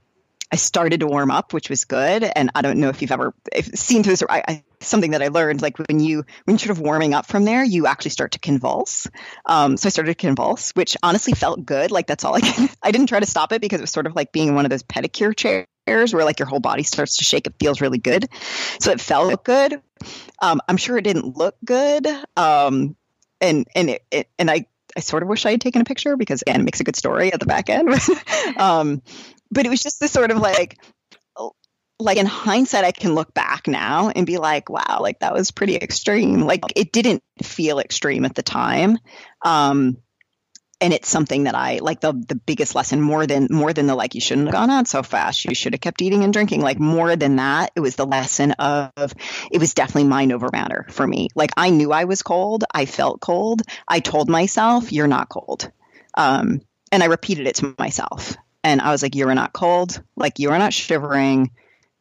I 0.51 0.55
started 0.57 1.01
to 1.01 1.07
warm 1.07 1.31
up, 1.31 1.53
which 1.53 1.69
was 1.69 1.85
good. 1.85 2.23
And 2.23 2.49
I 2.55 2.61
don't 2.61 2.79
know 2.79 2.89
if 2.89 3.01
you've 3.01 3.11
ever 3.11 3.33
if 3.53 3.65
seen 3.77 4.03
this. 4.03 4.23
I, 4.29 4.43
I, 4.47 4.63
something 4.87 5.11
that 5.11 5.21
I 5.21 5.27
learned, 5.27 5.61
like 5.61 5.77
when 5.77 5.99
you 5.99 6.25
when 6.45 6.53
you're 6.53 6.59
sort 6.59 6.71
of 6.71 6.79
warming 6.79 7.13
up 7.13 7.25
from 7.25 7.45
there, 7.45 7.63
you 7.63 7.87
actually 7.87 8.11
start 8.11 8.31
to 8.33 8.39
convulse. 8.39 9.07
Um, 9.45 9.77
so 9.77 9.87
I 9.87 9.89
started 9.89 10.11
to 10.11 10.15
convulse, 10.15 10.71
which 10.71 10.97
honestly 11.03 11.33
felt 11.33 11.65
good. 11.65 11.91
Like 11.91 12.07
that's 12.07 12.23
all 12.23 12.35
I. 12.35 12.69
I 12.83 12.91
didn't 12.91 13.07
try 13.07 13.19
to 13.19 13.25
stop 13.25 13.51
it 13.51 13.61
because 13.61 13.79
it 13.79 13.83
was 13.83 13.91
sort 13.91 14.07
of 14.07 14.15
like 14.15 14.31
being 14.31 14.49
in 14.49 14.55
one 14.55 14.65
of 14.65 14.69
those 14.69 14.83
pedicure 14.83 15.35
chairs 15.35 16.13
where 16.13 16.25
like 16.25 16.39
your 16.39 16.47
whole 16.47 16.59
body 16.59 16.83
starts 16.83 17.17
to 17.17 17.23
shake. 17.23 17.47
It 17.47 17.55
feels 17.59 17.81
really 17.81 17.97
good. 17.97 18.27
So 18.79 18.91
it 18.91 19.01
felt 19.01 19.43
good. 19.43 19.81
Um, 20.41 20.61
I'm 20.67 20.77
sure 20.77 20.97
it 20.97 21.03
didn't 21.03 21.37
look 21.37 21.55
good. 21.63 22.07
Um, 22.37 22.95
and 23.41 23.67
and 23.75 23.89
it, 23.89 24.03
it, 24.11 24.29
and 24.39 24.49
I 24.49 24.65
I 24.95 25.01
sort 25.01 25.23
of 25.23 25.29
wish 25.29 25.45
I 25.45 25.51
had 25.51 25.61
taken 25.61 25.81
a 25.81 25.85
picture 25.85 26.15
because 26.15 26.41
again, 26.41 26.61
it 26.61 26.63
makes 26.63 26.79
a 26.79 26.83
good 26.83 26.95
story 26.95 27.33
at 27.33 27.39
the 27.39 27.45
back 27.45 27.69
end. 27.69 27.89
um, 28.57 29.01
but 29.51 29.65
it 29.65 29.69
was 29.69 29.81
just 29.81 29.99
this 29.99 30.11
sort 30.11 30.31
of 30.31 30.37
like 30.37 30.77
like 31.99 32.17
in 32.17 32.25
hindsight 32.25 32.83
i 32.83 32.91
can 32.91 33.15
look 33.15 33.33
back 33.33 33.67
now 33.67 34.09
and 34.09 34.25
be 34.25 34.37
like 34.37 34.69
wow 34.69 34.99
like 34.99 35.19
that 35.19 35.33
was 35.33 35.51
pretty 35.51 35.75
extreme. 35.75 36.41
Like 36.41 36.61
it 36.75 36.91
didn't 36.91 37.23
feel 37.41 37.79
extreme 37.79 38.25
at 38.25 38.35
the 38.35 38.43
time 38.43 38.97
um 39.43 39.97
and 40.81 40.91
it's 40.93 41.07
something 41.07 41.45
that 41.45 41.55
i 41.55 41.79
like 41.81 42.01
the 42.01 42.11
the 42.11 42.35
biggest 42.35 42.75
lesson 42.75 42.99
more 42.99 43.25
than 43.25 43.47
more 43.49 43.71
than 43.71 43.87
the 43.87 43.95
like 43.95 44.13
you 44.13 44.19
shouldn't 44.19 44.47
have 44.47 44.53
gone 44.53 44.69
out 44.69 44.87
so 44.87 45.03
fast. 45.03 45.45
You 45.45 45.55
should 45.55 45.73
have 45.73 45.81
kept 45.81 46.01
eating 46.01 46.23
and 46.23 46.33
drinking. 46.33 46.61
Like 46.61 46.79
more 46.79 47.15
than 47.15 47.37
that 47.37 47.71
it 47.75 47.79
was 47.79 47.95
the 47.95 48.05
lesson 48.05 48.51
of 48.53 48.91
it 49.51 49.59
was 49.59 49.73
definitely 49.73 50.09
mind 50.09 50.33
over 50.33 50.49
matter 50.51 50.85
for 50.89 51.07
me. 51.07 51.29
Like 51.33 51.51
i 51.55 51.69
knew 51.69 51.93
i 51.93 52.03
was 52.03 52.21
cold. 52.23 52.65
I 52.73 52.85
felt 52.85 53.21
cold. 53.21 53.61
I 53.87 54.01
told 54.01 54.29
myself 54.29 54.91
you're 54.91 55.07
not 55.07 55.29
cold. 55.29 55.71
Um 56.15 56.61
and 56.91 57.01
i 57.01 57.05
repeated 57.05 57.47
it 57.47 57.55
to 57.55 57.73
myself. 57.79 58.35
And 58.65 58.81
I 58.81 58.89
was 58.89 59.03
like, 59.03 59.13
You 59.13 59.27
are 59.29 59.35
not 59.35 59.53
cold. 59.53 60.01
Like, 60.15 60.39
you 60.39 60.49
are 60.49 60.57
not 60.57 60.73
shivering. 60.73 61.51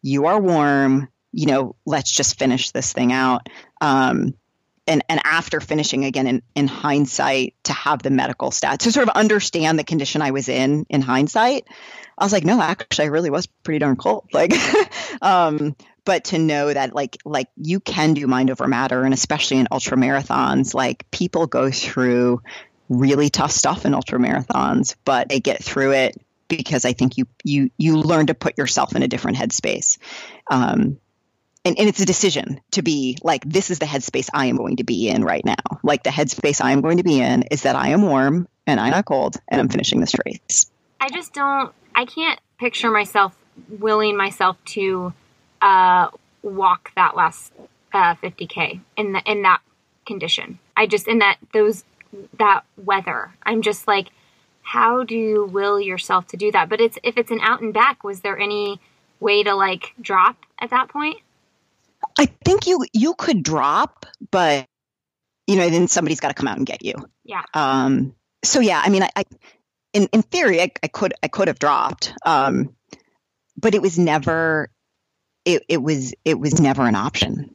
You 0.05 0.27
are 0.27 0.39
warm. 0.39 1.09
You 1.33 1.47
know, 1.47 1.77
let's 1.87 2.13
just 2.13 2.39
finish 2.39 2.71
this 2.71 2.93
thing 2.93 3.11
out. 3.11 3.49
Um, 3.81 4.35
and, 4.87 5.03
and 5.09 5.19
after 5.25 5.61
finishing 5.61 6.05
again 6.05 6.27
in, 6.27 6.43
in 6.55 6.69
hindsight 6.69 7.55
to 7.65 7.73
have 7.73 8.03
the 8.03 8.11
medical 8.11 8.51
stats 8.51 8.81
to 8.81 8.93
sort 8.93 9.09
of 9.09 9.17
understand 9.17 9.79
the 9.79 9.85
condition 9.85 10.21
I 10.21 10.33
was 10.33 10.51
in 10.51 10.85
in 10.91 11.01
hindsight, 11.01 11.67
I 12.19 12.25
was 12.25 12.33
like, 12.33 12.45
no, 12.45 12.61
actually, 12.61 13.07
I 13.07 13.09
really 13.09 13.31
was 13.31 13.47
pretty 13.47 13.79
darn 13.79 13.97
cold. 13.97 14.29
Like, 14.35 14.53
um, 15.23 15.75
but 16.05 16.25
to 16.25 16.39
know 16.39 16.71
that 16.71 16.95
like 16.95 17.17
like 17.25 17.49
you 17.57 17.81
can 17.81 18.13
do 18.13 18.27
mind 18.27 18.51
over 18.51 18.67
matter, 18.69 19.05
and 19.05 19.15
especially 19.15 19.57
in 19.57 19.69
ultra 19.71 19.97
marathons, 19.97 20.75
like 20.75 21.11
people 21.11 21.47
go 21.47 21.71
through 21.71 22.43
really 22.91 23.31
tough 23.31 23.53
stuff 23.53 23.87
in 23.87 23.95
ultra 23.95 24.19
marathons, 24.19 24.97
but 25.07 25.31
they 25.31 25.41
get 25.41 25.65
through 25.65 25.93
it 25.93 26.21
because 26.49 26.85
I 26.85 26.93
think 26.93 27.17
you 27.19 27.27
you 27.45 27.71
you 27.77 27.97
learn 27.97 28.27
to 28.27 28.35
put 28.35 28.59
yourself 28.59 28.95
in 28.95 29.03
a 29.03 29.09
different 29.09 29.37
headspace. 29.37 29.99
Um, 30.51 30.99
and, 31.67 31.79
and 31.79 31.89
it's 31.89 32.01
a 32.01 32.05
decision 32.05 32.61
to 32.73 32.83
be 32.83 33.17
like 33.23 33.43
this 33.45 33.71
is 33.71 33.79
the 33.79 33.87
headspace 33.87 34.29
I 34.35 34.47
am 34.47 34.57
going 34.57 34.77
to 34.77 34.85
be 34.85 35.09
in 35.09 35.25
right 35.25 35.45
now. 35.45 35.55
Like 35.83 36.03
the 36.03 36.11
headspace 36.11 36.63
I 36.63 36.73
am 36.73 36.83
going 36.83 36.99
to 36.99 37.05
be 37.05 37.21
in 37.21 37.45
is 37.45 37.63
that 37.63 37.75
I 37.75 37.89
am 37.89 38.03
warm 38.03 38.49
and 38.67 38.79
I'm 38.79 38.91
not 38.91 39.07
cold 39.07 39.37
and 39.49 39.61
I'm 39.61 39.69
finishing 39.69 40.01
this 40.01 40.15
race. 40.27 40.71
I 41.01 41.09
just 41.09 41.33
don't. 41.33 41.73
I 41.95 42.05
can't 42.05 42.39
picture 42.59 42.91
myself 42.91 43.37
willing 43.69 44.17
myself 44.17 44.57
to 44.65 45.13
uh, 45.63 46.09
walk 46.43 46.93
that 46.97 47.17
last 47.17 47.53
uh, 47.93 48.15
50k 48.17 48.81
in 48.97 49.13
the, 49.13 49.23
in 49.25 49.43
that 49.43 49.61
condition. 50.07 50.59
I 50.77 50.87
just 50.87 51.09
in 51.09 51.19
that 51.21 51.39
those 51.53 51.85
that 52.39 52.63
weather. 52.77 53.33
I'm 53.43 53.63
just 53.63 53.89
like 53.89 54.09
how 54.65 55.05
do 55.05 55.15
you 55.15 55.45
will 55.45 55.81
yourself 55.81 56.27
to 56.29 56.37
do 56.37 56.51
that? 56.51 56.69
But 56.69 56.81
it's 56.81 56.99
if 57.05 57.17
it's 57.17 57.31
an 57.31 57.41
out 57.41 57.61
and 57.61 57.73
back, 57.73 58.03
was 58.03 58.21
there 58.21 58.39
any 58.39 58.81
way 59.21 59.43
to 59.43 59.55
like 59.55 59.93
drop 60.01 60.37
at 60.59 60.71
that 60.71 60.89
point? 60.89 61.19
I 62.19 62.27
think 62.45 62.67
you 62.67 62.85
you 62.93 63.15
could 63.15 63.43
drop, 63.43 64.07
but 64.31 64.67
you 65.47 65.57
know, 65.57 65.69
then 65.69 65.87
somebody's 65.87 66.21
got 66.21 66.29
to 66.29 66.35
come 66.35 66.49
out 66.49 66.57
and 66.57 66.67
get 66.67 66.85
you. 66.85 66.95
Yeah. 67.25 67.43
Um. 67.53 68.15
So 68.43 68.61
yeah, 68.61 68.81
I 68.83 68.89
mean, 68.89 69.03
I, 69.03 69.11
I 69.15 69.25
in 69.93 70.09
in 70.13 70.23
theory, 70.23 70.61
I, 70.61 70.71
I, 70.83 70.89
could 70.89 71.15
I 71.23 71.29
could 71.29 71.49
have 71.49 71.59
dropped, 71.59 72.13
um, 72.25 72.75
but 73.57 73.75
it 73.75 73.83
was 73.83 73.99
never. 73.99 74.71
It 75.45 75.63
it 75.69 75.83
was 75.83 76.15
it 76.25 76.39
was 76.39 76.59
never 76.59 76.87
an 76.87 76.95
option 76.95 77.55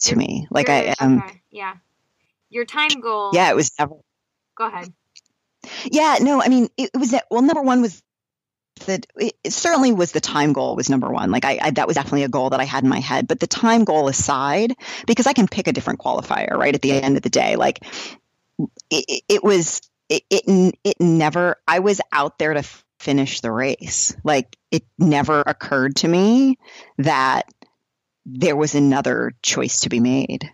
to 0.00 0.16
me. 0.16 0.48
Like 0.50 0.68
I 0.68 0.94
um. 1.00 1.22
Okay. 1.22 1.42
Yeah. 1.50 1.74
Your 2.50 2.64
time 2.64 3.00
goal. 3.00 3.30
Yeah, 3.32 3.50
it 3.50 3.56
was 3.56 3.70
never. 3.78 3.94
Go 4.56 4.66
ahead. 4.66 4.92
Yeah, 5.84 6.18
no, 6.20 6.42
I 6.42 6.48
mean, 6.48 6.68
it, 6.76 6.90
was. 6.98 7.14
Well, 7.30 7.42
number 7.42 7.62
one 7.62 7.82
was 7.82 8.02
that 8.86 9.06
it, 9.16 9.34
it, 9.42 9.52
certainly 9.52 9.92
was 9.92 10.12
the 10.12 10.20
time 10.20 10.52
goal 10.52 10.76
was 10.76 10.88
number 10.88 11.10
one. 11.10 11.30
Like 11.30 11.44
I, 11.44 11.58
I, 11.60 11.70
that 11.72 11.86
was 11.86 11.96
definitely 11.96 12.24
a 12.24 12.28
goal 12.28 12.50
that 12.50 12.60
I 12.60 12.64
had 12.64 12.84
in 12.84 12.90
my 12.90 13.00
head. 13.00 13.28
But 13.28 13.40
the 13.40 13.46
time 13.46 13.84
goal 13.84 14.08
aside, 14.08 14.74
because 15.06 15.26
I 15.26 15.32
can 15.32 15.48
pick 15.48 15.66
a 15.66 15.72
different 15.72 16.00
qualifier, 16.00 16.52
right? 16.52 16.74
At 16.74 16.82
the 16.82 16.92
end 16.92 17.16
of 17.16 17.22
the 17.22 17.30
day, 17.30 17.56
like 17.56 17.80
it, 18.90 19.22
it 19.28 19.44
was, 19.44 19.80
it, 20.08 20.22
it, 20.30 20.74
it 20.84 21.00
never. 21.00 21.56
I 21.66 21.80
was 21.80 22.00
out 22.12 22.38
there 22.38 22.54
to 22.54 22.62
finish 22.98 23.40
the 23.40 23.52
race. 23.52 24.16
Like 24.24 24.56
it 24.70 24.84
never 24.98 25.40
occurred 25.40 25.96
to 25.96 26.08
me 26.08 26.58
that 26.98 27.52
there 28.26 28.56
was 28.56 28.74
another 28.74 29.32
choice 29.42 29.80
to 29.80 29.88
be 29.88 30.00
made. 30.00 30.50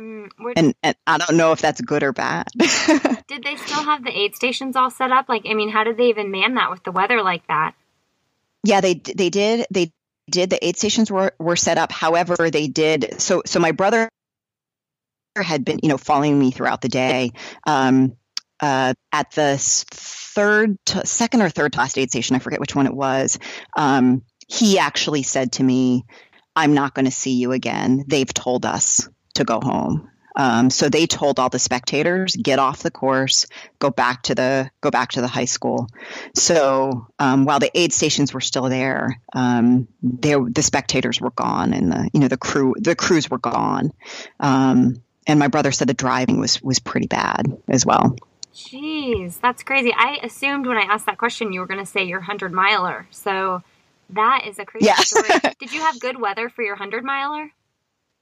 Mm, 0.00 0.30
and, 0.56 0.74
and 0.82 0.96
I 1.06 1.18
don't 1.18 1.36
know 1.36 1.52
if 1.52 1.60
that's 1.60 1.80
good 1.80 2.02
or 2.02 2.12
bad. 2.12 2.46
did 2.56 3.44
they 3.44 3.56
still 3.56 3.82
have 3.82 4.02
the 4.02 4.16
aid 4.16 4.34
stations 4.34 4.74
all 4.74 4.90
set 4.90 5.12
up? 5.12 5.28
Like, 5.28 5.42
I 5.48 5.52
mean, 5.52 5.68
how 5.68 5.84
did 5.84 5.98
they 5.98 6.08
even 6.08 6.30
man 6.30 6.54
that 6.54 6.70
with 6.70 6.82
the 6.84 6.92
weather 6.92 7.22
like 7.22 7.46
that? 7.48 7.74
Yeah, 8.64 8.80
they 8.80 8.94
they 8.94 9.30
did. 9.30 9.66
They 9.70 9.92
did. 10.30 10.50
The 10.50 10.64
aid 10.66 10.76
stations 10.76 11.10
were 11.10 11.32
were 11.38 11.56
set 11.56 11.76
up. 11.76 11.92
However, 11.92 12.50
they 12.50 12.68
did. 12.68 13.20
So 13.20 13.42
so 13.44 13.58
my 13.58 13.72
brother 13.72 14.08
had 15.36 15.64
been, 15.64 15.80
you 15.82 15.88
know, 15.88 15.98
following 15.98 16.38
me 16.38 16.50
throughout 16.50 16.80
the 16.80 16.88
day. 16.88 17.32
Um, 17.66 18.16
uh, 18.60 18.92
at 19.12 19.30
the 19.30 19.56
third, 19.58 20.76
to, 20.86 21.06
second 21.06 21.40
or 21.40 21.48
third 21.48 21.76
last 21.76 21.96
aid 21.96 22.10
station, 22.10 22.36
I 22.36 22.40
forget 22.40 22.60
which 22.60 22.74
one 22.74 22.86
it 22.86 22.94
was. 22.94 23.38
Um, 23.76 24.22
he 24.48 24.78
actually 24.78 25.22
said 25.22 25.52
to 25.52 25.62
me, 25.62 26.04
"I'm 26.56 26.74
not 26.74 26.94
going 26.94 27.06
to 27.06 27.10
see 27.10 27.36
you 27.36 27.52
again. 27.52 28.04
They've 28.06 28.32
told 28.32 28.66
us 28.66 29.08
to 29.34 29.44
go 29.44 29.60
home." 29.60 30.10
Um, 30.36 30.70
so 30.70 30.88
they 30.88 31.06
told 31.06 31.38
all 31.38 31.48
the 31.48 31.58
spectators, 31.58 32.36
get 32.36 32.58
off 32.58 32.82
the 32.82 32.90
course, 32.90 33.46
go 33.78 33.90
back 33.90 34.22
to 34.22 34.34
the 34.34 34.70
go 34.80 34.90
back 34.90 35.12
to 35.12 35.20
the 35.20 35.28
high 35.28 35.44
school. 35.44 35.88
So 36.34 37.08
um, 37.18 37.44
while 37.44 37.58
the 37.58 37.70
aid 37.78 37.92
stations 37.92 38.32
were 38.32 38.40
still 38.40 38.68
there, 38.68 39.20
um, 39.32 39.88
there 40.02 40.40
the 40.40 40.62
spectators 40.62 41.20
were 41.20 41.30
gone, 41.30 41.72
and 41.72 41.92
the 41.92 42.10
you 42.12 42.20
know 42.20 42.28
the 42.28 42.36
crew 42.36 42.74
the 42.78 42.94
crews 42.94 43.30
were 43.30 43.38
gone. 43.38 43.92
Um, 44.38 45.02
and 45.26 45.38
my 45.38 45.48
brother 45.48 45.72
said 45.72 45.88
the 45.88 45.94
driving 45.94 46.38
was 46.40 46.62
was 46.62 46.78
pretty 46.78 47.06
bad 47.06 47.46
as 47.68 47.84
well. 47.84 48.16
Jeez, 48.54 49.40
that's 49.40 49.62
crazy. 49.62 49.92
I 49.94 50.18
assumed 50.22 50.66
when 50.66 50.76
I 50.76 50.82
asked 50.82 51.06
that 51.06 51.18
question 51.18 51.52
you 51.52 51.60
were 51.60 51.66
going 51.66 51.80
to 51.80 51.86
say 51.86 52.04
your 52.04 52.20
hundred 52.20 52.52
miler. 52.52 53.06
So 53.10 53.62
that 54.10 54.44
is 54.46 54.58
a 54.58 54.64
crazy 54.64 54.86
yeah. 54.86 54.96
story. 54.96 55.28
Did 55.60 55.72
you 55.72 55.80
have 55.80 56.00
good 56.00 56.20
weather 56.20 56.48
for 56.48 56.62
your 56.62 56.76
hundred 56.76 57.04
miler? 57.04 57.50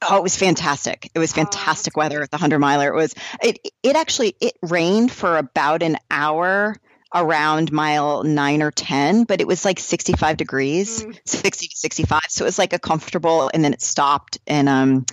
Oh, 0.01 0.17
it 0.17 0.23
was 0.23 0.37
fantastic. 0.37 1.11
It 1.15 1.19
was 1.19 1.33
fantastic 1.33 1.97
oh, 1.97 2.01
weather 2.01 2.23
at 2.23 2.31
the 2.31 2.37
100 2.37 2.59
miler. 2.59 2.89
It 2.89 2.95
was 2.95 3.15
it 3.43 3.59
it 3.83 3.97
actually 3.97 4.37
it 4.41 4.55
rained 4.63 5.11
for 5.11 5.37
about 5.37 5.83
an 5.83 5.97
hour 6.11 6.77
around 7.15 7.73
mile 7.73 8.23
9 8.23 8.63
or 8.63 8.71
10, 8.71 9.25
but 9.25 9.41
it 9.41 9.47
was 9.47 9.65
like 9.65 9.81
65 9.81 10.37
degrees, 10.37 11.03
mm. 11.03 11.19
60 11.25 11.69
to 11.69 11.77
65. 11.77 12.21
So 12.29 12.45
it 12.45 12.49
was 12.49 12.59
like 12.59 12.73
a 12.73 12.79
comfortable 12.79 13.51
and 13.53 13.65
then 13.65 13.73
it 13.73 13.83
stopped 13.83 14.39
and 14.47 14.69
um 14.69 15.07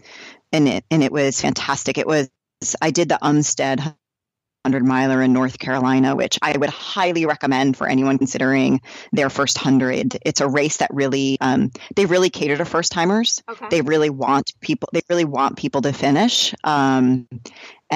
and 0.52 0.68
it 0.68 0.86
and 0.92 1.04
it 1.04 1.12
was 1.12 1.42
fantastic. 1.42 1.98
It 1.98 2.08
was 2.08 2.30
I 2.82 2.92
did 2.92 3.10
the 3.10 3.20
Umstead 3.22 3.96
100 4.66 4.84
miler 4.84 5.22
in 5.22 5.32
North 5.32 5.60
Carolina, 5.60 6.16
which 6.16 6.40
I 6.42 6.58
would 6.58 6.72
highly 6.72 7.28
recommend 7.28 7.78
for 7.78 7.88
anyone 7.88 8.18
considering 8.18 8.82
their 9.12 9.30
first 9.30 9.58
100. 9.58 10.18
It's 10.26 10.42
a 10.42 10.48
race 10.48 10.78
that 10.78 10.90
really, 10.92 11.38
um, 11.40 11.72
they 11.96 12.08
really 12.08 12.32
cater 12.32 12.58
to 12.58 12.66
first 12.66 12.92
timers. 12.92 13.44
Okay. 13.48 13.68
They 13.70 13.82
really 13.82 14.10
want 14.10 14.54
people, 14.62 14.90
they 14.92 15.02
really 15.08 15.24
want 15.24 15.56
people 15.58 15.82
to 15.82 15.94
finish. 15.94 16.56
Um, 16.64 17.28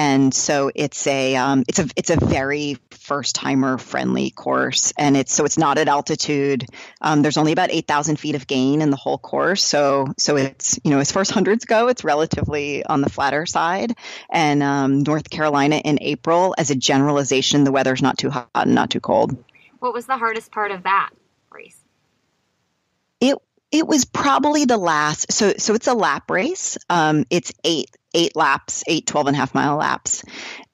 and 0.00 0.32
so 0.32 0.70
it's 0.74 1.06
a 1.06 1.36
um, 1.36 1.62
it's 1.68 1.78
a 1.78 1.86
it's 1.94 2.08
a 2.08 2.16
very 2.16 2.78
first 2.90 3.34
timer 3.34 3.76
friendly 3.76 4.30
course. 4.30 4.94
And 4.96 5.14
it's 5.14 5.30
so 5.30 5.44
it's 5.44 5.58
not 5.58 5.76
at 5.76 5.88
altitude. 5.88 6.64
Um, 7.02 7.20
there's 7.20 7.36
only 7.36 7.52
about 7.52 7.70
8000 7.70 8.16
feet 8.16 8.34
of 8.34 8.46
gain 8.46 8.80
in 8.80 8.88
the 8.88 8.96
whole 8.96 9.18
course. 9.18 9.62
So 9.62 10.06
so 10.16 10.38
it's 10.38 10.80
you 10.84 10.90
know 10.90 11.00
as 11.00 11.12
first 11.12 11.32
hundreds 11.32 11.66
go 11.66 11.88
it's 11.88 12.02
relatively 12.02 12.82
on 12.82 13.02
the 13.02 13.10
flatter 13.10 13.44
side. 13.44 13.94
And 14.30 14.62
um, 14.62 15.02
north 15.02 15.28
carolina 15.28 15.76
in 15.76 15.98
april 16.00 16.54
as 16.56 16.70
a 16.70 16.74
generalization 16.74 17.64
the 17.64 17.72
weather's 17.72 18.00
not 18.00 18.16
too 18.16 18.30
hot 18.30 18.48
and 18.54 18.74
not 18.74 18.88
too 18.88 19.00
cold. 19.00 19.36
What 19.80 19.92
was 19.92 20.06
the 20.06 20.16
hardest 20.16 20.50
part 20.50 20.70
of 20.70 20.84
that 20.84 21.10
race? 21.52 21.78
It 23.20 23.36
it 23.70 23.86
was 23.86 24.06
probably 24.06 24.64
the 24.64 24.78
last 24.78 25.30
so 25.30 25.52
so 25.58 25.74
it's 25.74 25.88
a 25.88 25.94
lap 25.94 26.30
race. 26.30 26.78
Um, 26.88 27.26
it's 27.28 27.52
eight 27.64 27.90
eight 28.14 28.36
laps, 28.36 28.84
eight 28.86 29.06
12 29.06 29.28
and 29.28 29.36
a 29.36 29.38
half 29.38 29.54
mile 29.54 29.76
laps. 29.76 30.24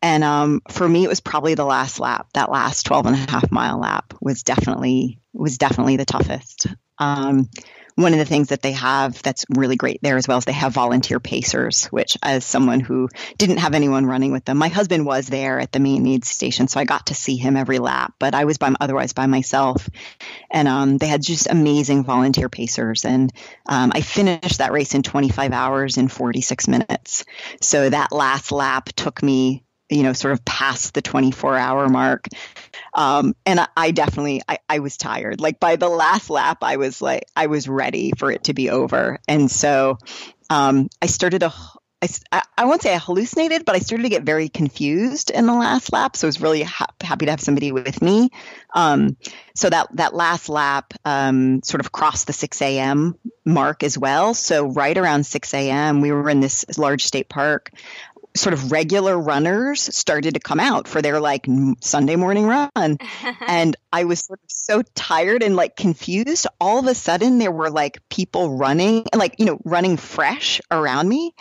And 0.02 0.24
um, 0.24 0.62
for 0.70 0.88
me, 0.88 1.04
it 1.04 1.08
was 1.08 1.20
probably 1.20 1.54
the 1.54 1.64
last 1.64 2.00
lap. 2.00 2.28
That 2.34 2.50
last 2.50 2.84
12 2.86 3.06
and 3.06 3.16
a 3.16 3.30
half 3.30 3.50
mile 3.50 3.78
lap 3.78 4.14
was 4.20 4.42
definitely 4.42 5.20
was 5.32 5.58
definitely 5.58 5.96
the 5.96 6.04
toughest. 6.04 6.66
Um, 6.98 7.48
one 7.96 8.12
of 8.12 8.18
the 8.18 8.26
things 8.26 8.48
that 8.48 8.62
they 8.62 8.72
have 8.72 9.22
that's 9.22 9.46
really 9.48 9.76
great 9.76 10.00
there 10.02 10.18
as 10.18 10.28
well 10.28 10.36
is 10.36 10.44
they 10.44 10.52
have 10.52 10.72
volunteer 10.72 11.18
pacers, 11.18 11.86
which 11.86 12.16
as 12.22 12.44
someone 12.44 12.80
who 12.80 13.08
didn't 13.38 13.56
have 13.56 13.74
anyone 13.74 14.04
running 14.04 14.32
with 14.32 14.44
them, 14.44 14.58
my 14.58 14.68
husband 14.68 15.06
was 15.06 15.26
there 15.26 15.58
at 15.58 15.72
the 15.72 15.80
main 15.80 16.02
needs 16.02 16.28
station, 16.28 16.68
so 16.68 16.78
I 16.78 16.84
got 16.84 17.06
to 17.06 17.14
see 17.14 17.36
him 17.36 17.56
every 17.56 17.78
lap, 17.78 18.14
but 18.18 18.34
I 18.34 18.44
was 18.44 18.58
by, 18.58 18.74
otherwise 18.80 19.14
by 19.14 19.26
myself. 19.26 19.88
And 20.50 20.68
um, 20.68 20.98
they 20.98 21.06
had 21.06 21.22
just 21.22 21.50
amazing 21.50 22.04
volunteer 22.04 22.50
pacers. 22.50 23.06
And 23.06 23.32
um, 23.66 23.92
I 23.94 24.02
finished 24.02 24.58
that 24.58 24.72
race 24.72 24.94
in 24.94 25.02
25 25.02 25.52
hours 25.52 25.96
and 25.96 26.12
46 26.12 26.68
minutes. 26.68 27.24
So 27.62 27.88
that 27.88 28.12
last 28.12 28.52
lap 28.52 28.90
took 28.94 29.22
me 29.22 29.65
you 29.88 30.02
know, 30.02 30.12
sort 30.12 30.32
of 30.32 30.44
past 30.44 30.94
the 30.94 31.02
24 31.02 31.56
hour 31.56 31.88
mark. 31.88 32.28
Um, 32.94 33.34
and 33.44 33.60
I, 33.60 33.68
I 33.76 33.90
definitely, 33.90 34.42
I, 34.48 34.58
I, 34.68 34.78
was 34.80 34.96
tired. 34.96 35.40
Like 35.40 35.60
by 35.60 35.76
the 35.76 35.88
last 35.88 36.30
lap, 36.30 36.58
I 36.62 36.76
was 36.76 37.00
like, 37.00 37.26
I 37.36 37.46
was 37.46 37.68
ready 37.68 38.12
for 38.16 38.30
it 38.30 38.44
to 38.44 38.54
be 38.54 38.70
over. 38.70 39.18
And 39.28 39.50
so 39.50 39.98
um, 40.50 40.88
I 41.00 41.06
started 41.06 41.40
to, 41.40 41.52
I, 42.32 42.42
I 42.56 42.64
won't 42.64 42.82
say 42.82 42.94
I 42.94 42.98
hallucinated, 42.98 43.64
but 43.64 43.74
I 43.74 43.78
started 43.78 44.04
to 44.04 44.08
get 44.08 44.22
very 44.22 44.48
confused 44.48 45.30
in 45.30 45.46
the 45.46 45.54
last 45.54 45.92
lap. 45.92 46.16
So 46.16 46.26
I 46.26 46.28
was 46.28 46.40
really 46.40 46.62
ha- 46.62 46.86
happy 47.00 47.26
to 47.26 47.32
have 47.32 47.40
somebody 47.40 47.72
with 47.72 48.02
me. 48.02 48.30
Um, 48.74 49.16
so 49.54 49.70
that, 49.70 49.88
that 49.96 50.14
last 50.14 50.48
lap 50.48 50.92
um, 51.04 51.62
sort 51.62 51.80
of 51.80 51.92
crossed 51.92 52.26
the 52.26 52.32
6 52.32 52.60
a.m. 52.62 53.16
mark 53.44 53.82
as 53.82 53.96
well. 53.96 54.34
So 54.34 54.66
right 54.66 54.96
around 54.96 55.24
6 55.24 55.54
a.m., 55.54 56.00
we 56.00 56.12
were 56.12 56.28
in 56.28 56.40
this 56.40 56.64
large 56.76 57.04
state 57.04 57.28
park 57.28 57.70
sort 58.36 58.52
of 58.52 58.72
regular 58.72 59.18
runners 59.18 59.80
started 59.80 60.34
to 60.34 60.40
come 60.40 60.60
out 60.60 60.88
for 60.88 61.02
their 61.02 61.20
like 61.20 61.46
Sunday 61.80 62.16
morning 62.16 62.46
run. 62.46 62.70
and 63.46 63.76
I 63.92 64.04
was 64.04 64.20
sort 64.20 64.40
of 64.42 64.50
so 64.50 64.82
tired 64.94 65.42
and 65.42 65.56
like 65.56 65.76
confused. 65.76 66.46
All 66.60 66.78
of 66.78 66.86
a 66.86 66.94
sudden, 66.94 67.38
there 67.38 67.52
were 67.52 67.70
like 67.70 68.06
people 68.08 68.56
running, 68.56 69.04
like, 69.14 69.36
you 69.38 69.46
know, 69.46 69.58
running 69.64 69.96
fresh 69.96 70.60
around 70.70 71.08
me. 71.08 71.34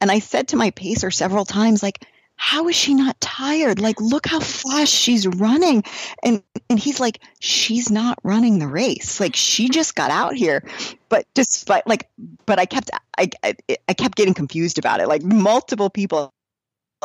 And 0.00 0.10
I 0.10 0.20
said 0.20 0.48
to 0.48 0.56
my 0.56 0.70
pacer 0.70 1.10
several 1.10 1.44
times, 1.44 1.82
like, 1.82 2.04
how 2.38 2.68
is 2.68 2.76
she 2.76 2.94
not 2.94 3.20
tired? 3.20 3.80
Like, 3.80 4.00
look 4.00 4.26
how 4.26 4.40
fast 4.40 4.92
she's 4.92 5.26
running. 5.26 5.82
And 6.22 6.42
and 6.70 6.78
he's 6.78 7.00
like, 7.00 7.20
she's 7.40 7.90
not 7.90 8.18
running 8.22 8.58
the 8.58 8.68
race. 8.68 9.20
Like, 9.20 9.36
she 9.36 9.68
just 9.68 9.94
got 9.94 10.10
out 10.10 10.34
here. 10.34 10.62
But 11.08 11.26
despite 11.34 11.86
like, 11.86 12.08
but 12.46 12.58
I 12.58 12.64
kept 12.64 12.90
I 13.18 13.28
I, 13.42 13.54
I 13.88 13.92
kept 13.92 14.16
getting 14.16 14.34
confused 14.34 14.78
about 14.78 15.00
it. 15.00 15.08
Like 15.08 15.22
multiple 15.22 15.90
people. 15.90 16.32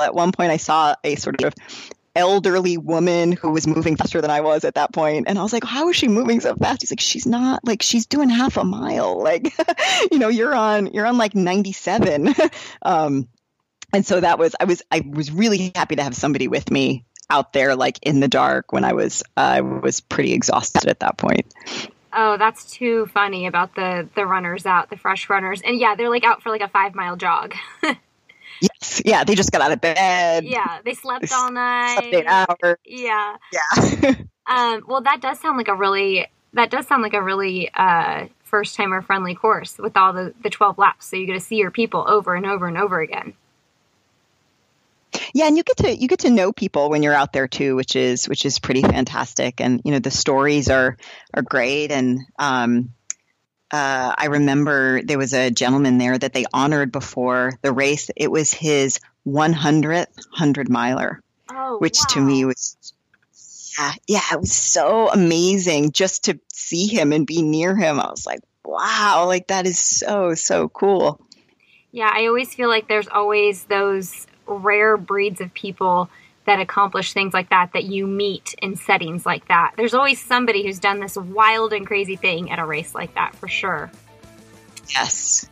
At 0.01 0.15
one 0.15 0.31
point, 0.31 0.51
I 0.51 0.57
saw 0.57 0.95
a 1.03 1.15
sort 1.15 1.43
of 1.43 1.53
elderly 2.15 2.77
woman 2.77 3.31
who 3.31 3.51
was 3.51 3.67
moving 3.67 3.95
faster 3.95 4.21
than 4.21 4.31
I 4.31 4.41
was 4.41 4.63
at 4.63 4.75
that 4.75 4.93
point. 4.93 5.25
And 5.27 5.37
I 5.37 5.43
was 5.43 5.53
like, 5.53 5.63
how 5.63 5.89
is 5.89 5.95
she 5.95 6.07
moving 6.07 6.39
so 6.39 6.55
fast? 6.55 6.81
He's 6.81 6.91
like, 6.91 6.99
she's 6.99 7.25
not 7.25 7.61
like 7.63 7.81
she's 7.81 8.05
doing 8.05 8.29
half 8.29 8.57
a 8.57 8.63
mile. 8.63 9.21
Like, 9.21 9.51
you 10.11 10.19
know, 10.19 10.29
you're 10.29 10.55
on 10.55 10.87
you're 10.93 11.05
on 11.05 11.17
like 11.17 11.35
97. 11.35 12.33
um, 12.81 13.27
and 13.93 14.05
so 14.05 14.19
that 14.19 14.39
was 14.39 14.55
I 14.59 14.65
was 14.65 14.81
I 14.91 15.01
was 15.07 15.31
really 15.31 15.71
happy 15.75 15.95
to 15.95 16.03
have 16.03 16.15
somebody 16.15 16.47
with 16.47 16.71
me 16.71 17.05
out 17.29 17.53
there 17.53 17.75
like 17.75 17.99
in 18.01 18.19
the 18.19 18.27
dark 18.27 18.73
when 18.73 18.83
I 18.83 18.93
was 18.93 19.23
I 19.37 19.61
was 19.61 20.01
pretty 20.01 20.33
exhausted 20.33 20.87
at 20.87 20.99
that 20.99 21.17
point. 21.17 21.53
Oh, 22.15 22.37
that's 22.37 22.71
too 22.71 23.07
funny 23.07 23.47
about 23.47 23.75
the 23.75 24.07
the 24.15 24.25
runners 24.25 24.65
out, 24.65 24.89
the 24.89 24.97
fresh 24.97 25.29
runners. 25.29 25.61
And 25.63 25.79
yeah, 25.79 25.95
they're 25.95 26.09
like 26.09 26.23
out 26.23 26.41
for 26.41 26.49
like 26.49 26.61
a 26.61 26.67
5-mile 26.67 27.15
jog. 27.17 27.55
yes. 28.61 29.01
Yeah, 29.05 29.23
they 29.23 29.35
just 29.35 29.51
got 29.51 29.61
out 29.61 29.71
of 29.71 29.81
bed. 29.81 30.43
Yeah, 30.43 30.79
they 30.83 30.93
slept 30.93 31.29
they 31.29 31.35
all 31.35 31.51
night. 31.51 31.99
Slept 31.99 32.13
8 32.13 32.25
hours. 32.27 32.77
Yeah. 32.85 33.37
Yeah. 33.51 34.13
um 34.47 34.83
well, 34.87 35.01
that 35.01 35.21
does 35.21 35.39
sound 35.39 35.57
like 35.57 35.69
a 35.69 35.75
really 35.75 36.27
that 36.53 36.69
does 36.69 36.87
sound 36.87 37.03
like 37.03 37.13
a 37.13 37.23
really 37.23 37.69
uh 37.73 38.27
first 38.43 38.75
timer 38.75 39.01
friendly 39.01 39.33
course 39.33 39.79
with 39.79 39.97
all 39.97 40.13
the 40.13 40.33
the 40.43 40.49
12 40.49 40.77
laps 40.77 41.07
so 41.07 41.15
you 41.15 41.25
get 41.25 41.33
to 41.33 41.39
see 41.39 41.55
your 41.55 41.71
people 41.71 42.05
over 42.07 42.35
and 42.35 42.45
over 42.45 42.67
and 42.67 42.77
over 42.77 42.99
again. 42.99 43.33
Yeah, 45.33 45.47
and 45.47 45.57
you 45.57 45.63
get 45.63 45.77
to 45.77 45.95
you 45.95 46.07
get 46.07 46.19
to 46.19 46.29
know 46.29 46.51
people 46.51 46.89
when 46.89 47.03
you're 47.03 47.13
out 47.13 47.33
there 47.33 47.47
too, 47.47 47.75
which 47.75 47.95
is 47.95 48.27
which 48.27 48.45
is 48.45 48.59
pretty 48.59 48.81
fantastic. 48.81 49.61
And 49.61 49.81
you 49.83 49.91
know 49.91 49.99
the 49.99 50.11
stories 50.11 50.69
are 50.69 50.97
are 51.33 51.41
great. 51.41 51.91
And 51.91 52.21
um, 52.37 52.93
uh, 53.71 54.13
I 54.17 54.27
remember 54.27 55.01
there 55.01 55.17
was 55.17 55.33
a 55.33 55.51
gentleman 55.51 55.97
there 55.97 56.17
that 56.17 56.33
they 56.33 56.45
honored 56.53 56.91
before 56.91 57.53
the 57.61 57.73
race. 57.73 58.09
It 58.15 58.31
was 58.31 58.53
his 58.53 58.99
100th 59.27 60.07
hundred 60.31 60.69
miler, 60.69 61.21
oh, 61.51 61.77
which 61.79 61.99
wow. 61.99 62.05
to 62.09 62.21
me 62.21 62.45
was 62.45 62.77
yeah, 63.77 63.93
yeah, 64.07 64.21
it 64.33 64.39
was 64.39 64.53
so 64.53 65.09
amazing 65.09 65.91
just 65.91 66.25
to 66.25 66.39
see 66.53 66.87
him 66.87 67.11
and 67.11 67.25
be 67.25 67.41
near 67.41 67.75
him. 67.75 67.99
I 67.99 68.09
was 68.09 68.25
like, 68.25 68.41
wow, 68.63 69.25
like 69.27 69.47
that 69.47 69.65
is 69.65 69.79
so 69.79 70.35
so 70.35 70.69
cool. 70.69 71.19
Yeah, 71.91 72.11
I 72.11 72.25
always 72.25 72.53
feel 72.53 72.69
like 72.69 72.87
there's 72.87 73.07
always 73.07 73.65
those 73.65 74.27
rare 74.45 74.97
breeds 74.97 75.41
of 75.41 75.53
people 75.53 76.09
that 76.45 76.59
accomplish 76.59 77.13
things 77.13 77.33
like 77.33 77.49
that 77.49 77.71
that 77.73 77.85
you 77.85 78.05
meet 78.05 78.53
in 78.61 78.75
settings 78.75 79.25
like 79.25 79.47
that. 79.47 79.71
There's 79.77 79.93
always 79.93 80.21
somebody 80.21 80.63
who's 80.63 80.79
done 80.79 80.99
this 80.99 81.15
wild 81.15 81.73
and 81.73 81.87
crazy 81.87 82.15
thing 82.15 82.51
at 82.51 82.59
a 82.59 82.65
race 82.65 82.93
like 82.93 83.15
that 83.15 83.35
for 83.35 83.47
sure. 83.47 83.91
Yes. 84.89 85.47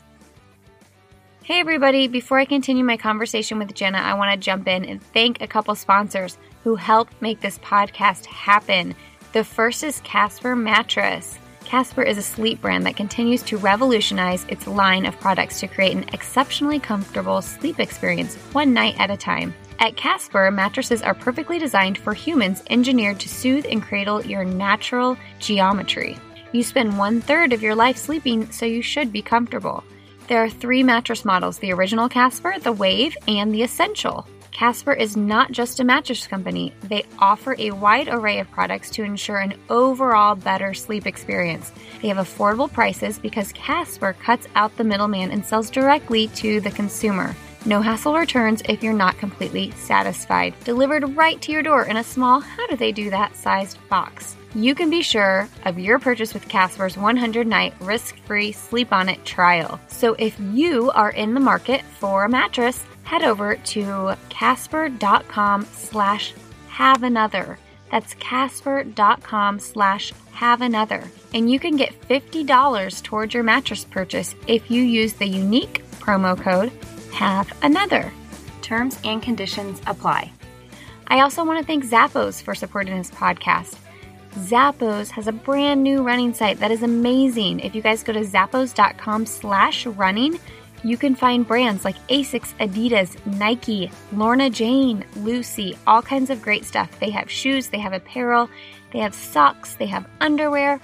Hey, 1.43 1.59
everybody. 1.59 2.07
Before 2.07 2.39
I 2.39 2.45
continue 2.45 2.83
my 2.83 2.97
conversation 2.97 3.57
with 3.57 3.73
Jenna, 3.73 3.97
I 3.97 4.13
want 4.13 4.31
to 4.31 4.37
jump 4.37 4.67
in 4.67 4.85
and 4.85 5.01
thank 5.01 5.41
a 5.41 5.47
couple 5.47 5.73
sponsors 5.75 6.37
who 6.63 6.75
help 6.75 7.09
make 7.21 7.41
this 7.41 7.57
podcast 7.59 8.25
happen. 8.25 8.93
The 9.33 9.43
first 9.43 9.83
is 9.83 10.01
Casper 10.01 10.55
Mattress. 10.55 11.39
Casper 11.72 12.03
is 12.03 12.17
a 12.17 12.22
sleep 12.22 12.59
brand 12.59 12.86
that 12.86 12.97
continues 12.97 13.41
to 13.43 13.55
revolutionize 13.55 14.45
its 14.49 14.67
line 14.67 15.05
of 15.05 15.17
products 15.22 15.61
to 15.61 15.69
create 15.69 15.95
an 15.95 16.03
exceptionally 16.11 16.82
comfortable 16.82 17.41
sleep 17.41 17.80
experience 17.80 18.36
one 18.51 18.74
night 18.74 18.99
at 18.99 19.09
a 19.09 19.15
time. 19.15 19.53
At 19.80 19.95
Casper, 19.95 20.51
mattresses 20.51 21.01
are 21.01 21.13
perfectly 21.13 21.59
designed 21.59 21.97
for 21.97 22.13
humans 22.13 22.61
engineered 22.69 23.22
to 23.22 23.30
soothe 23.30 23.65
and 23.69 23.82
cradle 23.82 24.22
your 24.22 24.43
natural 24.43 25.15
geometry. 25.39 26.17
You 26.51 26.61
spend 26.61 26.97
one 26.97 27.22
third 27.22 27.53
of 27.53 27.63
your 27.63 27.74
life 27.74 27.95
sleeping, 27.95 28.51
so 28.51 28.65
you 28.65 28.82
should 28.82 29.13
be 29.13 29.22
comfortable. 29.22 29.86
There 30.28 30.43
are 30.43 30.49
three 30.49 30.84
mattress 30.84 31.24
models 31.24 31.59
the 31.59 31.72
original 31.72 32.09
Casper, 32.09 32.59
the 32.59 32.74
Wave, 32.74 33.15
and 33.30 33.53
the 33.53 33.63
Essential. 33.63 34.28
Casper 34.52 34.93
is 34.93 35.16
not 35.16 35.52
just 35.52 35.80
a 35.80 35.84
mattress 35.84 36.28
company, 36.28 36.74
they 36.84 37.06
offer 37.20 37.56
a 37.58 37.72
wide 37.72 38.10
array 38.10 38.39
of 38.39 38.52
products 38.52 38.89
to 38.91 39.04
ensure 39.04 39.38
an 39.38 39.54
overall 39.70 40.36
better 40.36 40.74
sleep 40.74 41.08
experience. 41.08 41.72
They 42.02 42.10
have 42.10 42.18
affordable 42.18 42.72
prices 42.72 43.18
because 43.18 43.54
Casper 43.54 44.14
cuts 44.14 44.47
out 44.56 44.76
the 44.76 44.84
middleman 44.84 45.32
and 45.32 45.45
sells 45.45 45.70
directly 45.70 46.28
to 46.30 46.60
the 46.62 46.72
consumer. 46.72 47.36
No 47.66 47.82
hassle 47.82 48.18
returns 48.18 48.62
if 48.68 48.84
you're 48.84 48.93
not 48.93 49.18
completely 49.18 49.72
satisfied. 49.72 50.54
Delivered 50.64 51.16
right 51.16 51.39
to 51.41 51.52
your 51.52 51.64
door 51.64 51.86
in 51.86 51.97
a 51.97 52.04
small, 52.04 52.39
how 52.39 52.68
do 52.68 52.76
they 52.76 52.91
do 52.91 53.10
that 53.12 53.36
sized 53.36 53.78
box. 53.88 54.36
You 54.54 54.76
can 54.76 54.89
be 54.89 55.02
sure 55.02 55.47
of 55.64 55.80
your 55.80 55.97
purchase 55.97 56.34
with 56.34 56.49
Casper's 56.49 56.97
100 56.97 57.47
night 57.47 57.74
risk 57.80 58.18
free 58.26 58.52
sleep 58.52 58.91
on 58.91 59.08
it 59.08 59.24
trial. 59.24 59.80
So 59.88 60.14
if 60.16 60.38
you 60.39 60.91
are 60.91 61.12
in 61.12 61.34
the 61.34 61.39
market 61.39 61.84
for 61.99 62.26
a 62.26 62.30
mattress, 62.30 62.84
head 63.04 63.24
over 63.24 63.56
to 63.56 64.16
casper.com 64.30 65.66
slash 65.66 66.34
have 66.68 67.04
another. 67.04 67.58
That's 67.91 68.14
casper.com 68.16 69.60
slash 69.60 70.14
have 70.32 70.62
another. 70.62 71.04
And 71.34 71.52
you 71.52 71.60
can 71.60 71.76
get 71.76 71.99
$50 72.08 73.04
towards 73.04 73.34
your 73.34 73.43
mattress 73.43 73.84
purchase 73.84 74.34
if 74.47 74.72
you 74.72 74.82
use 74.82 75.14
the 75.14 75.28
unique 75.28 75.84
promo 75.99 76.39
code 76.39 76.72
have 77.12 77.52
another. 77.62 78.12
Terms 78.62 78.97
and 79.04 79.22
conditions 79.22 79.82
apply. 79.86 80.32
I 81.08 81.20
also 81.20 81.43
want 81.43 81.60
to 81.60 81.66
thank 81.66 81.86
Zappos 81.86 82.41
for 82.41 82.56
supporting 82.56 82.97
this 82.97 83.12
podcast. 83.12 83.76
Zappos 84.36 85.10
has 85.10 85.28
a 85.28 85.34
brand 85.34 85.84
new 85.84 86.02
running 86.02 86.34
site 86.34 86.60
that 86.60 86.72
is 86.72 86.84
amazing. 86.84 87.60
If 87.60 87.76
you 87.76 87.82
guys 87.82 88.02
go 88.02 88.14
to 88.14 88.22
zappos.com 88.22 89.26
slash 89.26 89.86
running, 89.86 90.39
you 90.84 90.97
can 90.97 91.15
find 91.15 91.47
brands 91.47 91.86
like 91.86 91.95
Asics, 92.07 92.55
Adidas, 92.57 93.15
Nike, 93.38 93.91
Lorna 94.13 94.49
Jane, 94.49 95.05
Lucy, 95.17 95.77
all 95.86 96.01
kinds 96.01 96.29
of 96.29 96.41
great 96.41 96.65
stuff. 96.65 96.99
They 96.99 97.11
have 97.11 97.29
shoes, 97.29 97.67
they 97.67 97.79
have 97.79 97.93
apparel, 97.93 98.49
they 98.91 98.99
have 98.99 99.13
socks, 99.13 99.75
they 99.75 99.86
have 99.86 100.07
underwear, 100.19 100.79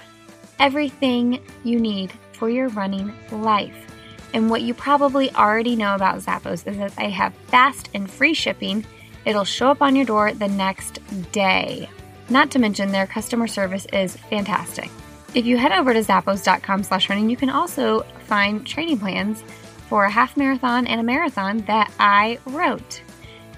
everything 0.59 1.41
you 1.63 1.79
need 1.79 2.11
for 2.33 2.49
your 2.49 2.69
running 2.69 3.13
life. 3.31 3.85
And 4.33 4.49
what 4.49 4.61
you 4.61 4.73
probably 4.73 5.31
already 5.31 5.75
know 5.75 5.95
about 5.95 6.19
Zappos 6.19 6.67
is 6.67 6.77
that 6.77 6.95
they 6.95 7.09
have 7.09 7.33
fast 7.47 7.89
and 7.93 8.09
free 8.09 8.33
shipping. 8.33 8.85
It'll 9.25 9.45
show 9.45 9.69
up 9.71 9.81
on 9.81 9.95
your 9.95 10.05
door 10.05 10.33
the 10.33 10.47
next 10.47 10.99
day. 11.31 11.89
Not 12.29 12.51
to 12.51 12.59
mention 12.59 12.91
their 12.91 13.07
customer 13.07 13.47
service 13.47 13.87
is 13.93 14.15
fantastic. 14.29 14.91
If 15.33 15.45
you 15.45 15.57
head 15.57 15.71
over 15.71 15.93
to 15.93 15.99
zappos.com 15.99 16.83
slash 16.83 17.09
running, 17.09 17.29
you 17.29 17.37
can 17.37 17.49
also 17.49 18.01
find 18.27 18.65
training 18.65 18.99
plans 18.99 19.43
for 19.87 20.05
a 20.05 20.09
half 20.09 20.37
marathon 20.37 20.87
and 20.87 20.99
a 20.99 21.03
marathon 21.03 21.59
that 21.67 21.91
I 21.99 22.39
wrote. 22.45 23.01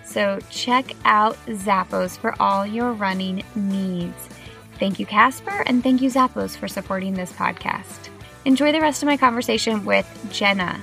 So 0.06 0.40
check 0.50 0.94
out 1.06 1.38
Zappos 1.46 2.18
for 2.18 2.36
all 2.42 2.66
your 2.66 2.94
running 2.94 3.44
needs. 3.56 4.30
Thank 4.80 5.00
you, 5.00 5.06
Casper, 5.06 5.64
and 5.66 5.84
thank 5.84 6.02
you, 6.02 6.10
Zappos, 6.10 6.58
for 6.58 6.68
supporting 6.68 7.14
this 7.14 7.32
podcast. 7.34 8.10
Enjoy 8.46 8.72
the 8.72 8.80
rest 8.80 9.04
of 9.04 9.08
my 9.08 9.18
conversation 9.18 9.86
with 9.86 10.08
Jenna. 10.32 10.80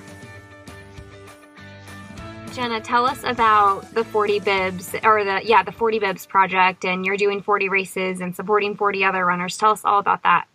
Jenna, 2.53 2.81
tell 2.81 3.05
us 3.05 3.23
about 3.25 3.93
the 3.95 4.05
40 4.05 4.41
Bibs 4.41 4.95
or 5.03 5.25
the 5.25 5.41
yeah, 5.45 5.63
the 5.63 5.73
40 5.73 5.99
Bibs 5.99 6.25
project 6.25 6.85
and 6.85 7.05
you're 7.05 7.17
doing 7.17 7.43
40 7.43 7.69
races 7.69 8.21
and 8.21 8.35
supporting 8.35 8.77
40 8.77 9.05
other 9.05 9.27
runners. 9.27 9.59
Tell 9.59 9.73
us 9.73 9.85
all 9.85 9.99
about 9.99 10.23
that. 10.23 10.47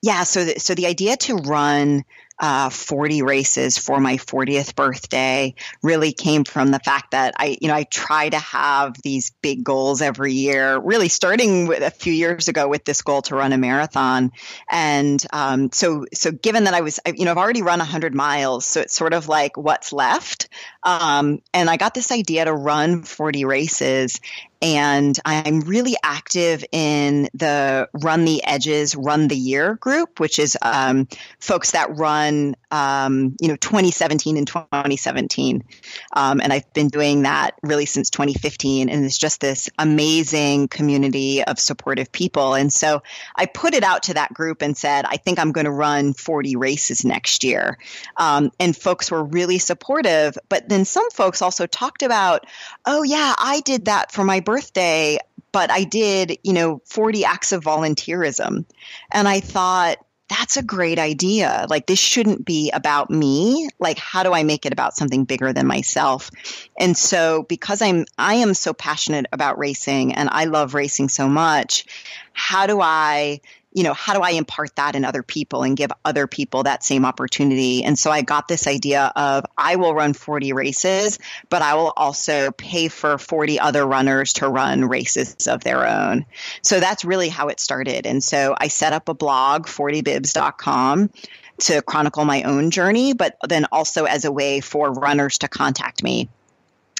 Yeah, 0.00 0.22
so 0.22 0.44
the, 0.44 0.58
so 0.58 0.74
the 0.74 0.86
idea 0.86 1.16
to 1.16 1.36
run 1.36 2.04
uh, 2.40 2.70
40 2.70 3.22
races 3.22 3.78
for 3.78 4.00
my 4.00 4.16
40th 4.16 4.74
birthday 4.74 5.54
really 5.82 6.12
came 6.12 6.44
from 6.44 6.70
the 6.70 6.78
fact 6.78 7.10
that 7.10 7.34
I, 7.36 7.56
you 7.60 7.68
know, 7.68 7.74
I 7.74 7.84
try 7.84 8.28
to 8.28 8.38
have 8.38 8.94
these 9.02 9.32
big 9.42 9.64
goals 9.64 10.00
every 10.02 10.34
year, 10.34 10.78
really 10.78 11.08
starting 11.08 11.66
with 11.66 11.82
a 11.82 11.90
few 11.90 12.12
years 12.12 12.48
ago 12.48 12.68
with 12.68 12.84
this 12.84 13.02
goal 13.02 13.22
to 13.22 13.34
run 13.34 13.52
a 13.52 13.58
marathon. 13.58 14.32
And 14.70 15.24
um, 15.32 15.72
so, 15.72 16.06
so 16.14 16.30
given 16.30 16.64
that 16.64 16.74
I 16.74 16.80
was, 16.82 17.00
you 17.06 17.24
know, 17.24 17.32
I've 17.32 17.38
already 17.38 17.62
run 17.62 17.78
100 17.78 18.14
miles, 18.14 18.64
so 18.64 18.80
it's 18.80 18.94
sort 18.94 19.14
of 19.14 19.28
like 19.28 19.56
what's 19.56 19.92
left. 19.92 20.48
Um, 20.82 21.40
and 21.52 21.68
I 21.68 21.76
got 21.76 21.94
this 21.94 22.12
idea 22.12 22.44
to 22.44 22.54
run 22.54 23.02
40 23.02 23.44
races 23.44 24.20
and 24.60 25.18
I'm 25.24 25.60
really 25.60 25.94
active 26.02 26.64
in 26.72 27.28
the 27.34 27.88
Run 27.92 28.24
the 28.24 28.42
Edges, 28.44 28.96
Run 28.96 29.28
the 29.28 29.36
Year 29.36 29.74
group, 29.76 30.20
which 30.20 30.38
is 30.38 30.56
um, 30.62 31.08
folks 31.38 31.72
that 31.72 31.96
run, 31.96 32.56
um, 32.70 33.36
you 33.40 33.48
know, 33.48 33.56
2017 33.56 34.36
and 34.36 34.46
2017. 34.46 35.64
Um, 36.12 36.40
and 36.40 36.52
I've 36.52 36.72
been 36.72 36.88
doing 36.88 37.22
that 37.22 37.52
really 37.62 37.86
since 37.86 38.10
2015. 38.10 38.88
And 38.88 39.04
it's 39.04 39.18
just 39.18 39.40
this 39.40 39.70
amazing 39.78 40.68
community 40.68 41.42
of 41.42 41.58
supportive 41.58 42.12
people. 42.12 42.54
And 42.54 42.72
so 42.72 43.02
I 43.36 43.46
put 43.46 43.74
it 43.74 43.82
out 43.82 44.04
to 44.04 44.14
that 44.14 44.34
group 44.34 44.62
and 44.62 44.76
said, 44.76 45.04
I 45.06 45.16
think 45.16 45.38
I'm 45.38 45.52
going 45.52 45.64
to 45.64 45.70
run 45.70 46.12
40 46.12 46.56
races 46.56 47.04
next 47.04 47.44
year. 47.44 47.78
Um, 48.16 48.50
and 48.60 48.76
folks 48.76 49.10
were 49.10 49.24
really 49.24 49.58
supportive. 49.58 50.36
But 50.48 50.68
then 50.68 50.84
some 50.84 51.08
folks 51.10 51.42
also 51.42 51.66
talked 51.66 52.02
about, 52.02 52.46
oh, 52.86 53.02
yeah, 53.02 53.34
I 53.38 53.60
did 53.60 53.86
that 53.86 54.12
for 54.12 54.24
my 54.24 54.40
birthday, 54.40 55.18
but 55.52 55.70
I 55.70 55.84
did, 55.84 56.38
you 56.42 56.52
know, 56.52 56.82
40 56.84 57.24
acts 57.24 57.52
of 57.52 57.64
volunteerism. 57.64 58.64
And 59.10 59.28
I 59.28 59.40
thought, 59.40 59.98
that's 60.28 60.56
a 60.56 60.62
great 60.62 60.98
idea. 60.98 61.66
Like, 61.68 61.86
this 61.86 61.98
shouldn't 61.98 62.44
be 62.44 62.70
about 62.70 63.10
me. 63.10 63.68
Like, 63.78 63.98
how 63.98 64.22
do 64.22 64.32
I 64.32 64.42
make 64.42 64.66
it 64.66 64.72
about 64.72 64.94
something 64.94 65.24
bigger 65.24 65.52
than 65.52 65.66
myself? 65.66 66.30
And 66.78 66.96
so, 66.96 67.44
because 67.44 67.80
I'm, 67.80 68.04
I 68.18 68.34
am 68.34 68.54
so 68.54 68.72
passionate 68.72 69.26
about 69.32 69.58
racing 69.58 70.14
and 70.14 70.28
I 70.30 70.44
love 70.44 70.74
racing 70.74 71.08
so 71.08 71.28
much, 71.28 71.86
how 72.32 72.66
do 72.66 72.80
I 72.80 73.40
you 73.78 73.84
know, 73.84 73.94
how 73.94 74.12
do 74.12 74.22
I 74.22 74.30
impart 74.30 74.74
that 74.74 74.96
in 74.96 75.04
other 75.04 75.22
people 75.22 75.62
and 75.62 75.76
give 75.76 75.92
other 76.04 76.26
people 76.26 76.64
that 76.64 76.82
same 76.82 77.04
opportunity? 77.04 77.84
And 77.84 77.96
so 77.96 78.10
I 78.10 78.22
got 78.22 78.48
this 78.48 78.66
idea 78.66 79.12
of 79.14 79.44
I 79.56 79.76
will 79.76 79.94
run 79.94 80.14
40 80.14 80.52
races, 80.52 81.20
but 81.48 81.62
I 81.62 81.76
will 81.76 81.92
also 81.96 82.50
pay 82.50 82.88
for 82.88 83.18
40 83.18 83.60
other 83.60 83.86
runners 83.86 84.32
to 84.32 84.48
run 84.48 84.86
races 84.86 85.46
of 85.46 85.62
their 85.62 85.86
own. 85.86 86.26
So 86.60 86.80
that's 86.80 87.04
really 87.04 87.28
how 87.28 87.50
it 87.50 87.60
started. 87.60 88.04
And 88.04 88.20
so 88.20 88.56
I 88.58 88.66
set 88.66 88.92
up 88.92 89.08
a 89.08 89.14
blog, 89.14 89.66
40bibs.com 89.66 91.10
to 91.58 91.82
chronicle 91.82 92.24
my 92.24 92.42
own 92.42 92.72
journey, 92.72 93.12
but 93.12 93.36
then 93.46 93.66
also 93.70 94.06
as 94.06 94.24
a 94.24 94.32
way 94.32 94.58
for 94.58 94.92
runners 94.92 95.38
to 95.38 95.48
contact 95.48 96.02
me. 96.02 96.28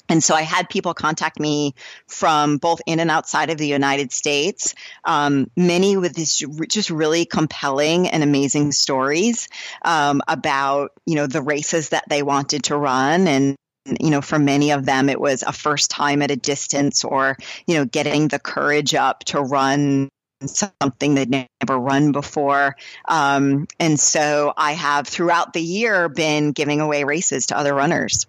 And 0.08 0.22
so 0.24 0.34
I 0.34 0.42
had 0.42 0.68
people 0.68 0.94
contact 0.94 1.38
me 1.38 1.74
from 2.06 2.56
both 2.56 2.80
in 2.86 3.00
and 3.00 3.10
outside 3.10 3.50
of 3.50 3.58
the 3.58 3.66
United 3.66 4.12
States, 4.12 4.74
um, 5.04 5.50
many 5.56 5.96
with 5.96 6.14
these 6.14 6.42
just 6.68 6.90
really 6.90 7.24
compelling 7.24 8.08
and 8.08 8.22
amazing 8.22 8.72
stories 8.72 9.48
um, 9.84 10.22
about, 10.26 10.92
you 11.04 11.14
know, 11.14 11.26
the 11.26 11.42
races 11.42 11.90
that 11.90 12.08
they 12.08 12.22
wanted 12.22 12.64
to 12.64 12.76
run 12.76 13.26
and 13.26 13.56
you 14.00 14.10
know, 14.10 14.20
for 14.20 14.38
many 14.38 14.72
of 14.72 14.84
them, 14.84 15.08
it 15.08 15.18
was 15.18 15.42
a 15.42 15.52
first 15.52 15.90
time 15.90 16.20
at 16.20 16.30
a 16.30 16.36
distance 16.36 17.04
or, 17.04 17.38
you 17.66 17.74
know, 17.74 17.86
getting 17.86 18.28
the 18.28 18.38
courage 18.38 18.94
up 18.94 19.24
to 19.24 19.40
run 19.40 20.10
something 20.44 21.14
they'd 21.14 21.30
never 21.30 21.78
run 21.78 22.12
before. 22.12 22.76
Um, 23.08 23.66
and 23.80 23.98
so 23.98 24.52
I 24.56 24.72
have 24.72 25.08
throughout 25.08 25.52
the 25.52 25.62
year 25.62 26.08
been 26.08 26.52
giving 26.52 26.80
away 26.80 27.04
races 27.04 27.46
to 27.46 27.58
other 27.58 27.74
runners. 27.74 28.26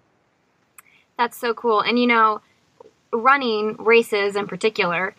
That's 1.20 1.36
so 1.36 1.52
cool. 1.52 1.82
And 1.82 1.98
you 1.98 2.06
know, 2.06 2.40
running 3.12 3.76
races 3.76 4.36
in 4.36 4.46
particular 4.46 5.14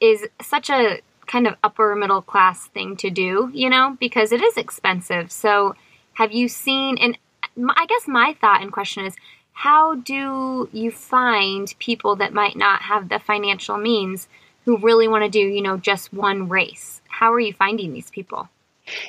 is 0.00 0.24
such 0.40 0.70
a 0.70 1.00
kind 1.26 1.48
of 1.48 1.56
upper 1.64 1.96
middle 1.96 2.22
class 2.22 2.68
thing 2.68 2.96
to 2.98 3.10
do, 3.10 3.50
you 3.52 3.68
know, 3.68 3.96
because 3.98 4.30
it 4.30 4.40
is 4.40 4.56
expensive. 4.56 5.32
So, 5.32 5.74
have 6.12 6.30
you 6.30 6.46
seen 6.46 6.96
and 6.96 7.18
I 7.76 7.86
guess 7.86 8.06
my 8.06 8.36
thought 8.40 8.62
and 8.62 8.70
question 8.70 9.04
is 9.04 9.16
how 9.52 9.96
do 9.96 10.68
you 10.72 10.92
find 10.92 11.74
people 11.80 12.14
that 12.16 12.32
might 12.32 12.54
not 12.54 12.82
have 12.82 13.08
the 13.08 13.18
financial 13.18 13.76
means 13.78 14.28
who 14.64 14.76
really 14.76 15.08
want 15.08 15.24
to 15.24 15.28
do, 15.28 15.40
you 15.40 15.60
know, 15.60 15.76
just 15.76 16.12
one 16.12 16.48
race? 16.48 17.02
How 17.08 17.32
are 17.32 17.40
you 17.40 17.52
finding 17.52 17.92
these 17.92 18.10
people? 18.12 18.48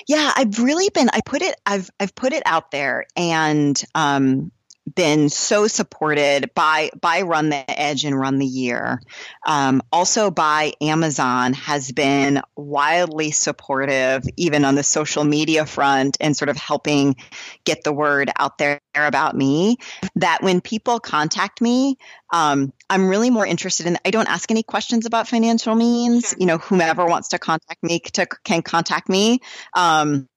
Yeah, 0.07 0.31
I've 0.35 0.57
really 0.57 0.89
been. 0.89 1.11
I 1.13 1.21
put 1.23 1.43
it. 1.43 1.61
I've 1.63 1.91
I've 1.99 2.15
put 2.15 2.33
it 2.33 2.41
out 2.47 2.71
there, 2.71 3.05
and 3.15 3.79
um, 3.93 4.51
been 4.93 5.29
so 5.29 5.67
supported 5.67 6.51
by 6.53 6.89
by 6.99 7.21
Run 7.21 7.49
the 7.49 7.79
Edge 7.79 8.05
and 8.05 8.19
Run 8.19 8.37
the 8.37 8.45
Year. 8.45 9.01
Um, 9.45 9.81
also 9.91 10.31
by 10.31 10.73
Amazon 10.81 11.53
has 11.53 11.91
been 11.91 12.41
wildly 12.55 13.31
supportive, 13.31 14.23
even 14.37 14.65
on 14.65 14.75
the 14.75 14.83
social 14.83 15.23
media 15.23 15.65
front, 15.65 16.17
and 16.19 16.35
sort 16.35 16.49
of 16.49 16.57
helping 16.57 17.15
get 17.63 17.83
the 17.83 17.93
word 17.93 18.29
out 18.37 18.57
there 18.57 18.81
about 18.95 19.35
me. 19.35 19.77
That 20.15 20.43
when 20.43 20.61
people 20.61 20.99
contact 20.99 21.61
me, 21.61 21.97
um, 22.31 22.73
I'm 22.89 23.07
really 23.07 23.29
more 23.29 23.45
interested 23.45 23.85
in. 23.85 23.97
I 24.05 24.11
don't 24.11 24.27
ask 24.27 24.51
any 24.51 24.63
questions 24.63 25.05
about 25.05 25.27
financial 25.27 25.75
means. 25.75 26.35
You 26.37 26.45
know, 26.45 26.57
whomever 26.57 27.05
wants 27.05 27.29
to 27.29 27.39
contact 27.39 27.83
me 27.83 27.99
to, 27.99 28.27
can 28.43 28.61
contact 28.61 29.07
me. 29.07 29.39
Um, 29.73 30.27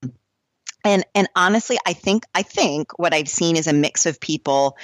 and 0.87 1.05
and 1.15 1.29
honestly 1.35 1.79
i 1.85 1.93
think 1.93 2.25
i 2.35 2.43
think 2.43 2.99
what 2.99 3.13
i've 3.13 3.29
seen 3.29 3.57
is 3.57 3.67
a 3.67 3.73
mix 3.73 4.07
of 4.07 4.21
people 4.21 4.77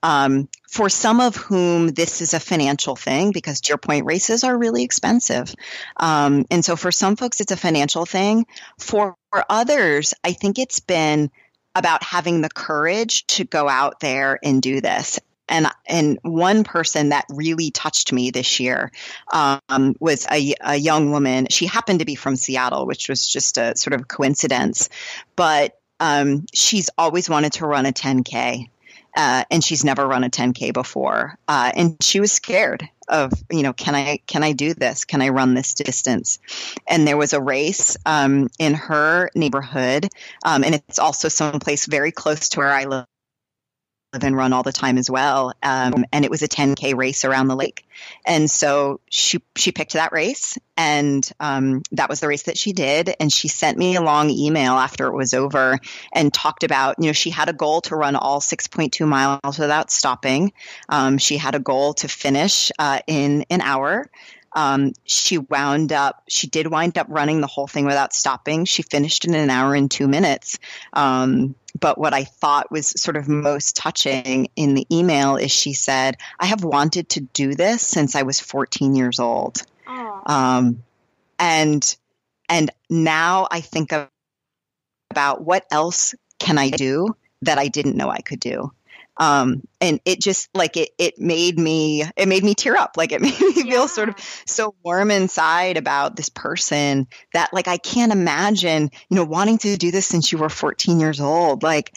um, 0.00 0.48
for 0.70 0.88
some 0.88 1.18
of 1.20 1.34
whom 1.34 1.88
this 1.88 2.20
is 2.20 2.32
a 2.32 2.38
financial 2.38 2.94
thing 2.94 3.32
because 3.32 3.60
to 3.62 3.70
your 3.70 3.78
point 3.78 4.06
races 4.06 4.44
are 4.44 4.56
really 4.56 4.84
expensive. 4.84 5.52
Um, 5.96 6.46
and 6.52 6.64
so 6.64 6.76
for 6.76 6.92
some 6.92 7.16
folks 7.16 7.40
it's 7.40 7.50
a 7.50 7.56
financial 7.56 8.06
thing. 8.06 8.46
For, 8.78 9.16
for 9.32 9.44
others 9.50 10.14
i 10.22 10.32
think 10.34 10.60
it's 10.60 10.78
been 10.78 11.32
about 11.74 12.04
having 12.04 12.40
the 12.40 12.48
courage 12.48 13.26
to 13.26 13.44
go 13.44 13.68
out 13.68 13.98
there 14.00 14.38
and 14.42 14.62
do 14.62 14.80
this 14.80 15.18
and 15.48 15.68
and 15.86 16.18
one 16.22 16.64
person 16.64 17.10
that 17.10 17.24
really 17.28 17.70
touched 17.70 18.12
me 18.12 18.30
this 18.30 18.60
year 18.60 18.90
um, 19.32 19.94
was 20.00 20.26
a, 20.30 20.54
a 20.60 20.76
young 20.76 21.10
woman. 21.10 21.46
She 21.50 21.66
happened 21.66 22.00
to 22.00 22.04
be 22.04 22.14
from 22.14 22.36
Seattle, 22.36 22.86
which 22.86 23.08
was 23.08 23.26
just 23.26 23.58
a 23.58 23.76
sort 23.76 23.94
of 23.94 24.08
coincidence, 24.08 24.88
but 25.36 25.78
um, 26.00 26.46
she's 26.52 26.90
always 26.96 27.28
wanted 27.28 27.54
to 27.54 27.66
run 27.66 27.86
a 27.86 27.92
10k. 27.92 28.68
Uh, 29.16 29.42
and 29.50 29.64
she's 29.64 29.84
never 29.84 30.06
run 30.06 30.22
a 30.22 30.28
10k 30.28 30.72
before 30.72 31.38
uh, 31.48 31.72
and 31.74 31.96
she 32.02 32.20
was 32.20 32.30
scared 32.30 32.86
of 33.08 33.32
you 33.50 33.62
know 33.62 33.72
can 33.72 33.94
i 33.94 34.18
can 34.26 34.44
i 34.44 34.52
do 34.52 34.74
this 34.74 35.06
can 35.06 35.22
i 35.22 35.30
run 35.30 35.54
this 35.54 35.72
distance 35.72 36.38
and 36.86 37.08
there 37.08 37.16
was 37.16 37.32
a 37.32 37.40
race 37.40 37.96
um, 38.04 38.48
in 38.58 38.74
her 38.74 39.30
neighborhood 39.34 40.08
um, 40.44 40.62
and 40.62 40.74
it's 40.74 40.98
also 40.98 41.28
someplace 41.28 41.86
very 41.86 42.12
close 42.12 42.50
to 42.50 42.58
where 42.58 42.70
i 42.70 42.84
live 42.84 43.06
live 44.14 44.24
and 44.24 44.36
run 44.36 44.54
all 44.54 44.62
the 44.62 44.72
time 44.72 44.96
as 44.96 45.10
well. 45.10 45.52
Um, 45.62 46.06
and 46.12 46.24
it 46.24 46.30
was 46.30 46.42
a 46.42 46.48
10k 46.48 46.96
race 46.96 47.26
around 47.26 47.48
the 47.48 47.56
lake. 47.56 47.86
And 48.24 48.50
so 48.50 49.00
she 49.10 49.42
she 49.56 49.70
picked 49.72 49.92
that 49.94 50.12
race, 50.12 50.56
and 50.76 51.28
um, 51.40 51.82
that 51.92 52.08
was 52.08 52.20
the 52.20 52.28
race 52.28 52.44
that 52.44 52.56
she 52.56 52.72
did. 52.72 53.14
And 53.20 53.30
she 53.32 53.48
sent 53.48 53.76
me 53.76 53.96
a 53.96 54.00
long 54.00 54.30
email 54.30 54.74
after 54.74 55.08
it 55.08 55.14
was 55.14 55.34
over 55.34 55.78
and 56.12 56.32
talked 56.32 56.64
about 56.64 56.96
you 56.98 57.06
know 57.06 57.12
she 57.12 57.30
had 57.30 57.48
a 57.48 57.52
goal 57.52 57.82
to 57.82 57.96
run 57.96 58.16
all 58.16 58.40
6.2 58.40 59.06
miles 59.06 59.58
without 59.58 59.90
stopping. 59.90 60.52
Um, 60.88 61.18
she 61.18 61.36
had 61.36 61.54
a 61.54 61.60
goal 61.60 61.94
to 61.94 62.08
finish 62.08 62.72
uh, 62.78 63.00
in 63.06 63.44
an 63.50 63.60
hour. 63.60 64.08
Um, 64.54 64.94
she 65.04 65.36
wound 65.38 65.92
up, 65.92 66.22
she 66.28 66.46
did 66.46 66.66
wind 66.66 66.96
up 66.96 67.06
running 67.10 67.42
the 67.42 67.46
whole 67.46 67.66
thing 67.66 67.84
without 67.84 68.14
stopping. 68.14 68.64
She 68.64 68.82
finished 68.82 69.26
in 69.26 69.34
an 69.34 69.50
hour 69.50 69.74
and 69.74 69.90
two 69.90 70.08
minutes. 70.08 70.58
Um, 70.94 71.54
but 71.78 71.98
what 71.98 72.14
I 72.14 72.24
thought 72.24 72.70
was 72.70 72.88
sort 73.00 73.16
of 73.16 73.28
most 73.28 73.76
touching 73.76 74.48
in 74.56 74.74
the 74.74 74.86
email 74.90 75.36
is 75.36 75.50
she 75.50 75.72
said, 75.72 76.16
I 76.38 76.46
have 76.46 76.64
wanted 76.64 77.10
to 77.10 77.20
do 77.20 77.54
this 77.54 77.82
since 77.82 78.14
I 78.16 78.22
was 78.22 78.40
14 78.40 78.94
years 78.94 79.18
old. 79.18 79.62
Um, 80.26 80.82
and, 81.38 81.96
and 82.48 82.70
now 82.90 83.48
I 83.50 83.60
think 83.60 83.92
of, 83.92 84.08
about 85.10 85.42
what 85.42 85.64
else 85.70 86.14
can 86.38 86.58
I 86.58 86.70
do 86.70 87.16
that 87.42 87.58
I 87.58 87.68
didn't 87.68 87.96
know 87.96 88.10
I 88.10 88.20
could 88.20 88.40
do. 88.40 88.72
Um, 89.18 89.62
and 89.80 90.00
it 90.04 90.20
just 90.20 90.48
like 90.54 90.76
it, 90.76 90.90
it 90.98 91.18
made 91.18 91.58
me, 91.58 92.04
it 92.16 92.28
made 92.28 92.44
me 92.44 92.54
tear 92.54 92.76
up. 92.76 92.96
Like 92.96 93.12
it 93.12 93.20
made 93.22 93.40
me 93.40 93.52
yeah. 93.56 93.62
feel 93.64 93.88
sort 93.88 94.08
of 94.10 94.14
so 94.46 94.74
warm 94.84 95.10
inside 95.10 95.76
about 95.76 96.16
this 96.16 96.28
person 96.28 97.08
that 97.32 97.52
like, 97.52 97.68
I 97.68 97.78
can't 97.78 98.12
imagine, 98.12 98.90
you 99.08 99.16
know, 99.16 99.24
wanting 99.24 99.58
to 99.58 99.76
do 99.76 99.90
this 99.90 100.06
since 100.06 100.30
you 100.30 100.38
were 100.38 100.48
14 100.48 101.00
years 101.00 101.20
old. 101.20 101.62
Like, 101.62 101.96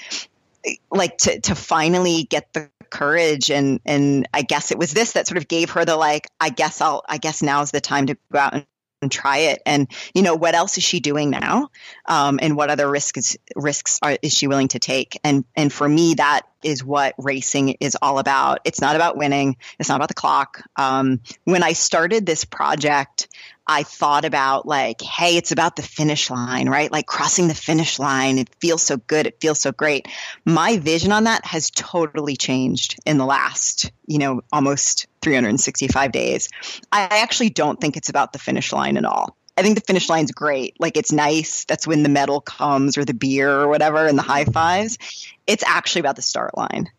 like 0.91 1.17
to, 1.19 1.39
to 1.41 1.55
finally 1.55 2.23
get 2.23 2.53
the 2.53 2.69
courage 2.91 3.49
and 3.49 3.79
and 3.85 4.27
I 4.33 4.41
guess 4.41 4.69
it 4.69 4.77
was 4.77 4.91
this 4.91 5.13
that 5.13 5.25
sort 5.25 5.37
of 5.37 5.47
gave 5.47 5.71
her 5.71 5.85
the 5.85 5.95
like 5.95 6.27
I 6.39 6.49
guess 6.49 6.81
I'll 6.81 7.03
I 7.07 7.17
guess 7.17 7.41
now's 7.41 7.71
the 7.71 7.79
time 7.79 8.07
to 8.07 8.17
go 8.31 8.37
out 8.37 8.53
and 8.53 8.65
and 9.01 9.11
try 9.11 9.37
it 9.37 9.61
and 9.65 9.87
you 10.13 10.21
know 10.21 10.35
what 10.35 10.55
else 10.55 10.77
is 10.77 10.83
she 10.83 10.99
doing 10.99 11.29
now 11.29 11.69
um, 12.05 12.39
and 12.41 12.55
what 12.55 12.69
other 12.69 12.89
risks 12.89 13.37
risks 13.55 13.99
are, 14.01 14.17
is 14.21 14.33
she 14.33 14.47
willing 14.47 14.67
to 14.67 14.79
take 14.79 15.19
and 15.23 15.43
and 15.55 15.73
for 15.73 15.87
me 15.87 16.13
that 16.15 16.41
is 16.63 16.83
what 16.83 17.15
racing 17.17 17.69
is 17.79 17.97
all 18.01 18.19
about 18.19 18.59
it's 18.63 18.81
not 18.81 18.95
about 18.95 19.17
winning 19.17 19.57
it's 19.79 19.89
not 19.89 19.95
about 19.95 20.07
the 20.07 20.13
clock 20.13 20.61
um, 20.75 21.19
when 21.45 21.63
i 21.63 21.73
started 21.73 22.25
this 22.25 22.45
project 22.45 23.27
I 23.67 23.83
thought 23.83 24.25
about 24.25 24.67
like, 24.67 25.01
hey, 25.01 25.37
it's 25.37 25.53
about 25.53 25.77
the 25.77 25.81
finish 25.81 26.29
line, 26.29 26.67
right? 26.67 26.91
Like 26.91 27.05
crossing 27.05 27.47
the 27.47 27.55
finish 27.55 27.99
line. 27.99 28.37
It 28.37 28.49
feels 28.59 28.83
so 28.83 28.97
good. 28.97 29.27
It 29.27 29.39
feels 29.39 29.61
so 29.61 29.71
great. 29.71 30.07
My 30.43 30.77
vision 30.77 31.11
on 31.13 31.25
that 31.25 31.45
has 31.45 31.69
totally 31.69 32.35
changed 32.35 32.99
in 33.05 33.17
the 33.17 33.25
last, 33.25 33.91
you 34.07 34.17
know, 34.17 34.41
almost 34.51 35.07
365 35.21 36.11
days. 36.11 36.49
I 36.91 37.03
actually 37.03 37.49
don't 37.49 37.79
think 37.79 37.97
it's 37.97 38.09
about 38.09 38.33
the 38.33 38.39
finish 38.39 38.73
line 38.73 38.97
at 38.97 39.05
all. 39.05 39.35
I 39.57 39.63
think 39.63 39.75
the 39.75 39.81
finish 39.81 40.09
line's 40.09 40.31
great. 40.31 40.79
Like 40.79 40.97
it's 40.97 41.11
nice. 41.11 41.65
That's 41.65 41.85
when 41.85 42.03
the 42.03 42.09
medal 42.09 42.41
comes 42.41 42.97
or 42.97 43.05
the 43.05 43.13
beer 43.13 43.51
or 43.51 43.67
whatever 43.67 44.07
and 44.07 44.17
the 44.17 44.23
high 44.23 44.45
fives. 44.45 44.97
It's 45.45 45.63
actually 45.65 45.99
about 45.99 46.15
the 46.15 46.21
start 46.21 46.57
line. 46.57 46.89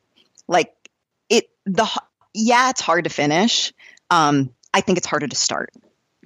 Like 0.48 0.72
it, 1.28 1.48
the, 1.64 1.88
yeah, 2.34 2.70
it's 2.70 2.80
hard 2.80 3.04
to 3.04 3.10
finish. 3.10 3.72
Um, 4.10 4.50
I 4.74 4.80
think 4.80 4.98
it's 4.98 5.06
harder 5.06 5.28
to 5.28 5.36
start 5.36 5.72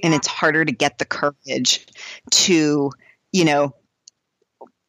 and 0.02 0.14
it's 0.14 0.26
harder 0.26 0.64
to 0.64 0.72
get 0.72 0.98
the 0.98 1.04
courage 1.04 1.86
to 2.30 2.90
you 3.32 3.44
know 3.44 3.74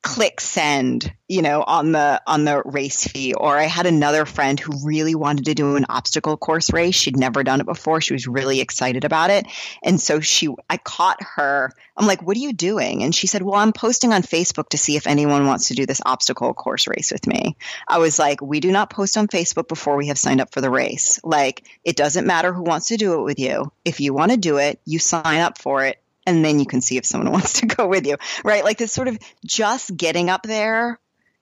click 0.03 0.39
send 0.39 1.11
you 1.27 1.41
know 1.41 1.63
on 1.63 1.91
the 1.91 2.21
on 2.25 2.45
the 2.45 2.61
race 2.63 3.05
fee. 3.05 3.33
Or 3.33 3.57
i 3.57 3.63
had 3.63 3.85
another 3.85 4.25
friend 4.25 4.59
who 4.59 4.85
really 4.85 5.15
wanted 5.15 5.45
to 5.45 5.55
do 5.55 5.75
an 5.75 5.85
obstacle 5.89 6.37
course 6.37 6.71
race. 6.71 6.95
She'd 6.95 7.17
never 7.17 7.43
done 7.43 7.59
it 7.59 7.65
before. 7.65 7.99
She 7.99 8.13
was 8.13 8.27
really 8.27 8.61
excited 8.61 9.03
about 9.03 9.31
it. 9.31 9.47
And 9.83 9.99
so 9.99 10.19
she 10.19 10.49
i 10.69 10.77
caught 10.77 11.17
her. 11.35 11.73
I'm 11.97 12.07
like 12.07 12.21
what 12.21 12.37
are 12.37 12.39
you 12.39 12.53
doing? 12.53 13.03
And 13.03 13.13
she 13.13 13.27
said 13.27 13.41
well 13.41 13.55
i'm 13.55 13.73
posting 13.73 14.13
on 14.13 14.21
facebook 14.21 14.69
to 14.69 14.77
see 14.77 14.95
if 14.95 15.07
anyone 15.07 15.45
wants 15.45 15.67
to 15.69 15.75
do 15.75 15.85
this 15.85 16.01
obstacle 16.05 16.53
course 16.53 16.87
race 16.87 17.11
with 17.11 17.27
me. 17.27 17.57
I 17.87 17.97
was 17.97 18.19
like 18.19 18.41
we 18.41 18.59
do 18.59 18.71
not 18.71 18.89
post 18.89 19.17
on 19.17 19.27
facebook 19.27 19.67
before 19.67 19.97
we 19.97 20.07
have 20.07 20.17
signed 20.17 20.41
up 20.41 20.53
for 20.53 20.61
the 20.61 20.69
race. 20.69 21.19
Like 21.23 21.67
it 21.83 21.95
doesn't 21.95 22.27
matter 22.27 22.53
who 22.53 22.63
wants 22.63 22.87
to 22.87 22.97
do 22.97 23.19
it 23.19 23.23
with 23.23 23.39
you. 23.39 23.71
If 23.83 23.99
you 23.99 24.13
want 24.13 24.31
to 24.31 24.37
do 24.37 24.57
it 24.57 24.79
you 24.85 24.99
sign 24.99 25.41
up 25.41 25.57
for 25.57 25.83
it 25.83 25.99
and 26.27 26.43
then 26.43 26.59
you 26.59 26.67
can 26.67 26.81
see 26.81 26.97
if 26.97 27.05
someone 27.05 27.31
wants 27.37 27.53
to 27.61 27.65
go 27.65 27.87
with 27.87 28.05
you, 28.05 28.17
right? 28.43 28.63
Like 28.63 28.77
this 28.77 28.93
sort 28.93 29.07
of 29.07 29.17
just 29.43 29.95
getting 29.95 30.29
up 30.29 30.43
there, 30.43 30.99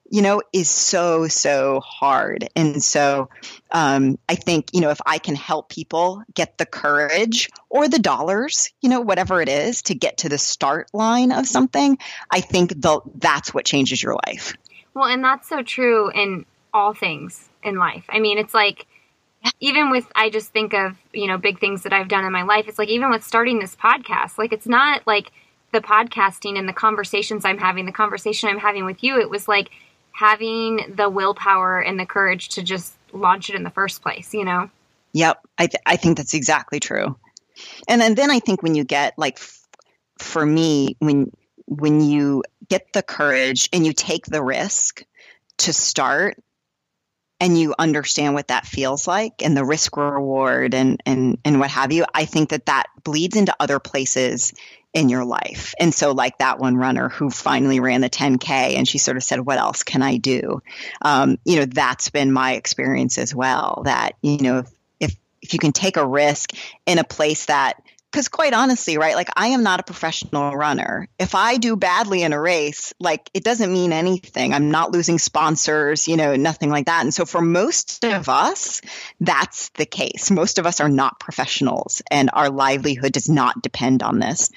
you 0.10 0.22
know, 0.22 0.44
is 0.54 0.70
so, 0.70 1.28
so 1.28 1.82
hard. 1.82 2.48
And 2.56 2.82
so 2.82 3.30
um, 3.72 4.20
I 4.30 4.36
think, 4.36 4.70
you 4.72 4.80
know, 4.80 4.92
if 4.92 5.02
I 5.06 5.18
can 5.18 5.36
help 5.36 5.68
people 5.70 6.24
get 6.34 6.58
the 6.60 6.66
courage 6.66 7.50
or 7.70 7.90
the 7.90 8.00
dollars, 8.00 8.72
you 8.82 8.90
know, 8.90 9.02
whatever 9.02 9.42
it 9.42 9.50
is 9.50 9.82
to 9.84 9.96
get 9.96 10.20
to 10.20 10.30
the 10.30 10.38
start 10.38 10.94
line 10.94 11.32
of 11.32 11.48
something, 11.48 11.98
I 12.30 12.42
think 12.42 12.80
the, 12.80 13.02
that's 13.16 13.54
what 13.54 13.66
changes 13.66 14.02
your 14.02 14.16
life. 14.28 14.54
Well, 14.94 15.06
and 15.06 15.24
that's 15.24 15.50
so 15.50 15.64
true 15.64 16.10
in 16.12 16.46
all 16.74 16.94
things 16.94 17.50
in 17.64 17.78
life. 17.78 18.06
I 18.10 18.20
mean, 18.20 18.38
it's 18.38 18.54
like, 18.54 18.86
even 19.60 19.90
with 19.90 20.06
I 20.16 20.30
just 20.30 20.52
think 20.52 20.74
of, 20.74 20.98
you 21.14 21.28
know, 21.28 21.38
big 21.38 21.60
things 21.60 21.84
that 21.84 21.94
I've 21.94 22.08
done 22.08 22.26
in 22.26 22.32
my 22.32 22.44
life. 22.44 22.68
It's 22.68 22.80
like 22.80 22.90
even 22.90 23.10
with 23.10 23.24
starting 23.24 23.60
this 23.60 23.76
podcast, 23.76 24.38
like 24.38 24.54
it's 24.54 24.68
not 24.68 25.06
like 25.06 25.32
the 25.72 25.82
podcasting 25.82 26.58
and 26.58 26.68
the 26.68 26.74
conversations 26.74 27.46
I'm 27.46 27.58
having, 27.58 27.86
the 27.86 27.92
conversation 27.92 28.50
I'm 28.50 28.60
having 28.60 28.86
with 28.86 29.04
you, 29.04 29.20
it 29.20 29.30
was 29.30 29.48
like 29.48 29.70
having 30.12 30.94
the 30.96 31.10
willpower 31.10 31.82
and 31.82 32.00
the 32.00 32.06
courage 32.06 32.50
to 32.50 32.64
just 32.64 32.94
launch 33.12 33.50
it 33.50 33.56
in 33.56 33.64
the 33.64 33.70
first 33.70 34.02
place, 34.02 34.34
you 34.34 34.46
know? 34.46 34.70
Yep. 35.14 35.42
I, 35.58 35.68
th- 35.68 35.84
I 35.86 35.98
think 35.98 36.18
that's 36.18 36.34
exactly 36.34 36.80
true. 36.80 37.18
And 37.88 38.02
then, 38.02 38.16
then 38.16 38.32
I 38.32 38.40
think 38.40 38.64
when 38.64 38.76
you 38.76 38.84
get 38.84 39.18
like, 39.18 39.38
f- 39.38 39.68
for 40.20 40.46
me, 40.46 40.96
when, 41.00 41.32
when 41.66 42.02
you 42.02 42.44
get 42.70 42.94
the 42.94 43.04
courage 43.04 43.70
and 43.74 43.86
you 43.86 43.94
take 43.94 44.26
the 44.26 44.42
risk 44.42 45.04
to 45.58 45.74
start, 45.74 46.38
and 47.40 47.60
you 47.60 47.76
understand 47.78 48.34
what 48.34 48.48
that 48.48 48.66
feels 48.66 49.08
like 49.08 49.44
and 49.44 49.56
the 49.56 49.66
risk 49.66 49.98
reward 49.98 50.74
and 50.74 51.02
and 51.06 51.38
and 51.44 51.60
what 51.60 51.70
have 51.70 51.92
you 51.92 52.06
i 52.14 52.26
think 52.26 52.50
that 52.50 52.66
that 52.68 52.86
bleeds 53.04 53.36
into 53.36 53.56
other 53.60 53.80
places 53.80 54.54
in 54.96 55.10
your 55.10 55.26
life. 55.26 55.76
And 55.78 55.94
so, 55.94 56.14
like 56.14 56.38
that 56.38 56.58
one 56.58 56.78
runner 56.78 57.10
who 57.10 57.30
finally 57.30 57.82
ran 57.82 58.00
the 58.00 58.10
10K 58.10 58.76
and 58.78 58.88
she 58.88 58.98
sort 58.98 59.18
of 59.18 59.24
said, 59.24 59.46
What 59.46 59.60
else 59.60 59.84
can 59.84 60.02
I 60.02 60.18
do? 60.18 60.64
Um, 61.02 61.38
you 61.44 61.58
know, 61.58 61.66
that's 61.66 62.10
been 62.10 62.32
my 62.32 62.54
experience 62.54 63.18
as 63.18 63.36
well. 63.36 63.82
That, 63.84 64.14
you 64.22 64.38
know, 64.38 64.60
if, 64.60 64.72
if, 65.02 65.16
if 65.42 65.54
you 65.54 65.60
can 65.60 65.74
take 65.74 65.98
a 65.98 66.08
risk 66.08 66.52
in 66.86 66.98
a 66.98 67.04
place 67.04 67.48
that 67.48 67.76
because 68.16 68.30
quite 68.30 68.54
honestly, 68.54 68.98
right, 68.98 69.14
like 69.14 69.28
I 69.36 69.48
am 69.48 69.64
not 69.64 69.82
a 69.82 69.84
professional 69.84 70.56
runner. 70.56 71.10
If 71.20 71.36
I 71.36 71.58
do 71.58 71.76
badly 71.76 72.22
in 72.22 72.32
a 72.32 72.40
race, 72.40 72.94
like 72.98 73.30
it 73.34 73.44
doesn't 73.44 73.74
mean 73.74 73.92
anything. 73.92 74.54
I'm 74.54 74.72
not 74.72 74.94
losing 74.94 75.20
sponsors, 75.20 76.08
you 76.08 76.16
know, 76.16 76.38
nothing 76.38 76.70
like 76.70 76.86
that. 76.86 77.02
And 77.02 77.14
so 77.14 77.26
for 77.26 77.42
most 77.42 78.06
of 78.06 78.30
us, 78.30 78.80
that's 79.20 79.68
the 79.72 79.86
case. 79.86 80.32
Most 80.32 80.60
of 80.60 80.66
us 80.66 80.80
are 80.80 80.88
not 80.88 81.20
professionals 81.20 82.02
and 82.10 82.30
our 82.32 82.50
livelihood 82.50 83.12
does 83.12 83.28
not 83.28 83.62
depend 83.62 84.02
on 84.02 84.20
this. 84.20 84.50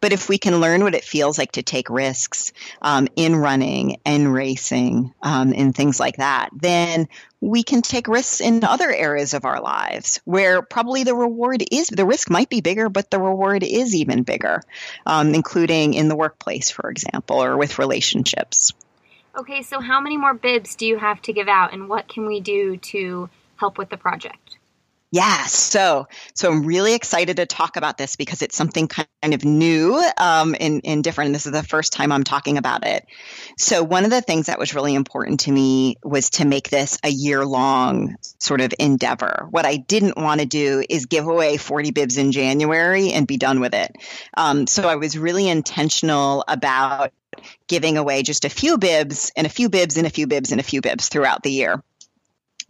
But 0.00 0.12
if 0.12 0.28
we 0.28 0.36
can 0.36 0.60
learn 0.60 0.82
what 0.82 0.96
it 0.96 1.04
feels 1.04 1.38
like 1.38 1.52
to 1.52 1.62
take 1.62 1.90
risks 1.90 2.52
um, 2.82 3.06
in 3.14 3.36
running 3.36 4.00
and 4.04 4.34
racing 4.34 5.14
um, 5.22 5.54
and 5.56 5.72
things 5.72 6.00
like 6.00 6.16
that, 6.16 6.50
then 6.52 7.06
we 7.44 7.62
can 7.62 7.82
take 7.82 8.08
risks 8.08 8.40
in 8.40 8.64
other 8.64 8.90
areas 8.90 9.34
of 9.34 9.44
our 9.44 9.60
lives 9.60 10.18
where 10.24 10.62
probably 10.62 11.04
the 11.04 11.14
reward 11.14 11.62
is 11.70 11.88
the 11.88 12.06
risk 12.06 12.30
might 12.30 12.48
be 12.48 12.62
bigger, 12.62 12.88
but 12.88 13.10
the 13.10 13.20
reward 13.20 13.62
is 13.62 13.94
even 13.94 14.22
bigger, 14.22 14.62
um, 15.04 15.34
including 15.34 15.92
in 15.92 16.08
the 16.08 16.16
workplace, 16.16 16.70
for 16.70 16.88
example, 16.88 17.42
or 17.42 17.58
with 17.58 17.78
relationships. 17.78 18.72
Okay, 19.36 19.60
so 19.62 19.80
how 19.80 20.00
many 20.00 20.16
more 20.16 20.32
bibs 20.32 20.74
do 20.76 20.86
you 20.86 20.96
have 20.96 21.20
to 21.22 21.34
give 21.34 21.48
out, 21.48 21.74
and 21.74 21.86
what 21.86 22.08
can 22.08 22.24
we 22.24 22.40
do 22.40 22.78
to 22.78 23.28
help 23.56 23.76
with 23.76 23.90
the 23.90 23.98
project? 23.98 24.56
Yes. 25.14 25.54
So, 25.54 26.08
so 26.34 26.50
I'm 26.50 26.66
really 26.66 26.92
excited 26.92 27.36
to 27.36 27.46
talk 27.46 27.76
about 27.76 27.96
this 27.96 28.16
because 28.16 28.42
it's 28.42 28.56
something 28.56 28.88
kind 28.88 29.06
of 29.22 29.44
new 29.44 29.94
um, 30.18 30.56
and, 30.58 30.80
and 30.82 31.04
different. 31.04 31.26
And 31.26 31.34
this 31.36 31.46
is 31.46 31.52
the 31.52 31.62
first 31.62 31.92
time 31.92 32.10
I'm 32.10 32.24
talking 32.24 32.58
about 32.58 32.84
it. 32.84 33.06
So, 33.56 33.84
one 33.84 34.02
of 34.04 34.10
the 34.10 34.22
things 34.22 34.46
that 34.46 34.58
was 34.58 34.74
really 34.74 34.92
important 34.92 35.38
to 35.40 35.52
me 35.52 35.94
was 36.02 36.30
to 36.30 36.44
make 36.44 36.68
this 36.68 36.98
a 37.04 37.10
year 37.10 37.46
long 37.46 38.16
sort 38.40 38.60
of 38.60 38.74
endeavor. 38.80 39.46
What 39.50 39.64
I 39.64 39.76
didn't 39.76 40.16
want 40.16 40.40
to 40.40 40.46
do 40.46 40.82
is 40.90 41.06
give 41.06 41.28
away 41.28 41.58
40 41.58 41.92
bibs 41.92 42.18
in 42.18 42.32
January 42.32 43.12
and 43.12 43.24
be 43.24 43.36
done 43.36 43.60
with 43.60 43.72
it. 43.72 43.94
Um, 44.36 44.66
so, 44.66 44.88
I 44.88 44.96
was 44.96 45.16
really 45.16 45.48
intentional 45.48 46.44
about 46.48 47.12
giving 47.68 47.98
away 47.98 48.24
just 48.24 48.44
a 48.44 48.48
few 48.48 48.78
bibs 48.78 49.30
and 49.36 49.46
a 49.46 49.50
few 49.50 49.68
bibs 49.68 49.96
and 49.96 50.08
a 50.08 50.10
few 50.10 50.26
bibs 50.26 50.50
and 50.50 50.60
a 50.60 50.64
few 50.64 50.80
bibs 50.80 51.08
throughout 51.08 51.44
the 51.44 51.52
year. 51.52 51.80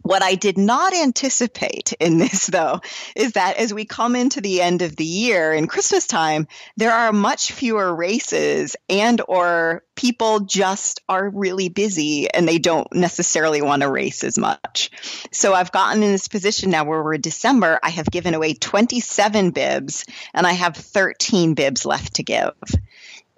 What 0.05 0.21
I 0.21 0.35
did 0.35 0.59
not 0.59 0.93
anticipate 0.93 1.93
in 1.99 2.19
this, 2.19 2.45
though, 2.45 2.81
is 3.15 3.31
that 3.31 3.57
as 3.57 3.73
we 3.73 3.85
come 3.85 4.15
into 4.15 4.39
the 4.39 4.61
end 4.61 4.83
of 4.83 4.95
the 4.95 5.03
year 5.03 5.51
in 5.51 5.65
Christmas 5.65 6.05
time, 6.05 6.47
there 6.77 6.91
are 6.91 7.11
much 7.11 7.51
fewer 7.51 7.93
races 7.95 8.75
and 8.87 9.19
or 9.27 9.83
people 9.95 10.41
just 10.41 11.01
are 11.09 11.27
really 11.27 11.69
busy 11.69 12.29
and 12.31 12.47
they 12.47 12.59
don't 12.59 12.93
necessarily 12.93 13.63
want 13.63 13.81
to 13.81 13.89
race 13.89 14.23
as 14.23 14.37
much. 14.37 14.91
So 15.31 15.55
I've 15.55 15.71
gotten 15.71 16.03
in 16.03 16.11
this 16.11 16.27
position 16.27 16.69
now 16.69 16.83
where 16.83 17.01
we're 17.01 17.15
in 17.15 17.21
December, 17.21 17.79
I 17.81 17.89
have 17.89 18.11
given 18.11 18.35
away 18.35 18.53
27 18.53 19.49
bibs 19.49 20.05
and 20.35 20.45
I 20.45 20.51
have 20.51 20.75
13 20.75 21.55
bibs 21.55 21.83
left 21.83 22.17
to 22.17 22.23
give. 22.23 22.53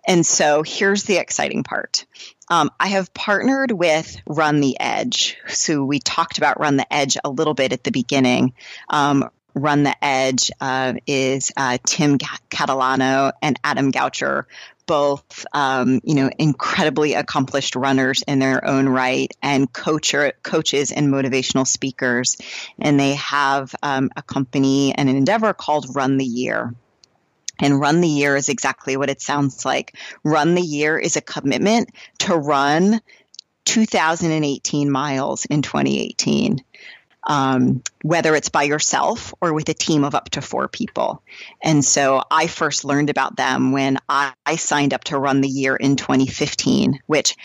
And 0.08 0.26
so 0.26 0.64
here's 0.64 1.04
the 1.04 1.18
exciting 1.18 1.64
part. 1.64 2.06
Um, 2.50 2.72
I 2.80 2.88
have 2.88 3.14
partnered 3.14 3.72
with 3.72 4.18
Run 4.26 4.62
the 4.62 4.80
Edge. 4.80 5.38
So 5.48 5.84
we 5.84 6.00
talked 6.00 6.38
about 6.38 6.60
Run 6.60 6.78
the 6.78 6.92
Edge 6.92 7.18
a 7.24 7.30
little 7.30 7.54
bit 7.54 7.74
at 7.74 7.84
the 7.84 7.92
beginning. 7.92 8.54
Um, 8.90 9.30
Run 9.54 9.84
the 9.84 9.96
Edge 10.04 10.50
uh, 10.62 10.94
is 11.06 11.52
uh, 11.58 11.78
Tim 11.86 12.20
Catalano 12.20 13.34
and 13.42 13.60
Adam 13.64 13.92
Goucher, 13.92 14.46
both 14.86 15.46
um, 15.52 16.00
you 16.04 16.16
know 16.16 16.30
incredibly 16.38 17.16
accomplished 17.16 17.76
runners 17.76 18.24
in 18.28 18.40
their 18.40 18.66
own 18.66 18.88
right, 18.88 19.32
and 19.42 19.72
coacher, 19.72 20.32
coaches 20.44 20.92
and 20.92 21.08
motivational 21.08 21.68
speakers. 21.68 22.38
And 22.80 23.00
they 23.00 23.16
have 23.16 23.76
um, 23.82 24.12
a 24.16 24.22
company 24.22 24.94
and 24.94 25.10
an 25.10 25.18
endeavor 25.18 25.54
called 25.54 25.96
Run 25.96 26.18
the 26.18 26.26
Year. 26.26 26.74
And 27.60 27.80
run 27.80 28.02
the 28.02 28.08
year 28.08 28.36
is 28.36 28.50
exactly 28.50 28.98
what 28.98 29.10
it 29.10 29.22
sounds 29.22 29.66
like. 29.66 29.96
Run 30.24 30.56
the 30.56 30.62
year 30.62 30.98
is 30.98 31.16
a 31.16 31.22
commitment 31.22 31.90
to 32.20 32.36
run 32.36 33.02
2018 33.66 34.90
miles 34.90 35.46
in 35.46 35.62
2018. 35.62 36.64
Um, 37.30 37.84
whether 38.04 38.36
it's 38.36 38.48
by 38.48 38.64
yourself 38.64 39.34
or 39.42 39.52
with 39.52 39.68
a 39.68 39.74
team 39.74 40.06
of 40.06 40.16
up 40.16 40.30
to 40.30 40.42
four 40.42 40.70
people. 40.70 41.22
And 41.62 41.84
so 41.84 42.24
I 42.32 42.48
first 42.48 42.86
learned 42.86 43.10
about 43.10 43.36
them 43.36 43.74
when 43.74 43.98
I, 44.08 44.32
I 44.46 44.56
signed 44.56 44.94
up 44.94 45.04
to 45.06 45.18
run 45.18 45.42
the 45.42 45.50
year 45.50 45.76
in 45.76 45.98
2015, 45.98 47.02
which 47.06 47.36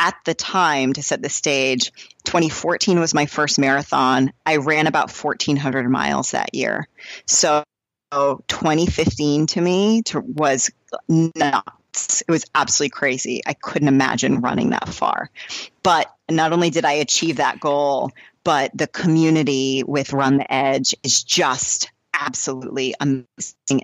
at 0.00 0.16
the 0.24 0.34
time, 0.34 0.94
to 0.94 1.02
set 1.02 1.20
the 1.20 1.28
stage, 1.28 1.92
2014 2.24 2.98
was 2.98 3.12
my 3.12 3.26
first 3.26 3.58
marathon. 3.58 4.32
I 4.46 4.56
ran 4.56 4.86
about 4.86 5.10
1,400 5.10 5.90
miles 5.90 6.30
that 6.30 6.54
year. 6.54 6.88
So 7.26 7.64
2015 8.10 9.46
to 9.46 9.60
me 9.60 10.02
to, 10.02 10.20
was 10.20 10.70
nuts. 11.08 12.22
It 12.22 12.30
was 12.30 12.44
absolutely 12.54 12.90
crazy. 12.90 13.42
I 13.46 13.54
couldn't 13.54 13.88
imagine 13.88 14.40
running 14.40 14.70
that 14.70 14.88
far. 14.88 15.30
But 15.82 16.12
not 16.30 16.52
only 16.52 16.70
did 16.70 16.84
I 16.84 16.92
achieve 16.92 17.36
that 17.36 17.60
goal, 17.60 18.10
but 18.44 18.70
the 18.76 18.86
community 18.86 19.82
with 19.84 20.12
Run 20.12 20.38
the 20.38 20.52
Edge 20.52 20.94
is 21.02 21.22
just 21.22 21.90
absolutely 22.12 22.94
amazing 23.00 23.26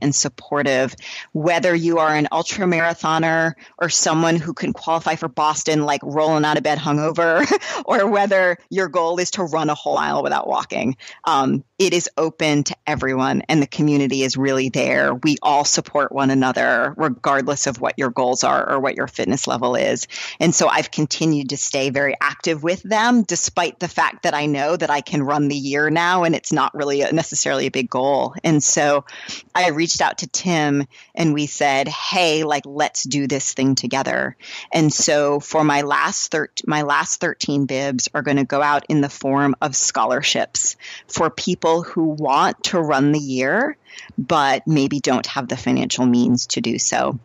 and 0.01 0.15
supportive. 0.15 0.97
Whether 1.33 1.75
you 1.75 1.99
are 1.99 2.15
an 2.15 2.29
ultra 2.33 2.67
marathoner 2.67 3.53
or 3.79 3.91
someone 3.91 4.37
who 4.37 4.55
can 4.55 4.73
qualify 4.73 5.17
for 5.17 5.29
Boston, 5.29 5.85
like 5.85 6.01
rolling 6.03 6.45
out 6.45 6.57
of 6.57 6.63
bed 6.63 6.79
hungover, 6.79 7.47
or 7.85 8.09
whether 8.09 8.57
your 8.71 8.89
goal 8.89 9.19
is 9.19 9.31
to 9.33 9.45
run 9.45 9.69
a 9.69 9.75
whole 9.75 9.97
mile 10.07 10.23
without 10.23 10.47
walking, 10.47 10.97
um, 11.25 11.65
it 11.79 11.93
is 11.93 12.09
open 12.17 12.65
to 12.65 12.77
everyone 12.87 13.43
and 13.49 13.61
the 13.61 13.67
community 13.67 14.23
is 14.23 14.37
really 14.37 14.69
there. 14.71 15.15
We 15.15 15.37
all 15.43 15.65
support 15.65 16.13
one 16.13 16.31
another, 16.31 16.95
regardless 16.97 17.67
of 17.67 17.81
what 17.81 17.95
your 17.99 18.11
goals 18.11 18.45
are 18.45 18.71
or 18.71 18.81
what 18.81 18.97
your 18.97 19.07
fitness 19.07 19.47
level 19.47 19.75
is. 19.75 20.07
And 20.41 20.55
so 20.55 20.69
I've 20.69 20.91
continued 20.91 21.51
to 21.51 21.57
stay 21.57 21.91
very 21.91 22.15
active 22.21 22.63
with 22.63 22.83
them, 22.83 23.23
despite 23.23 23.79
the 23.81 23.89
fact 23.89 24.23
that 24.23 24.33
I 24.35 24.47
know 24.47 24.77
that 24.77 24.91
I 24.91 25.01
can 25.03 25.23
run 25.23 25.49
the 25.49 25.57
year 25.57 25.91
now 25.91 26.25
and 26.25 26.35
it's 26.35 26.53
not 26.53 26.75
really 26.75 27.03
a, 27.03 27.13
necessarily 27.13 27.67
a 27.67 27.71
big 27.71 27.91
goal. 27.91 28.35
And 28.43 28.63
so 28.63 29.05
I 29.55 29.69
reached 29.77 30.01
out 30.01 30.19
to 30.19 30.27
Tim 30.27 30.87
and 31.15 31.35
we 31.35 31.47
said, 31.47 31.89
"Hey, 31.89 32.45
like 32.45 32.65
let's 32.67 33.03
do 33.05 33.27
this 33.27 33.53
thing 33.55 33.75
together." 33.75 34.37
And 34.73 34.93
so 34.93 35.41
for 35.41 35.63
my 35.63 35.83
last 35.83 36.31
thir- 36.31 36.51
my 36.67 36.83
last 36.83 37.21
13 37.21 37.67
bibs 37.67 38.09
are 38.15 38.23
going 38.23 38.39
to 38.39 38.45
go 38.45 38.63
out 38.63 38.87
in 38.89 39.01
the 39.01 39.09
form 39.09 39.55
of 39.61 39.77
scholarships 39.77 40.77
for 41.07 41.31
people 41.31 41.83
who 41.83 42.05
want 42.05 42.65
to 42.65 42.81
run 42.81 43.13
the 43.13 43.21
year 43.21 43.77
but 44.19 44.67
maybe 44.67 45.01
don't 45.01 45.27
have 45.27 45.49
the 45.49 45.57
financial 45.57 46.07
means 46.07 46.47
to 46.49 46.61
do 46.61 46.79
so. 46.79 47.19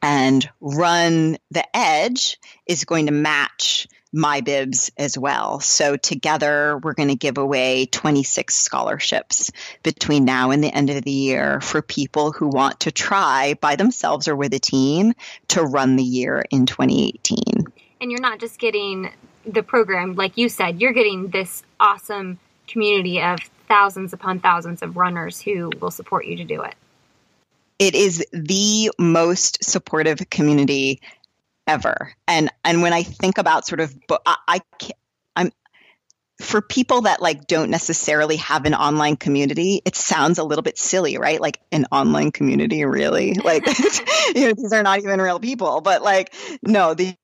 And 0.00 0.48
Run 0.60 1.38
the 1.50 1.64
Edge 1.76 2.38
is 2.66 2.84
going 2.84 3.06
to 3.06 3.12
match 3.12 3.88
my 4.12 4.40
bibs 4.40 4.90
as 4.96 5.18
well. 5.18 5.60
So 5.60 5.96
together 5.96 6.78
we're 6.82 6.94
going 6.94 7.10
to 7.10 7.16
give 7.16 7.38
away 7.38 7.86
26 7.86 8.56
scholarships 8.56 9.50
between 9.82 10.24
now 10.24 10.50
and 10.50 10.64
the 10.64 10.74
end 10.74 10.90
of 10.90 11.04
the 11.04 11.10
year 11.10 11.60
for 11.60 11.82
people 11.82 12.32
who 12.32 12.48
want 12.48 12.80
to 12.80 12.92
try 12.92 13.54
by 13.60 13.76
themselves 13.76 14.28
or 14.28 14.36
with 14.36 14.54
a 14.54 14.58
team 14.58 15.12
to 15.48 15.62
run 15.62 15.96
the 15.96 16.02
year 16.02 16.44
in 16.50 16.66
2018. 16.66 17.66
And 18.00 18.10
you're 18.10 18.20
not 18.20 18.40
just 18.40 18.58
getting 18.58 19.10
the 19.44 19.62
program 19.62 20.14
like 20.14 20.36
you 20.36 20.48
said, 20.48 20.80
you're 20.80 20.92
getting 20.92 21.28
this 21.28 21.62
awesome 21.80 22.38
community 22.66 23.20
of 23.20 23.38
thousands 23.66 24.12
upon 24.12 24.40
thousands 24.40 24.82
of 24.82 24.96
runners 24.96 25.40
who 25.40 25.70
will 25.80 25.90
support 25.90 26.26
you 26.26 26.36
to 26.36 26.44
do 26.44 26.62
it. 26.62 26.74
It 27.78 27.94
is 27.94 28.24
the 28.32 28.90
most 28.98 29.62
supportive 29.62 30.30
community 30.30 31.00
ever. 31.68 32.12
And 32.26 32.50
and 32.64 32.82
when 32.82 32.92
I 32.92 33.04
think 33.04 33.38
about 33.38 33.66
sort 33.66 33.80
of, 33.80 33.94
I, 34.26 34.36
I 34.48 34.60
I'm 35.36 35.52
for 36.40 36.60
people 36.60 37.02
that 37.02 37.20
like 37.20 37.46
don't 37.46 37.70
necessarily 37.70 38.36
have 38.36 38.64
an 38.64 38.74
online 38.74 39.16
community, 39.16 39.82
it 39.84 39.94
sounds 39.94 40.38
a 40.38 40.44
little 40.44 40.62
bit 40.62 40.78
silly, 40.78 41.18
right? 41.18 41.40
Like 41.40 41.60
an 41.70 41.86
online 41.92 42.32
community, 42.32 42.84
really? 42.84 43.34
Like 43.34 43.66
you 44.34 44.48
know, 44.48 44.54
these 44.54 44.72
are 44.72 44.82
not 44.82 44.98
even 45.00 45.20
real 45.20 45.38
people, 45.38 45.80
but 45.80 46.02
like 46.02 46.34
no, 46.62 46.94
these, 46.94 47.14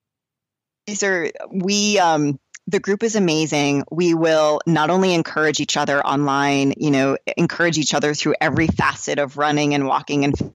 these 0.86 1.02
are 1.02 1.30
we 1.50 1.98
um 1.98 2.38
the 2.66 2.80
group 2.80 3.02
is 3.02 3.14
amazing. 3.14 3.84
We 3.90 4.14
will 4.14 4.60
not 4.66 4.90
only 4.90 5.12
encourage 5.12 5.60
each 5.60 5.76
other 5.76 6.04
online, 6.04 6.74
you 6.78 6.90
know, 6.90 7.18
encourage 7.36 7.78
each 7.78 7.94
other 7.94 8.14
through 8.14 8.34
every 8.40 8.68
facet 8.68 9.18
of 9.18 9.36
running 9.36 9.74
and 9.74 9.86
walking 9.86 10.24
and 10.24 10.54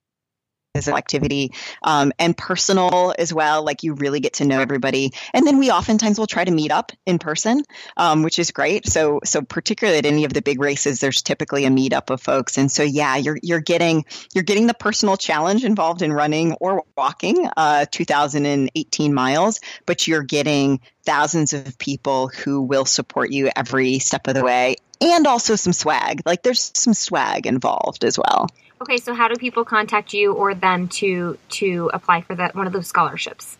physical 0.74 0.96
activity 0.96 1.52
um, 1.82 2.12
and 2.18 2.36
personal 2.36 3.12
as 3.18 3.34
well. 3.34 3.64
Like 3.64 3.82
you 3.82 3.94
really 3.94 4.20
get 4.20 4.34
to 4.34 4.44
know 4.44 4.60
everybody, 4.60 5.12
and 5.34 5.46
then 5.46 5.58
we 5.58 5.70
oftentimes 5.70 6.18
will 6.18 6.26
try 6.26 6.44
to 6.44 6.50
meet 6.50 6.70
up 6.70 6.92
in 7.06 7.18
person, 7.18 7.62
um, 7.96 8.22
which 8.22 8.38
is 8.38 8.52
great. 8.52 8.86
So 8.86 9.20
so 9.24 9.42
particularly 9.42 9.98
at 9.98 10.06
any 10.06 10.24
of 10.24 10.32
the 10.32 10.42
big 10.42 10.60
races, 10.60 11.00
there's 11.00 11.22
typically 11.22 11.64
a 11.64 11.70
meetup 11.70 12.10
of 12.10 12.22
folks, 12.22 12.56
and 12.56 12.70
so 12.70 12.82
yeah, 12.82 13.16
you're 13.16 13.38
you're 13.42 13.60
getting 13.60 14.04
you're 14.32 14.44
getting 14.44 14.66
the 14.66 14.74
personal 14.74 15.16
challenge 15.16 15.64
involved 15.64 16.02
in 16.02 16.12
running 16.12 16.52
or 16.54 16.84
walking 16.96 17.48
uh, 17.56 17.86
2,018 17.90 19.14
miles, 19.14 19.60
but 19.86 20.06
you're 20.06 20.22
getting 20.22 20.80
thousands 21.04 21.52
of 21.52 21.78
people 21.78 22.28
who 22.28 22.62
will 22.62 22.84
support 22.84 23.32
you 23.32 23.50
every 23.56 23.98
step 23.98 24.28
of 24.28 24.34
the 24.34 24.44
way 24.44 24.76
and 25.00 25.26
also 25.26 25.56
some 25.56 25.72
swag. 25.72 26.22
Like 26.26 26.42
there's 26.42 26.70
some 26.74 26.94
swag 26.94 27.46
involved 27.46 28.04
as 28.04 28.18
well. 28.18 28.48
Okay, 28.82 28.96
so 28.96 29.14
how 29.14 29.28
do 29.28 29.36
people 29.36 29.64
contact 29.64 30.14
you 30.14 30.32
or 30.32 30.54
them 30.54 30.88
to 30.88 31.38
to 31.50 31.90
apply 31.92 32.22
for 32.22 32.34
that 32.34 32.54
one 32.54 32.66
of 32.66 32.72
those 32.72 32.86
scholarships? 32.86 33.58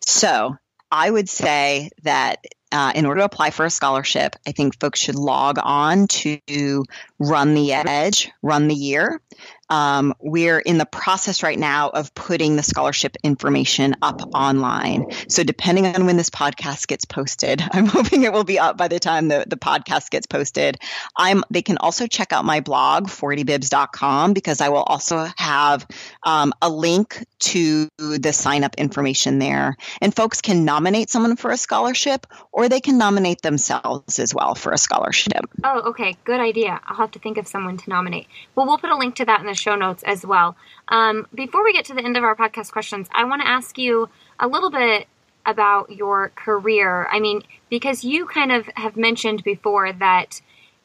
So 0.00 0.56
I 0.90 1.10
would 1.10 1.28
say 1.28 1.90
that 2.02 2.44
uh, 2.72 2.92
in 2.94 3.06
order 3.06 3.20
to 3.20 3.24
apply 3.24 3.50
for 3.50 3.64
a 3.64 3.70
scholarship, 3.70 4.34
I 4.46 4.52
think 4.52 4.78
folks 4.80 5.00
should 5.00 5.14
log 5.14 5.58
on 5.62 6.08
to 6.08 6.84
Run 7.18 7.54
the 7.54 7.72
Edge, 7.72 8.30
Run 8.42 8.68
the 8.68 8.74
Year. 8.74 9.20
Um, 9.68 10.14
we're 10.20 10.58
in 10.58 10.78
the 10.78 10.86
process 10.86 11.42
right 11.42 11.58
now 11.58 11.90
of 11.90 12.14
putting 12.14 12.56
the 12.56 12.62
scholarship 12.62 13.16
information 13.22 13.96
up 14.02 14.20
online. 14.34 15.06
So, 15.28 15.42
depending 15.42 15.86
on 15.86 16.06
when 16.06 16.16
this 16.16 16.30
podcast 16.30 16.86
gets 16.86 17.04
posted, 17.04 17.62
I'm 17.72 17.86
hoping 17.86 18.22
it 18.22 18.32
will 18.32 18.44
be 18.44 18.58
up 18.58 18.76
by 18.76 18.88
the 18.88 19.00
time 19.00 19.28
the, 19.28 19.44
the 19.46 19.56
podcast 19.56 20.10
gets 20.10 20.26
posted. 20.26 20.78
I'm, 21.16 21.42
they 21.50 21.62
can 21.62 21.78
also 21.78 22.06
check 22.06 22.32
out 22.32 22.44
my 22.44 22.60
blog, 22.60 23.08
40bibs.com, 23.08 24.32
because 24.32 24.60
I 24.60 24.68
will 24.68 24.82
also 24.82 25.28
have 25.36 25.86
um, 26.22 26.52
a 26.62 26.70
link 26.70 27.24
to 27.38 27.88
the 27.98 28.32
sign 28.32 28.64
up 28.64 28.76
information 28.76 29.38
there. 29.38 29.76
And 30.00 30.14
folks 30.14 30.40
can 30.40 30.64
nominate 30.64 31.10
someone 31.10 31.36
for 31.36 31.50
a 31.50 31.56
scholarship 31.56 32.26
or 32.52 32.68
they 32.68 32.80
can 32.80 32.98
nominate 32.98 33.42
themselves 33.42 34.18
as 34.18 34.34
well 34.34 34.54
for 34.54 34.72
a 34.72 34.78
scholarship. 34.78 35.46
Oh, 35.64 35.90
okay. 35.90 36.16
Good 36.24 36.40
idea. 36.40 36.80
I'll 36.86 36.96
have 36.96 37.12
to 37.12 37.18
think 37.18 37.38
of 37.38 37.46
someone 37.46 37.76
to 37.78 37.90
nominate. 37.90 38.26
Well, 38.54 38.66
we'll 38.66 38.78
put 38.78 38.90
a 38.90 38.96
link 38.96 39.16
to 39.16 39.24
that 39.24 39.40
in 39.40 39.46
the 39.46 39.54
show 39.56 39.74
notes 39.74 40.02
as 40.04 40.24
well. 40.24 40.56
Um, 40.88 41.26
before 41.34 41.64
we 41.64 41.72
get 41.72 41.84
to 41.86 41.94
the 41.94 42.04
end 42.04 42.16
of 42.16 42.24
our 42.24 42.36
podcast 42.36 42.72
questions, 42.72 43.08
I 43.12 43.24
want 43.24 43.42
to 43.42 43.48
ask 43.48 43.78
you 43.78 44.08
a 44.38 44.46
little 44.46 44.70
bit 44.70 45.06
about 45.44 45.90
your 45.90 46.30
career. 46.30 47.08
I 47.10 47.20
mean, 47.20 47.42
because 47.70 48.04
you 48.04 48.26
kind 48.26 48.52
of 48.52 48.68
have 48.74 48.96
mentioned 48.96 49.44
before 49.44 49.92
that 49.92 50.40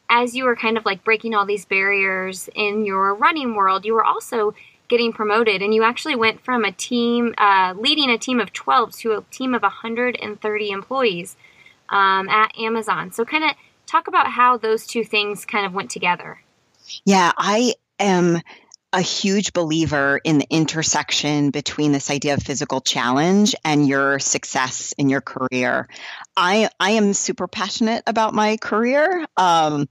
as 0.09 0.35
you 0.35 0.43
were 0.43 0.55
kind 0.55 0.77
of 0.77 0.85
like 0.85 1.03
breaking 1.03 1.33
all 1.33 1.45
these 1.45 1.65
barriers 1.65 2.49
in 2.53 2.85
your 2.85 3.15
running 3.15 3.55
world, 3.55 3.85
you 3.85 3.93
were 3.93 4.03
also 4.03 4.53
getting 4.91 5.13
promoted 5.13 5.61
and 5.61 5.73
you 5.73 5.83
actually 5.83 6.15
went 6.15 6.43
from 6.43 6.65
a 6.65 6.71
team 6.73 7.33
uh, 7.37 7.73
leading 7.77 8.09
a 8.09 8.17
team 8.17 8.41
of 8.41 8.51
12 8.51 8.91
to 8.91 9.13
a 9.13 9.21
team 9.31 9.55
of 9.55 9.61
130 9.61 10.69
employees 10.69 11.37
um, 11.89 12.27
at 12.27 12.51
amazon 12.59 13.09
so 13.09 13.23
kind 13.23 13.45
of 13.45 13.51
talk 13.85 14.09
about 14.09 14.27
how 14.27 14.57
those 14.57 14.85
two 14.85 15.05
things 15.05 15.45
kind 15.45 15.65
of 15.65 15.73
went 15.73 15.89
together 15.89 16.41
yeah 17.05 17.31
i 17.37 17.73
am 17.99 18.41
a 18.93 19.01
huge 19.01 19.53
believer 19.53 20.19
in 20.23 20.37
the 20.37 20.47
intersection 20.49 21.49
between 21.49 21.91
this 21.91 22.09
idea 22.09 22.33
of 22.33 22.43
physical 22.43 22.81
challenge 22.81 23.55
and 23.63 23.87
your 23.87 24.19
success 24.19 24.93
in 24.97 25.09
your 25.09 25.21
career. 25.21 25.87
I 26.35 26.69
I 26.79 26.91
am 26.91 27.13
super 27.13 27.47
passionate 27.47 28.03
about 28.05 28.33
my 28.33 28.57
career. 28.57 29.25
Um, 29.37 29.87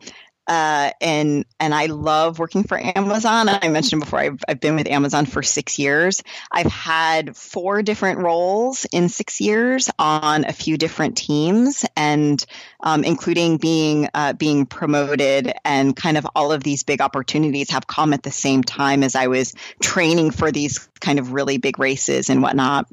uh, 0.50 0.90
and 1.00 1.44
and 1.60 1.72
I 1.72 1.86
love 1.86 2.40
working 2.40 2.64
for 2.64 2.76
Amazon. 2.76 3.48
I 3.48 3.68
mentioned 3.68 4.00
before 4.00 4.18
I've, 4.18 4.42
I've 4.48 4.58
been 4.58 4.74
with 4.74 4.88
Amazon 4.88 5.24
for 5.24 5.44
six 5.44 5.78
years. 5.78 6.24
I've 6.50 6.66
had 6.66 7.36
four 7.36 7.82
different 7.82 8.18
roles 8.18 8.84
in 8.86 9.08
six 9.08 9.40
years 9.40 9.88
on 9.96 10.44
a 10.44 10.52
few 10.52 10.76
different 10.76 11.16
teams, 11.16 11.86
and 11.96 12.44
um, 12.80 13.04
including 13.04 13.58
being 13.58 14.08
uh, 14.12 14.32
being 14.32 14.66
promoted 14.66 15.52
and 15.64 15.94
kind 15.94 16.18
of 16.18 16.26
all 16.34 16.50
of 16.50 16.64
these 16.64 16.82
big 16.82 17.00
opportunities 17.00 17.70
have 17.70 17.86
come 17.86 18.12
at 18.12 18.24
the 18.24 18.32
same 18.32 18.64
time 18.64 19.04
as 19.04 19.14
I 19.14 19.28
was 19.28 19.54
training 19.80 20.32
for 20.32 20.50
these 20.50 20.80
kind 20.98 21.20
of 21.20 21.32
really 21.32 21.58
big 21.58 21.78
races 21.78 22.28
and 22.28 22.42
whatnot. 22.42 22.88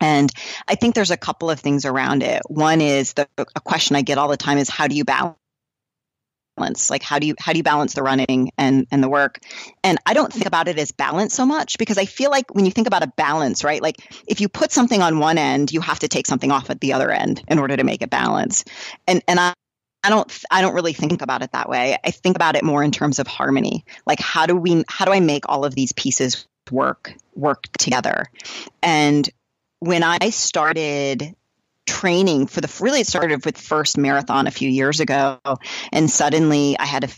And 0.00 0.32
I 0.66 0.76
think 0.76 0.94
there's 0.94 1.10
a 1.10 1.18
couple 1.18 1.50
of 1.50 1.60
things 1.60 1.84
around 1.84 2.22
it. 2.22 2.40
One 2.46 2.80
is 2.80 3.12
the 3.12 3.28
a 3.36 3.60
question 3.60 3.94
I 3.94 4.00
get 4.00 4.16
all 4.16 4.28
the 4.28 4.38
time 4.38 4.56
is 4.56 4.70
how 4.70 4.86
do 4.86 4.96
you 4.96 5.04
balance 5.04 5.36
balance 6.58 6.90
like 6.90 7.02
how 7.02 7.18
do 7.18 7.26
you 7.26 7.34
how 7.38 7.52
do 7.52 7.58
you 7.58 7.62
balance 7.62 7.94
the 7.94 8.02
running 8.02 8.50
and 8.58 8.86
and 8.90 9.02
the 9.02 9.08
work 9.08 9.38
and 9.82 9.98
i 10.06 10.14
don't 10.14 10.32
think 10.32 10.46
about 10.46 10.68
it 10.68 10.78
as 10.78 10.92
balance 10.92 11.34
so 11.34 11.46
much 11.46 11.78
because 11.78 11.98
i 11.98 12.04
feel 12.04 12.30
like 12.30 12.54
when 12.54 12.64
you 12.64 12.70
think 12.70 12.86
about 12.86 13.02
a 13.02 13.12
balance 13.16 13.64
right 13.64 13.82
like 13.82 13.96
if 14.26 14.40
you 14.40 14.48
put 14.48 14.72
something 14.72 15.02
on 15.02 15.18
one 15.18 15.38
end 15.38 15.72
you 15.72 15.80
have 15.80 15.98
to 15.98 16.08
take 16.08 16.26
something 16.26 16.50
off 16.50 16.70
at 16.70 16.80
the 16.80 16.92
other 16.92 17.10
end 17.10 17.42
in 17.48 17.58
order 17.58 17.76
to 17.76 17.84
make 17.84 18.02
it 18.02 18.10
balance 18.10 18.64
and 19.06 19.22
and 19.28 19.40
i 19.40 19.52
I 20.04 20.10
don't 20.10 20.32
I 20.48 20.62
don't 20.62 20.74
really 20.74 20.92
think 20.92 21.22
about 21.22 21.42
it 21.42 21.50
that 21.52 21.68
way. 21.68 21.98
I 22.04 22.12
think 22.12 22.36
about 22.36 22.54
it 22.54 22.62
more 22.62 22.84
in 22.84 22.92
terms 22.92 23.18
of 23.18 23.26
harmony. 23.26 23.84
Like 24.06 24.20
how 24.20 24.46
do 24.46 24.54
we 24.54 24.84
how 24.86 25.04
do 25.04 25.10
I 25.10 25.18
make 25.18 25.48
all 25.48 25.64
of 25.64 25.74
these 25.74 25.92
pieces 25.92 26.46
work 26.70 27.12
work 27.34 27.64
together? 27.78 28.26
And 28.80 29.28
when 29.80 30.04
I 30.04 30.30
started 30.30 31.34
training 31.88 32.46
for 32.46 32.60
the 32.60 32.78
really 32.80 33.00
it 33.00 33.06
started 33.06 33.44
with 33.44 33.56
first 33.56 33.96
marathon 33.96 34.46
a 34.46 34.50
few 34.50 34.68
years 34.68 35.00
ago 35.00 35.38
and 35.92 36.10
suddenly 36.10 36.78
i 36.78 36.84
had 36.84 37.02
to 37.02 37.14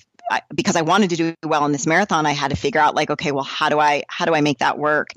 because 0.54 0.76
I 0.76 0.82
wanted 0.82 1.10
to 1.10 1.16
do 1.16 1.34
well 1.44 1.64
in 1.66 1.72
this 1.72 1.86
marathon, 1.86 2.26
I 2.26 2.32
had 2.32 2.50
to 2.50 2.56
figure 2.56 2.80
out 2.80 2.94
like, 2.94 3.10
okay, 3.10 3.32
well, 3.32 3.44
how 3.44 3.68
do 3.68 3.80
I 3.80 4.04
how 4.08 4.24
do 4.26 4.34
I 4.34 4.40
make 4.40 4.58
that 4.58 4.78
work? 4.78 5.08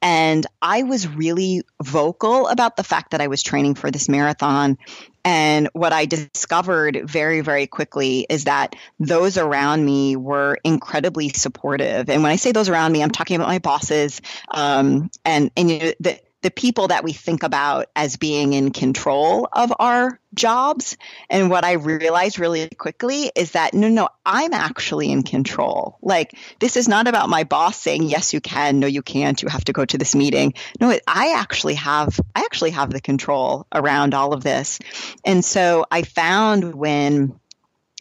And 0.00 0.46
I 0.62 0.84
was 0.84 1.08
really 1.08 1.62
vocal 1.82 2.48
about 2.48 2.76
the 2.76 2.84
fact 2.84 3.10
that 3.10 3.20
I 3.20 3.26
was 3.26 3.42
training 3.42 3.74
for 3.74 3.90
this 3.90 4.08
marathon. 4.08 4.78
And 5.24 5.68
what 5.72 5.92
I 5.92 6.06
discovered 6.06 7.02
very, 7.04 7.40
very 7.42 7.66
quickly 7.66 8.26
is 8.28 8.44
that 8.44 8.74
those 8.98 9.36
around 9.36 9.84
me 9.84 10.16
were 10.16 10.58
incredibly 10.64 11.28
supportive. 11.30 12.08
And 12.08 12.22
when 12.22 12.32
I 12.32 12.36
say 12.36 12.52
those 12.52 12.68
around 12.68 12.92
me, 12.92 13.02
I'm 13.02 13.10
talking 13.10 13.36
about 13.36 13.48
my 13.48 13.58
bosses 13.58 14.22
um, 14.50 15.10
and 15.24 15.50
and 15.56 15.70
you 15.70 15.78
know 15.78 15.92
the 16.00 16.20
the 16.42 16.50
people 16.50 16.88
that 16.88 17.04
we 17.04 17.12
think 17.12 17.42
about 17.42 17.86
as 17.94 18.16
being 18.16 18.52
in 18.52 18.70
control 18.70 19.48
of 19.52 19.72
our 19.78 20.18
jobs. 20.32 20.96
And 21.28 21.50
what 21.50 21.64
I 21.64 21.72
realized 21.72 22.38
really 22.38 22.68
quickly 22.68 23.30
is 23.34 23.52
that 23.52 23.74
no, 23.74 23.88
no, 23.88 24.08
I'm 24.24 24.54
actually 24.54 25.10
in 25.10 25.22
control. 25.22 25.98
Like, 26.00 26.34
this 26.58 26.76
is 26.76 26.88
not 26.88 27.08
about 27.08 27.28
my 27.28 27.44
boss 27.44 27.76
saying, 27.76 28.04
yes, 28.04 28.32
you 28.32 28.40
can, 28.40 28.80
no, 28.80 28.86
you 28.86 29.02
can't, 29.02 29.42
you 29.42 29.48
have 29.48 29.64
to 29.64 29.72
go 29.72 29.84
to 29.84 29.98
this 29.98 30.14
meeting. 30.14 30.54
No, 30.80 30.96
I 31.06 31.34
actually 31.36 31.74
have, 31.74 32.18
I 32.34 32.40
actually 32.40 32.70
have 32.70 32.90
the 32.90 33.00
control 33.00 33.66
around 33.72 34.14
all 34.14 34.32
of 34.32 34.42
this. 34.42 34.78
And 35.24 35.44
so 35.44 35.84
I 35.90 36.02
found 36.02 36.74
when, 36.74 37.38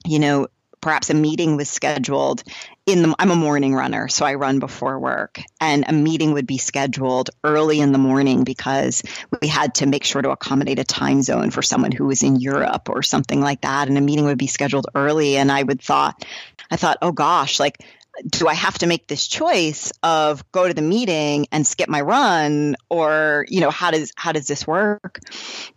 you 0.06 0.20
know, 0.20 0.48
perhaps 0.82 1.10
a 1.10 1.14
meeting 1.14 1.58
was 1.58 1.70
scheduled 1.70 2.44
in 2.92 3.04
the 3.04 3.16
I'm 3.20 3.32
a 3.32 3.36
morning 3.36 3.76
runner, 3.76 4.08
so 4.08 4.26
I 4.26 4.34
run 4.36 4.60
before 4.60 5.00
work, 5.00 5.42
and 5.62 5.86
a 5.88 5.94
meeting 5.94 6.34
would 6.34 6.48
be 6.48 6.58
scheduled 6.58 7.30
early 7.44 7.80
in 7.80 7.92
the 7.92 7.98
morning 7.98 8.44
because 8.44 9.04
we 9.42 9.48
had 9.48 9.76
to 9.76 9.86
make 9.86 10.04
sure 10.04 10.22
to 10.22 10.32
accommodate 10.32 10.80
a 10.80 10.84
time 10.84 11.22
zone 11.22 11.52
for 11.52 11.62
someone 11.62 11.92
who 11.92 12.06
was 12.06 12.24
in 12.24 12.38
Europe 12.38 12.90
or 12.90 13.04
something 13.04 13.42
like 13.42 13.62
that, 13.62 13.88
and 13.88 13.98
a 13.98 14.02
meeting 14.02 14.26
would 14.26 14.38
be 14.38 14.48
scheduled 14.48 14.88
early, 14.96 15.38
and 15.38 15.52
I 15.52 15.62
would 15.62 15.82
thought, 15.82 16.26
I 16.72 16.78
thought, 16.78 16.98
oh 17.02 17.12
gosh, 17.12 17.60
like 17.60 17.84
do 18.28 18.48
I 18.48 18.54
have 18.54 18.78
to 18.80 18.88
make 18.88 19.08
this 19.08 19.28
choice 19.28 19.94
of 20.04 20.44
go 20.52 20.68
to 20.68 20.74
the 20.74 20.82
meeting 20.82 21.48
and 21.52 21.66
skip 21.66 21.88
my 21.88 22.02
run? 22.02 22.76
Or 22.90 23.46
you 23.48 23.62
know 23.62 23.70
how 23.70 23.92
does 23.92 24.12
how 24.16 24.32
does 24.32 24.48
this 24.48 24.68
work? 24.68 25.20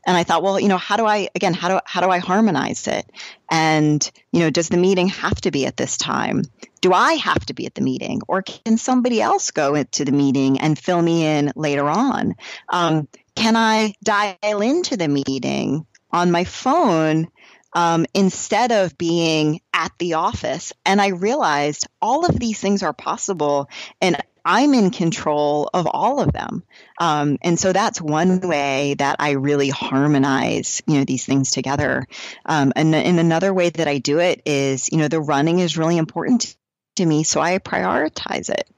And 0.07 0.17
I 0.17 0.25
thought 0.25 0.43
well 0.43 0.59
you 0.59 0.69
know 0.69 0.79
how 0.79 0.97
do 0.97 1.07
I 1.07 1.29
again 1.35 1.55
how 1.55 1.69
do 1.69 1.81
how 1.85 2.01
do 2.01 2.09
I 2.09 2.19
harmonize 2.19 2.89
it? 2.89 3.09
And 3.51 4.11
you 4.33 4.41
know 4.41 4.51
does 4.51 4.71
the 4.71 4.77
meeting 4.77 5.09
have 5.09 5.41
to 5.43 5.51
be 5.51 5.67
at 5.67 5.77
this 5.77 5.97
time 5.97 6.43
do 6.83 6.93
I 6.93 7.15
have 7.15 7.47
to 7.47 7.55
be 7.55 7.65
at 7.65 7.75
the 7.75 7.81
meeting 7.81 8.21
or 8.29 8.43
can 8.43 8.77
somebody 8.77 9.23
else 9.23 9.51
go 9.51 9.83
to 9.83 10.05
the 10.05 10.13
meeting 10.13 10.61
and 10.61 10.79
fill 10.79 11.01
me 11.01 11.25
in 11.25 11.53
later 11.57 11.89
on 11.89 12.35
um, 12.69 13.09
can 13.35 13.57
I 13.57 13.95
dial 14.05 14.61
into 14.61 14.99
the 14.99 15.09
meeting 15.09 15.87
on 16.11 16.31
my 16.31 16.45
phone 16.45 17.29
um, 17.73 18.05
instead 18.13 18.71
of 18.71 18.99
being 18.99 19.61
at 19.73 19.93
the 19.99 20.15
office. 20.15 20.73
And 20.85 21.01
I 21.01 21.09
realized 21.09 21.87
all 22.03 22.27
of 22.27 22.39
these 22.39 22.61
things 22.61 22.83
are 22.83 22.93
possible 22.93 23.71
and 24.01 24.17
I'm 24.45 24.75
in 24.75 24.91
control 24.91 25.71
of 25.73 25.87
all 25.87 26.21
of 26.21 26.33
them. 26.33 26.65
Um, 26.99 27.39
and 27.43 27.59
so 27.59 27.73
that's 27.73 28.01
one 28.01 28.41
way 28.41 28.95
that 28.99 29.17
I 29.21 29.33
really 29.33 29.69
harmonize, 29.69 30.83
you 30.87 30.99
know, 30.99 31.05
these 31.05 31.25
things 31.25 31.53
together. 31.53 32.07
Um, 32.45 32.73
and, 32.75 32.95
and 32.95 33.21
another 33.21 33.55
way 33.55 33.71
that 33.71 33.87
I 33.87 33.99
do 33.99 34.19
it 34.19 34.43
is, 34.45 34.91
you 34.91 34.99
know, 34.99 35.09
the 35.09 35.21
running 35.21 35.61
is 35.61 35.79
really 35.79 35.97
important 35.97 36.57
to 36.97 37.07
me, 37.07 37.25
so 37.25 37.41
I 37.41 37.59
prioritize 37.59 38.51
it. 38.51 38.69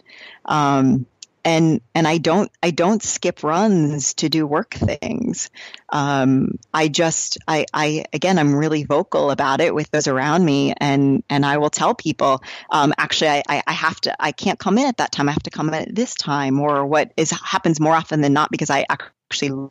Um, 0.44 1.06
and 1.44 1.80
and 1.94 2.08
I 2.08 2.18
don't 2.18 2.50
I 2.62 2.70
don't 2.70 3.02
skip 3.02 3.42
runs 3.42 4.14
to 4.14 4.28
do 4.28 4.46
work 4.46 4.74
things. 4.74 5.50
Um, 5.90 6.58
I 6.72 6.88
just 6.88 7.38
I 7.46 7.66
I 7.72 8.06
again 8.12 8.38
I'm 8.38 8.54
really 8.54 8.84
vocal 8.84 9.30
about 9.30 9.60
it 9.60 9.74
with 9.74 9.90
those 9.90 10.08
around 10.08 10.44
me, 10.44 10.72
and 10.78 11.22
and 11.28 11.44
I 11.44 11.58
will 11.58 11.70
tell 11.70 11.94
people 11.94 12.42
um, 12.70 12.94
actually 12.96 13.42
I, 13.46 13.62
I 13.66 13.72
have 13.72 14.00
to 14.02 14.16
I 14.22 14.32
can't 14.32 14.58
come 14.58 14.78
in 14.78 14.86
at 14.86 14.96
that 14.96 15.12
time. 15.12 15.28
I 15.28 15.32
have 15.32 15.42
to 15.42 15.50
come 15.50 15.68
in 15.68 15.74
at 15.74 15.94
this 15.94 16.14
time, 16.14 16.58
or 16.60 16.86
what 16.86 17.12
is 17.16 17.30
happens 17.30 17.78
more 17.78 17.94
often 17.94 18.22
than 18.22 18.32
not 18.32 18.50
because 18.50 18.70
I 18.70 18.86
actually 18.88 19.68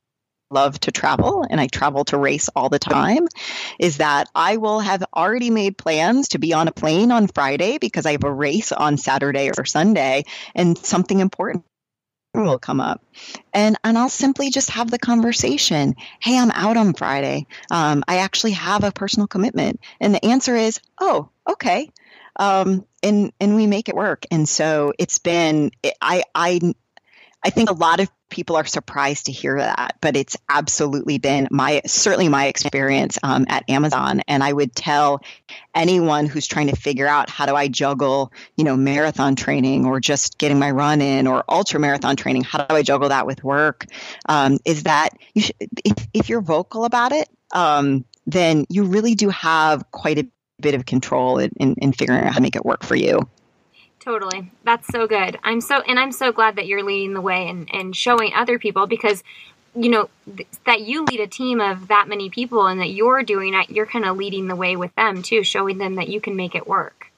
love 0.54 0.80
to 0.82 0.92
travel 0.92 1.46
and 1.50 1.60
I 1.60 1.68
travel 1.68 2.06
to 2.06 2.18
race 2.18 2.50
all 2.56 2.70
the 2.70 2.80
time 2.80 3.28
is 3.80 3.98
that 3.98 4.30
I 4.36 4.58
will 4.58 4.80
have 4.80 5.04
already 5.16 5.50
made 5.50 5.78
plans 5.78 6.30
to 6.30 6.40
be 6.40 6.54
on 6.54 6.68
a 6.68 6.72
plane 6.72 7.12
on 7.12 7.28
Friday 7.28 7.78
because 7.80 8.06
I 8.06 8.12
have 8.12 8.24
a 8.24 8.32
race 8.32 8.72
on 8.72 8.98
Saturday 8.98 9.50
or 9.58 9.66
Sunday 9.66 10.24
and 10.56 10.78
something 10.78 11.20
important 11.20 11.66
will 12.34 12.60
come 12.60 12.80
up. 12.80 13.04
And 13.54 13.78
and 13.84 13.98
I'll 13.98 14.10
simply 14.10 14.50
just 14.50 14.72
have 14.72 14.90
the 14.90 14.98
conversation. 14.98 15.96
Hey 16.20 16.38
I'm 16.38 16.52
out 16.52 16.78
on 16.78 16.94
Friday. 16.94 17.46
Um, 17.70 18.04
I 18.08 18.18
actually 18.18 18.54
have 18.54 18.84
a 18.84 18.92
personal 18.92 19.28
commitment. 19.28 19.80
And 20.00 20.16
the 20.16 20.26
answer 20.26 20.56
is 20.56 20.80
oh 21.00 21.30
okay. 21.48 21.90
Um, 22.36 22.86
and 23.04 23.32
and 23.40 23.56
we 23.56 23.68
make 23.68 23.90
it 23.90 23.96
work. 23.96 24.26
And 24.32 24.50
so 24.50 24.94
it's 24.98 25.20
been 25.20 25.72
I 26.02 26.24
I 26.34 26.60
I 27.44 27.50
think 27.50 27.70
a 27.70 27.74
lot 27.74 28.00
of 28.00 28.10
people 28.34 28.56
are 28.56 28.66
surprised 28.66 29.28
to 29.28 29.32
hear 29.32 29.58
that, 29.58 29.98
but 30.02 30.18
it's 30.18 30.36
absolutely 30.50 31.20
been 31.20 31.48
my 31.52 31.82
certainly 31.86 32.30
my 32.30 32.48
experience 32.48 33.20
um, 33.22 33.46
at 33.48 33.70
Amazon. 33.70 34.22
And 34.28 34.44
I 34.44 34.52
would 34.52 34.76
tell 34.76 35.22
anyone 35.76 36.26
who's 36.26 36.48
trying 36.48 36.68
to 36.68 36.76
figure 36.76 37.08
out 37.08 37.30
how 37.30 37.46
do 37.46 37.56
I 37.56 37.68
juggle, 37.68 38.34
you 38.58 38.64
know, 38.64 38.76
marathon 38.76 39.36
training 39.36 39.86
or 39.86 40.00
just 40.00 40.40
getting 40.40 40.58
my 40.58 40.72
run 40.72 41.00
in 41.00 41.28
or 41.28 41.44
ultra 41.48 41.80
marathon 41.80 42.16
training, 42.16 42.44
how 42.44 42.66
do 42.66 42.76
I 42.76 42.82
juggle 42.82 43.10
that 43.10 43.28
with 43.28 43.44
work? 43.44 43.86
Um, 44.28 44.58
is 44.66 44.84
that 44.84 45.10
you 45.36 45.44
should, 45.44 45.56
if, 45.86 46.08
if 46.14 46.30
you're 46.30 46.42
vocal 46.42 46.86
about 46.86 47.12
it, 47.12 47.30
um, 47.52 48.04
then 48.26 48.66
you 48.68 48.86
really 48.86 49.14
do 49.14 49.30
have 49.30 49.92
quite 49.92 50.18
a 50.18 50.28
bit 50.60 50.74
of 50.74 50.88
control 50.88 51.38
in, 51.38 51.52
in, 51.58 51.76
in 51.76 51.94
figuring 51.94 52.24
out 52.24 52.34
how 52.34 52.38
to 52.38 52.42
make 52.42 52.56
it 52.56 52.66
work 52.66 52.84
for 52.84 52.96
you. 52.96 53.30
Totally. 54.04 54.52
That's 54.64 54.88
so 54.88 55.08
good. 55.08 55.40
I'm 55.44 55.62
so 55.62 55.80
and 55.80 55.98
I'm 55.98 56.12
so 56.12 56.34
glad 56.34 56.58
that 56.58 56.68
you're 56.68 56.84
leading 56.84 57.14
the 57.14 57.22
way 57.22 57.48
and 57.48 57.70
and 57.74 57.96
showing 57.96 58.34
other 58.36 58.60
people 58.60 58.86
because 58.86 59.24
you 59.76 59.90
know 59.90 60.10
th- 60.36 60.48
that 60.66 60.82
you 60.82 61.06
lead 61.06 61.22
a 61.22 61.28
team 61.28 61.62
of 61.62 61.88
that 61.88 62.10
many 62.10 62.30
people 62.30 62.68
and 62.68 62.82
that 62.82 62.90
you're 62.90 63.24
doing 63.24 63.54
it 63.54 63.70
you're 63.70 63.88
kind 63.88 64.06
of 64.06 64.18
leading 64.18 64.48
the 64.48 64.56
way 64.56 64.76
with 64.76 64.94
them 64.96 65.24
too 65.24 65.42
showing 65.42 65.80
them 65.80 65.96
that 65.96 66.10
you 66.10 66.22
can 66.22 66.36
make 66.36 66.54
it 66.54 66.68
work 66.68 67.12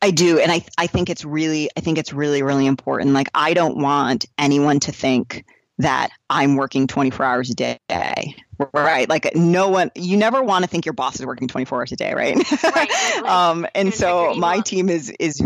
I 0.00 0.10
do, 0.10 0.38
and 0.38 0.50
I 0.50 0.64
I 0.78 0.86
think 0.86 1.10
it's 1.10 1.24
really 1.24 1.68
I 1.76 1.80
think 1.80 1.98
it's 1.98 2.12
really 2.12 2.42
really 2.42 2.66
important. 2.66 3.12
Like 3.12 3.28
I 3.34 3.52
don't 3.52 3.78
want 3.78 4.26
anyone 4.38 4.80
to 4.80 4.92
think 4.92 5.44
that 5.78 6.10
I'm 6.30 6.56
working 6.56 6.86
24 6.86 7.26
hours 7.26 7.50
a 7.50 7.54
day. 7.54 8.36
Right. 8.72 9.08
Like 9.08 9.34
no 9.34 9.68
one, 9.68 9.90
you 9.96 10.16
never 10.16 10.42
want 10.42 10.64
to 10.64 10.68
think 10.68 10.86
your 10.86 10.92
boss 10.92 11.18
is 11.18 11.26
working 11.26 11.48
24 11.48 11.78
hours 11.78 11.92
a 11.92 11.96
day. 11.96 12.14
Right. 12.14 12.36
right, 12.36 12.74
right. 12.76 13.24
um, 13.24 13.66
and 13.74 13.92
so 13.92 14.34
my 14.34 14.60
team 14.60 14.88
is, 14.88 15.10
is 15.18 15.42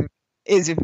is 0.46 0.74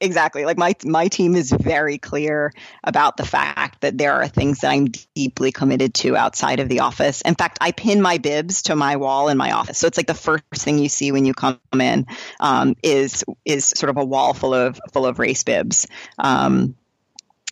exactly 0.00 0.44
like 0.44 0.56
my 0.56 0.74
my 0.84 1.08
team 1.08 1.36
is 1.36 1.50
very 1.52 1.98
clear 1.98 2.52
about 2.82 3.16
the 3.16 3.26
fact 3.26 3.82
that 3.82 3.98
there 3.98 4.14
are 4.14 4.26
things 4.26 4.60
that 4.60 4.70
I'm 4.70 4.86
deeply 5.14 5.52
committed 5.52 5.94
to 5.94 6.16
outside 6.16 6.60
of 6.60 6.68
the 6.68 6.80
office. 6.80 7.20
In 7.20 7.34
fact, 7.34 7.58
I 7.60 7.72
pin 7.72 8.00
my 8.00 8.18
bibs 8.18 8.62
to 8.62 8.76
my 8.76 8.96
wall 8.96 9.28
in 9.28 9.36
my 9.36 9.52
office, 9.52 9.78
so 9.78 9.86
it's 9.86 9.98
like 9.98 10.06
the 10.06 10.14
first 10.14 10.44
thing 10.54 10.78
you 10.78 10.88
see 10.88 11.12
when 11.12 11.26
you 11.26 11.34
come 11.34 11.58
in 11.78 12.06
um, 12.40 12.74
is 12.82 13.24
is 13.44 13.66
sort 13.66 13.90
of 13.90 13.98
a 13.98 14.04
wall 14.04 14.32
full 14.34 14.54
of 14.54 14.80
full 14.92 15.06
of 15.06 15.18
race 15.18 15.44
bibs. 15.44 15.86
Um, 16.18 16.74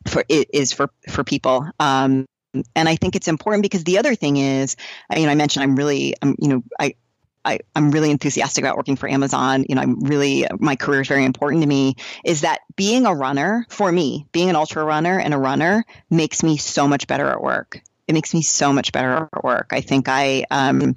for 0.06 0.24
it 0.28 0.48
is 0.52 0.72
for 0.72 0.90
for 1.08 1.24
people. 1.24 1.68
Um, 1.78 2.26
and 2.74 2.88
I 2.88 2.96
think 2.96 3.16
it's 3.16 3.28
important 3.28 3.62
because 3.62 3.84
the 3.84 3.98
other 3.98 4.14
thing 4.14 4.36
is, 4.36 4.76
you 5.14 5.24
know, 5.24 5.32
I 5.32 5.34
mentioned 5.34 5.64
I'm 5.64 5.74
really, 5.74 6.14
I'm, 6.22 6.36
you 6.38 6.48
know, 6.48 6.62
I, 6.78 6.94
I, 7.44 7.60
am 7.74 7.90
really 7.90 8.10
enthusiastic 8.10 8.64
about 8.64 8.76
working 8.76 8.96
for 8.96 9.08
Amazon. 9.08 9.64
You 9.68 9.74
know, 9.74 9.82
I'm 9.82 10.00
really, 10.00 10.46
my 10.58 10.76
career 10.76 11.02
is 11.02 11.08
very 11.08 11.24
important 11.24 11.62
to 11.62 11.68
me. 11.68 11.96
Is 12.24 12.42
that 12.42 12.60
being 12.76 13.06
a 13.06 13.14
runner, 13.14 13.66
for 13.68 13.90
me, 13.90 14.26
being 14.32 14.50
an 14.50 14.56
ultra 14.56 14.84
runner 14.84 15.18
and 15.18 15.34
a 15.34 15.38
runner 15.38 15.84
makes 16.10 16.42
me 16.42 16.56
so 16.56 16.88
much 16.88 17.06
better 17.06 17.28
at 17.28 17.42
work. 17.42 17.80
It 18.06 18.12
makes 18.12 18.34
me 18.34 18.42
so 18.42 18.72
much 18.72 18.92
better 18.92 19.28
at 19.32 19.44
work. 19.44 19.68
I 19.72 19.80
think 19.80 20.08
I, 20.08 20.44
um, 20.50 20.94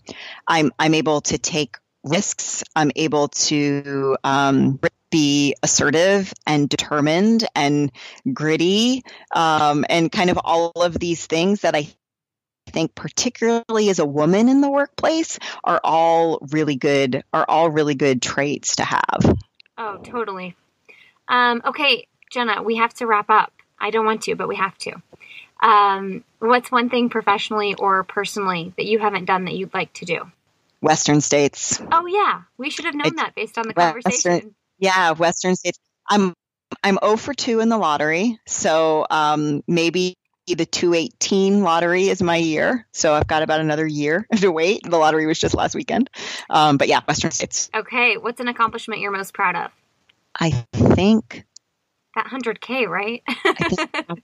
I'm, 0.48 0.72
I'm 0.78 0.94
able 0.94 1.22
to 1.22 1.38
take 1.38 1.78
risks. 2.04 2.64
I'm 2.76 2.92
able 2.96 3.30
to, 3.30 4.18
um, 4.24 4.80
be 5.10 5.56
assertive 5.64 6.34
and 6.46 6.68
determined 6.68 7.48
and 7.56 7.92
gritty 8.34 9.04
um, 9.34 9.86
and 9.90 10.12
kind 10.12 10.30
of 10.30 10.38
all 10.44 10.72
of 10.76 11.00
these 11.00 11.26
things 11.26 11.62
that 11.62 11.76
I 11.76 11.88
think 12.68 12.96
particularly 12.96 13.90
as 13.90 14.00
a 14.00 14.06
woman 14.06 14.50
in 14.50 14.62
the 14.62 14.70
workplace 14.70 15.40
are 15.64 15.82
all 15.84 16.40
really 16.52 16.76
good 16.76 17.24
are 17.34 17.46
all 17.48 17.70
really 17.70 17.96
good 17.96 18.22
traits 18.22 18.78
to 18.78 18.84
have. 18.84 19.38
Oh 19.78 19.98
totally. 20.04 20.56
Um, 21.28 21.62
okay 21.66 22.08
jenna 22.32 22.62
we 22.64 22.78
have 22.78 22.94
to 22.96 23.08
wrap 23.08 23.30
up. 23.30 23.52
I 23.80 23.90
don't 23.90 24.06
want 24.06 24.24
to 24.24 24.36
but 24.36 24.48
we 24.48 24.56
have 24.56 24.78
to. 24.80 25.02
Um, 25.60 26.24
what's 26.40 26.72
one 26.72 26.90
thing 26.90 27.10
professionally 27.10 27.74
or 27.74 28.04
personally 28.04 28.74
that 28.78 28.86
you 28.86 29.00
haven't 29.00 29.26
done 29.26 29.46
that 29.46 29.56
you'd 29.56 29.74
like 29.74 29.92
to 29.94 30.06
do? 30.06 30.32
Western 30.82 31.22
states. 31.22 31.82
Oh 31.92 32.06
yeah. 32.06 32.44
We 32.58 32.70
should 32.70 32.86
have 32.86 32.96
known 32.96 33.16
that 33.16 33.34
based 33.36 33.58
on 33.58 33.68
the 33.68 33.74
Western, 33.74 34.02
conversation. 34.04 34.56
Yeah 34.78 35.12
western 35.12 35.56
states. 35.56 35.80
I'm 36.10 36.34
I'm 36.84 36.98
0 37.04 37.18
for 37.18 37.34
2 37.34 37.60
in 37.62 37.70
the 37.70 37.78
lottery, 37.78 38.40
so 38.46 39.08
um, 39.10 39.64
maybe 39.68 40.16
the 40.56 40.66
218 40.66 41.62
lottery 41.62 42.08
is 42.08 42.22
my 42.22 42.38
year. 42.38 42.88
So 42.92 43.14
I've 43.14 43.28
got 43.28 43.44
about 43.44 43.60
another 43.60 43.86
year 43.86 44.28
to 44.38 44.52
wait. 44.52 44.82
The 44.84 44.98
lottery 44.98 45.28
was 45.28 45.40
just 45.40 45.56
last 45.56 45.76
weekend. 45.76 46.10
Um, 46.50 46.78
but 46.78 46.88
yeah, 46.88 47.02
Western 47.08 47.32
States. 47.32 47.70
Okay. 47.76 48.18
What's 48.18 48.40
an 48.40 48.48
accomplishment 48.48 49.02
you're 49.02 49.12
most 49.12 49.34
proud 49.34 49.56
of? 49.56 49.72
I 50.40 50.52
think 50.74 51.46
that 52.16 52.26
100K, 52.26 52.88
right? 52.88 53.24
think, 53.68 54.24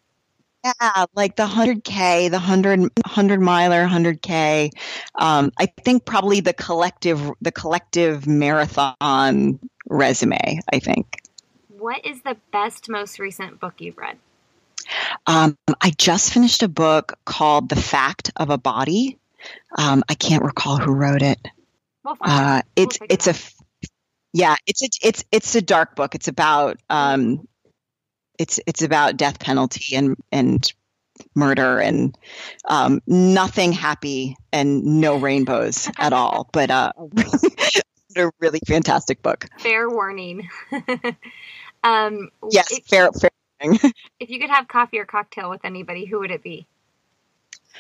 yeah, 0.64 1.06
like 1.16 1.36
the 1.36 1.46
100K, 1.46 2.30
the 2.30 2.38
100, 2.38 2.80
100 2.80 3.42
miler, 3.42 3.86
100K. 3.86 4.70
Um, 5.16 5.52
I 5.58 5.66
think 5.66 6.06
probably 6.06 6.40
the 6.40 6.54
collective, 6.54 7.32
the 7.42 7.52
collective 7.52 8.28
marathon 8.28 9.60
resume, 9.88 10.60
I 10.72 10.80
think. 10.80 11.22
What 11.68 12.06
is 12.06 12.22
the 12.22 12.38
best, 12.52 12.90
most 12.90 13.20
recent 13.20 13.60
book 13.60 13.76
you've 13.80 13.98
read? 13.98 14.18
Um, 15.28 15.58
I 15.82 15.92
just 15.98 16.34
finished 16.34 16.64
a 16.64 16.68
book 16.68 17.14
called 17.26 17.70
The 17.70 17.76
Fact 17.76 18.32
of 18.36 18.50
a 18.50 18.58
Body. 18.58 19.18
Um, 19.78 20.04
I 20.10 20.16
can't 20.16 20.44
recall 20.44 20.78
who 20.78 20.94
wrote 20.94 21.22
it. 21.22 21.40
We'll 22.04 22.18
uh, 22.22 22.62
it's 22.76 23.00
we'll 23.00 23.08
it's 23.10 23.28
a 23.28 23.36
yeah 24.34 24.56
it's 24.66 24.84
a, 24.84 24.90
it's 25.02 25.24
it's 25.32 25.56
a 25.56 25.62
dark 25.62 25.96
book. 25.96 26.16
It's 26.16 26.28
about 26.28 26.80
um, 26.90 27.48
it's 28.38 28.60
it's 28.66 28.82
about 28.82 29.18
death 29.18 29.40
penalty 29.40 29.96
and 29.96 30.16
and 30.32 30.72
murder 31.36 31.80
and 31.80 32.18
um, 32.68 33.02
nothing 33.08 33.72
happy 33.72 34.36
and 34.52 34.84
no 34.84 35.16
rainbows 35.20 35.90
at 35.98 36.14
all. 36.14 36.50
But 36.52 36.72
uh, 36.72 36.92
a 38.18 38.32
really 38.40 38.60
fantastic 38.68 39.22
book. 39.22 39.48
Fair 39.60 39.90
warning. 39.90 40.50
um, 41.84 42.30
yes, 42.52 42.72
it, 42.72 42.86
fair 42.86 43.10
if 44.20 44.30
you 44.30 44.40
could 44.40 44.50
have 44.50 44.68
coffee 44.68 45.00
or 45.00 45.06
cocktail 45.06 45.50
with 45.50 45.64
anybody, 45.64 46.06
who 46.06 46.20
would 46.20 46.32
it 46.32 46.44
be? 46.44 46.68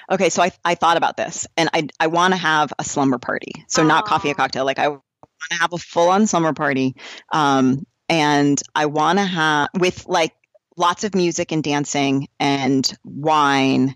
Okay, 0.09 0.29
so 0.29 0.41
I, 0.41 0.51
I 0.65 0.75
thought 0.75 0.97
about 0.97 1.17
this, 1.17 1.47
and 1.55 1.69
I 1.73 1.87
I 1.99 2.07
want 2.07 2.33
to 2.33 2.37
have 2.37 2.73
a 2.79 2.83
slumber 2.83 3.19
party. 3.19 3.51
So 3.67 3.83
not 3.83 4.05
coffee 4.05 4.31
or 4.31 4.33
cocktail. 4.33 4.65
Like 4.65 4.79
I 4.79 4.89
want 4.89 5.03
to 5.51 5.57
have 5.57 5.73
a 5.73 5.77
full 5.77 6.09
on 6.09 6.25
slumber 6.27 6.53
party, 6.53 6.95
um, 7.31 7.85
and 8.09 8.61
I 8.73 8.87
want 8.87 9.19
to 9.19 9.25
have 9.25 9.69
with 9.77 10.07
like 10.07 10.33
lots 10.77 11.03
of 11.03 11.15
music 11.15 11.51
and 11.51 11.63
dancing 11.63 12.27
and 12.39 12.91
wine 13.03 13.95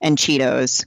and 0.00 0.18
Cheetos. 0.18 0.84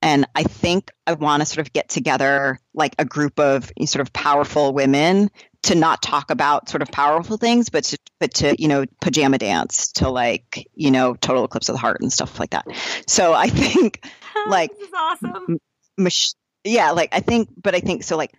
And 0.00 0.26
I 0.34 0.42
think 0.42 0.90
I 1.06 1.14
want 1.14 1.40
to 1.40 1.46
sort 1.46 1.66
of 1.66 1.72
get 1.72 1.88
together 1.88 2.60
like 2.74 2.94
a 2.98 3.04
group 3.04 3.38
of 3.40 3.72
sort 3.86 4.02
of 4.02 4.12
powerful 4.12 4.74
women 4.74 5.30
to 5.64 5.74
not 5.74 6.02
talk 6.02 6.30
about 6.30 6.68
sort 6.68 6.82
of 6.82 6.90
powerful 6.90 7.36
things, 7.36 7.70
but 7.70 7.84
to, 7.84 7.98
but 8.20 8.34
to, 8.34 8.54
you 8.58 8.68
know, 8.68 8.84
pajama 9.00 9.38
dance 9.38 9.92
to 9.92 10.10
like, 10.10 10.68
you 10.74 10.90
know, 10.90 11.14
total 11.14 11.44
eclipse 11.44 11.68
of 11.68 11.74
the 11.74 11.80
heart 11.80 12.00
and 12.00 12.12
stuff 12.12 12.38
like 12.38 12.50
that. 12.50 12.66
So 13.06 13.32
I 13.32 13.48
think 13.48 14.06
like, 14.46 14.70
this 14.76 14.88
is 14.88 14.94
awesome. 14.94 15.58
Mich- 15.96 16.34
yeah, 16.64 16.90
like 16.90 17.14
I 17.14 17.20
think, 17.20 17.48
but 17.60 17.74
I 17.74 17.80
think 17.80 18.02
so 18.02 18.16
like 18.16 18.32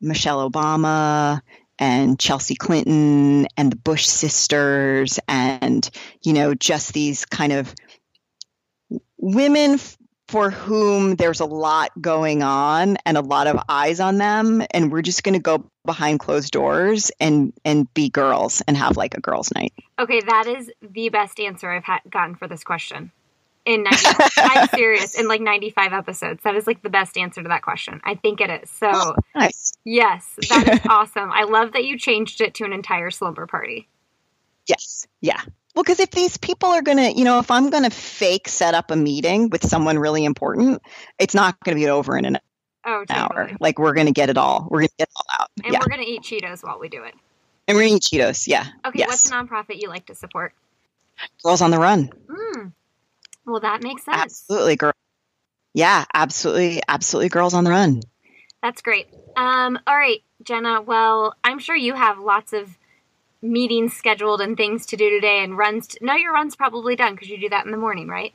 Michelle 0.00 0.48
Obama 0.48 1.40
and 1.78 2.18
Chelsea 2.18 2.54
Clinton 2.54 3.46
and 3.56 3.72
the 3.72 3.76
Bush 3.76 4.06
sisters 4.06 5.18
and, 5.28 5.88
you 6.22 6.32
know, 6.32 6.54
just 6.54 6.92
these 6.94 7.24
kind 7.24 7.52
of 7.52 7.74
women 9.18 9.78
for 10.32 10.50
whom 10.50 11.16
there's 11.16 11.40
a 11.40 11.44
lot 11.44 11.92
going 12.00 12.42
on 12.42 12.96
and 13.04 13.18
a 13.18 13.20
lot 13.20 13.46
of 13.46 13.62
eyes 13.68 14.00
on 14.00 14.16
them 14.16 14.62
and 14.70 14.90
we're 14.90 15.02
just 15.02 15.24
going 15.24 15.34
to 15.34 15.38
go 15.38 15.62
behind 15.84 16.20
closed 16.20 16.50
doors 16.52 17.12
and 17.20 17.52
and 17.66 17.92
be 17.92 18.08
girls 18.08 18.62
and 18.66 18.74
have 18.74 18.96
like 18.96 19.14
a 19.14 19.20
girls 19.20 19.52
night. 19.54 19.74
Okay 19.98 20.22
that 20.22 20.46
is 20.46 20.72
the 20.80 21.10
best 21.10 21.38
answer 21.38 21.70
i've 21.70 21.84
ha- 21.84 22.00
gotten 22.08 22.34
for 22.34 22.48
this 22.48 22.64
question. 22.64 23.12
In 23.66 23.82
90, 23.82 24.06
i'm 24.38 24.68
serious 24.68 25.14
in 25.20 25.28
like 25.28 25.42
95 25.42 25.92
episodes 25.92 26.42
that 26.44 26.54
is 26.54 26.66
like 26.66 26.82
the 26.82 26.88
best 26.88 27.18
answer 27.18 27.42
to 27.42 27.48
that 27.50 27.60
question. 27.60 28.00
I 28.02 28.14
think 28.14 28.40
it 28.40 28.48
is. 28.48 28.70
So 28.70 28.90
oh, 28.90 29.14
nice. 29.34 29.74
yes 29.84 30.26
that 30.48 30.66
is 30.66 30.80
awesome. 30.88 31.30
I 31.30 31.42
love 31.44 31.74
that 31.74 31.84
you 31.84 31.98
changed 31.98 32.40
it 32.40 32.54
to 32.54 32.64
an 32.64 32.72
entire 32.72 33.10
slumber 33.10 33.46
party. 33.46 33.86
Yes 34.66 35.06
yeah 35.20 35.42
well, 35.74 35.82
because 35.82 36.00
if 36.00 36.10
these 36.10 36.36
people 36.36 36.68
are 36.68 36.82
going 36.82 36.98
to, 36.98 37.18
you 37.18 37.24
know, 37.24 37.38
if 37.38 37.50
I'm 37.50 37.70
going 37.70 37.84
to 37.84 37.90
fake 37.90 38.48
set 38.48 38.74
up 38.74 38.90
a 38.90 38.96
meeting 38.96 39.48
with 39.48 39.66
someone 39.66 39.98
really 39.98 40.24
important, 40.24 40.82
it's 41.18 41.34
not 41.34 41.58
going 41.64 41.76
to 41.76 41.80
be 41.82 41.88
over 41.88 42.16
in 42.16 42.24
an 42.24 42.38
oh, 42.84 43.04
totally. 43.08 43.18
hour. 43.18 43.50
Like 43.58 43.78
we're 43.78 43.94
going 43.94 44.06
to 44.06 44.12
get 44.12 44.28
it 44.28 44.36
all. 44.36 44.68
We're 44.70 44.80
going 44.80 44.88
to 44.88 44.94
get 44.98 45.08
it 45.08 45.14
all 45.16 45.40
out. 45.40 45.48
And 45.64 45.72
yeah. 45.72 45.80
we're 45.80 45.94
going 45.96 46.04
to 46.04 46.10
eat 46.10 46.22
Cheetos 46.22 46.62
while 46.62 46.78
we 46.78 46.88
do 46.88 47.04
it. 47.04 47.14
And 47.66 47.76
we're 47.76 47.84
going 47.84 47.98
to 47.98 48.16
eat 48.16 48.20
Cheetos. 48.20 48.46
Yeah. 48.46 48.66
Okay. 48.84 48.98
Yes. 48.98 49.08
What's 49.08 49.30
a 49.30 49.34
nonprofit 49.34 49.80
you 49.80 49.88
like 49.88 50.06
to 50.06 50.14
support? 50.14 50.52
Girls 51.42 51.62
on 51.62 51.70
the 51.70 51.78
Run. 51.78 52.10
Mm. 52.28 52.72
Well, 53.46 53.60
that 53.60 53.82
makes 53.82 54.04
sense. 54.04 54.16
Absolutely, 54.16 54.76
girl. 54.76 54.92
Yeah, 55.74 56.04
absolutely, 56.12 56.82
absolutely. 56.86 57.28
Girls 57.30 57.54
on 57.54 57.64
the 57.64 57.70
Run. 57.70 58.02
That's 58.62 58.82
great. 58.82 59.08
Um, 59.36 59.78
all 59.86 59.96
right, 59.96 60.22
Jenna. 60.42 60.80
Well, 60.82 61.34
I'm 61.42 61.58
sure 61.58 61.74
you 61.74 61.94
have 61.94 62.18
lots 62.18 62.52
of 62.52 62.76
meetings 63.42 63.92
scheduled 63.92 64.40
and 64.40 64.56
things 64.56 64.86
to 64.86 64.96
do 64.96 65.10
today 65.10 65.42
and 65.42 65.58
runs. 65.58 65.96
No, 66.00 66.14
your 66.14 66.32
run's 66.32 66.56
probably 66.56 66.96
done 66.96 67.14
because 67.14 67.28
you 67.28 67.38
do 67.38 67.48
that 67.48 67.66
in 67.66 67.72
the 67.72 67.78
morning, 67.78 68.08
right? 68.08 68.32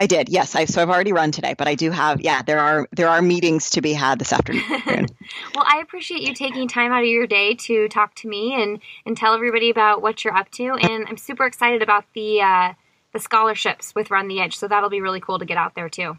I 0.00 0.06
did. 0.06 0.30
Yes, 0.30 0.56
I 0.56 0.64
so 0.64 0.80
I've 0.80 0.88
already 0.88 1.12
run 1.12 1.30
today, 1.30 1.54
but 1.56 1.68
I 1.68 1.74
do 1.74 1.90
have 1.90 2.22
yeah, 2.22 2.40
there 2.40 2.58
are 2.58 2.88
there 2.92 3.08
are 3.08 3.20
meetings 3.20 3.70
to 3.70 3.82
be 3.82 3.92
had 3.92 4.18
this 4.18 4.32
afternoon. 4.32 4.64
well, 5.54 5.64
I 5.66 5.80
appreciate 5.82 6.22
you 6.22 6.34
taking 6.34 6.68
time 6.68 6.90
out 6.90 7.02
of 7.02 7.08
your 7.08 7.26
day 7.26 7.54
to 7.54 7.86
talk 7.88 8.14
to 8.16 8.28
me 8.28 8.60
and 8.60 8.80
and 9.04 9.14
tell 9.14 9.34
everybody 9.34 9.68
about 9.68 10.00
what 10.00 10.24
you're 10.24 10.34
up 10.34 10.50
to 10.52 10.64
and 10.64 11.06
I'm 11.06 11.18
super 11.18 11.44
excited 11.44 11.82
about 11.82 12.06
the 12.14 12.40
uh 12.40 12.72
the 13.12 13.18
scholarships 13.18 13.94
with 13.94 14.10
Run 14.10 14.28
the 14.28 14.40
Edge. 14.40 14.56
So 14.56 14.68
that'll 14.68 14.88
be 14.88 15.02
really 15.02 15.20
cool 15.20 15.38
to 15.38 15.44
get 15.44 15.58
out 15.58 15.74
there 15.74 15.90
too. 15.90 16.16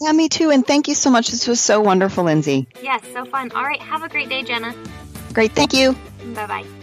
Yeah, 0.00 0.12
me 0.12 0.28
too. 0.28 0.50
And 0.50 0.66
thank 0.66 0.88
you 0.88 0.94
so 0.94 1.10
much. 1.10 1.28
This 1.28 1.46
was 1.46 1.60
so 1.60 1.80
wonderful, 1.80 2.24
Lindsey. 2.24 2.66
Yes, 2.82 3.02
so 3.12 3.24
fun. 3.26 3.52
All 3.52 3.62
right, 3.62 3.80
have 3.80 4.02
a 4.02 4.08
great 4.08 4.28
day, 4.28 4.42
Jenna. 4.42 4.74
Great. 5.34 5.52
Thank 5.52 5.74
you. 5.74 5.94
Bye-bye. 6.34 6.81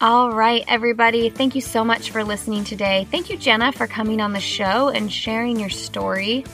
All 0.00 0.30
right, 0.30 0.62
everybody. 0.68 1.28
Thank 1.28 1.56
you 1.56 1.60
so 1.60 1.82
much 1.82 2.12
for 2.12 2.22
listening 2.22 2.62
today. 2.62 3.08
Thank 3.10 3.30
you, 3.30 3.36
Jenna, 3.36 3.72
for 3.72 3.88
coming 3.88 4.20
on 4.20 4.32
the 4.32 4.38
show 4.38 4.90
and 4.90 5.12
sharing 5.12 5.58
your 5.58 5.70
story. 5.70 6.44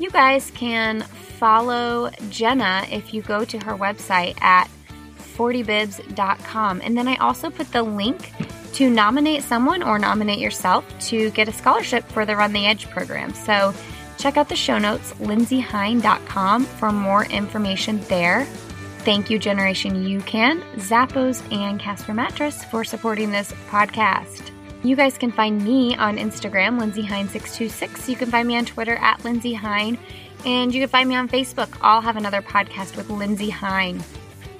You 0.00 0.10
guys 0.10 0.50
can 0.50 1.02
follow 1.02 2.10
Jenna 2.30 2.84
if 2.90 3.14
you 3.14 3.22
go 3.22 3.44
to 3.44 3.58
her 3.60 3.76
website 3.76 4.40
at 4.42 4.68
40bibs.com. 5.36 6.80
And 6.82 6.98
then 6.98 7.06
I 7.06 7.14
also 7.16 7.48
put 7.48 7.70
the 7.70 7.84
link 7.84 8.32
to 8.72 8.90
nominate 8.90 9.44
someone 9.44 9.84
or 9.84 10.00
nominate 10.00 10.40
yourself 10.40 10.84
to 11.10 11.30
get 11.30 11.46
a 11.46 11.52
scholarship 11.52 12.02
for 12.08 12.26
the 12.26 12.34
Run 12.34 12.52
the 12.52 12.66
Edge 12.66 12.90
program. 12.90 13.32
So 13.34 13.72
check 14.18 14.36
out 14.36 14.48
the 14.48 14.56
show 14.56 14.78
notes, 14.78 15.12
lindseyhein.com, 15.20 16.64
for 16.64 16.90
more 16.90 17.24
information 17.26 18.00
there. 18.08 18.48
Thank 19.04 19.30
you, 19.30 19.38
Generation 19.40 20.04
UCAN, 20.04 20.62
Zappos, 20.76 21.42
and 21.52 21.80
Casper 21.80 22.14
Mattress 22.14 22.62
for 22.62 22.84
supporting 22.84 23.32
this 23.32 23.50
podcast. 23.68 24.52
You 24.84 24.94
guys 24.94 25.18
can 25.18 25.32
find 25.32 25.60
me 25.64 25.96
on 25.96 26.18
Instagram, 26.18 26.78
Lindsey 26.78 27.02
Hein626. 27.02 28.08
You 28.08 28.14
can 28.14 28.30
find 28.30 28.46
me 28.46 28.56
on 28.56 28.64
Twitter 28.64 28.94
at 28.94 29.24
Lindsey 29.24 29.54
Hein. 29.54 29.98
And 30.46 30.72
you 30.72 30.80
can 30.80 30.88
find 30.88 31.08
me 31.08 31.16
on 31.16 31.28
Facebook. 31.28 31.76
I'll 31.80 32.00
have 32.00 32.16
another 32.16 32.42
podcast 32.42 32.96
with 32.96 33.10
Lindsey 33.10 33.50
Hein. 33.50 34.04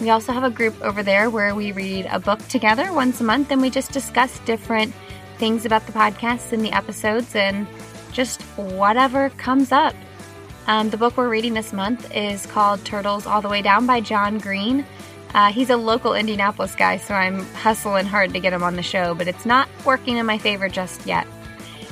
We 0.00 0.10
also 0.10 0.32
have 0.32 0.42
a 0.42 0.50
group 0.50 0.74
over 0.82 1.04
there 1.04 1.30
where 1.30 1.54
we 1.54 1.70
read 1.70 2.06
a 2.10 2.18
book 2.18 2.40
together 2.48 2.92
once 2.92 3.20
a 3.20 3.24
month 3.24 3.52
and 3.52 3.62
we 3.62 3.70
just 3.70 3.92
discuss 3.92 4.40
different 4.40 4.92
things 5.38 5.64
about 5.64 5.86
the 5.86 5.92
podcasts 5.92 6.52
and 6.52 6.64
the 6.64 6.72
episodes 6.72 7.36
and 7.36 7.68
just 8.10 8.42
whatever 8.56 9.30
comes 9.30 9.70
up. 9.70 9.94
Um, 10.66 10.90
the 10.90 10.96
book 10.96 11.16
we're 11.16 11.28
reading 11.28 11.54
this 11.54 11.72
month 11.72 12.14
is 12.14 12.46
called 12.46 12.84
Turtles 12.84 13.26
All 13.26 13.40
the 13.40 13.48
Way 13.48 13.62
Down 13.62 13.84
by 13.84 14.00
John 14.00 14.38
Green. 14.38 14.86
Uh, 15.34 15.50
he's 15.50 15.70
a 15.70 15.76
local 15.76 16.14
Indianapolis 16.14 16.76
guy, 16.76 16.98
so 16.98 17.14
I'm 17.14 17.44
hustling 17.54 18.06
hard 18.06 18.32
to 18.34 18.40
get 18.40 18.52
him 18.52 18.62
on 18.62 18.76
the 18.76 18.82
show, 18.82 19.14
but 19.14 19.26
it's 19.26 19.44
not 19.44 19.68
working 19.84 20.18
in 20.18 20.26
my 20.26 20.38
favor 20.38 20.68
just 20.68 21.04
yet. 21.04 21.26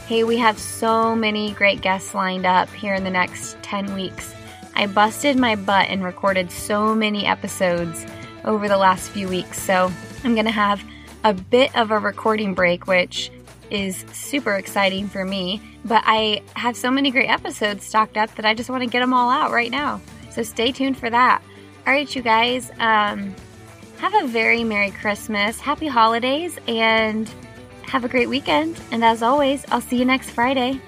Hey, 0.06 0.24
we 0.24 0.36
have 0.38 0.58
so 0.58 1.16
many 1.16 1.52
great 1.52 1.80
guests 1.80 2.14
lined 2.14 2.46
up 2.46 2.68
here 2.70 2.94
in 2.94 3.02
the 3.02 3.10
next 3.10 3.60
10 3.62 3.94
weeks. 3.94 4.34
I 4.76 4.86
busted 4.86 5.36
my 5.36 5.56
butt 5.56 5.88
and 5.88 6.04
recorded 6.04 6.52
so 6.52 6.94
many 6.94 7.26
episodes 7.26 8.06
over 8.44 8.68
the 8.68 8.78
last 8.78 9.10
few 9.10 9.28
weeks, 9.28 9.60
so 9.60 9.90
I'm 10.22 10.34
going 10.34 10.46
to 10.46 10.52
have 10.52 10.82
a 11.24 11.34
bit 11.34 11.74
of 11.76 11.90
a 11.90 11.98
recording 11.98 12.54
break, 12.54 12.86
which 12.86 13.30
is 13.70 14.04
super 14.12 14.56
exciting 14.56 15.08
for 15.08 15.24
me. 15.24 15.60
But 15.84 16.02
I 16.06 16.42
have 16.54 16.76
so 16.76 16.90
many 16.90 17.10
great 17.10 17.28
episodes 17.28 17.84
stocked 17.84 18.16
up 18.16 18.34
that 18.36 18.44
I 18.44 18.54
just 18.54 18.70
want 18.70 18.82
to 18.82 18.88
get 18.88 19.00
them 19.00 19.14
all 19.14 19.30
out 19.30 19.50
right 19.50 19.70
now. 19.70 20.00
So 20.30 20.42
stay 20.42 20.72
tuned 20.72 20.98
for 20.98 21.10
that. 21.10 21.42
All 21.86 21.92
right, 21.92 22.14
you 22.14 22.22
guys, 22.22 22.70
um, 22.78 23.34
have 23.98 24.14
a 24.14 24.26
very 24.26 24.64
Merry 24.64 24.90
Christmas, 24.90 25.58
Happy 25.60 25.86
Holidays, 25.86 26.58
and 26.68 27.30
have 27.82 28.04
a 28.04 28.08
great 28.08 28.28
weekend. 28.28 28.80
And 28.90 29.04
as 29.04 29.22
always, 29.22 29.64
I'll 29.70 29.80
see 29.80 29.98
you 29.98 30.04
next 30.04 30.30
Friday. 30.30 30.80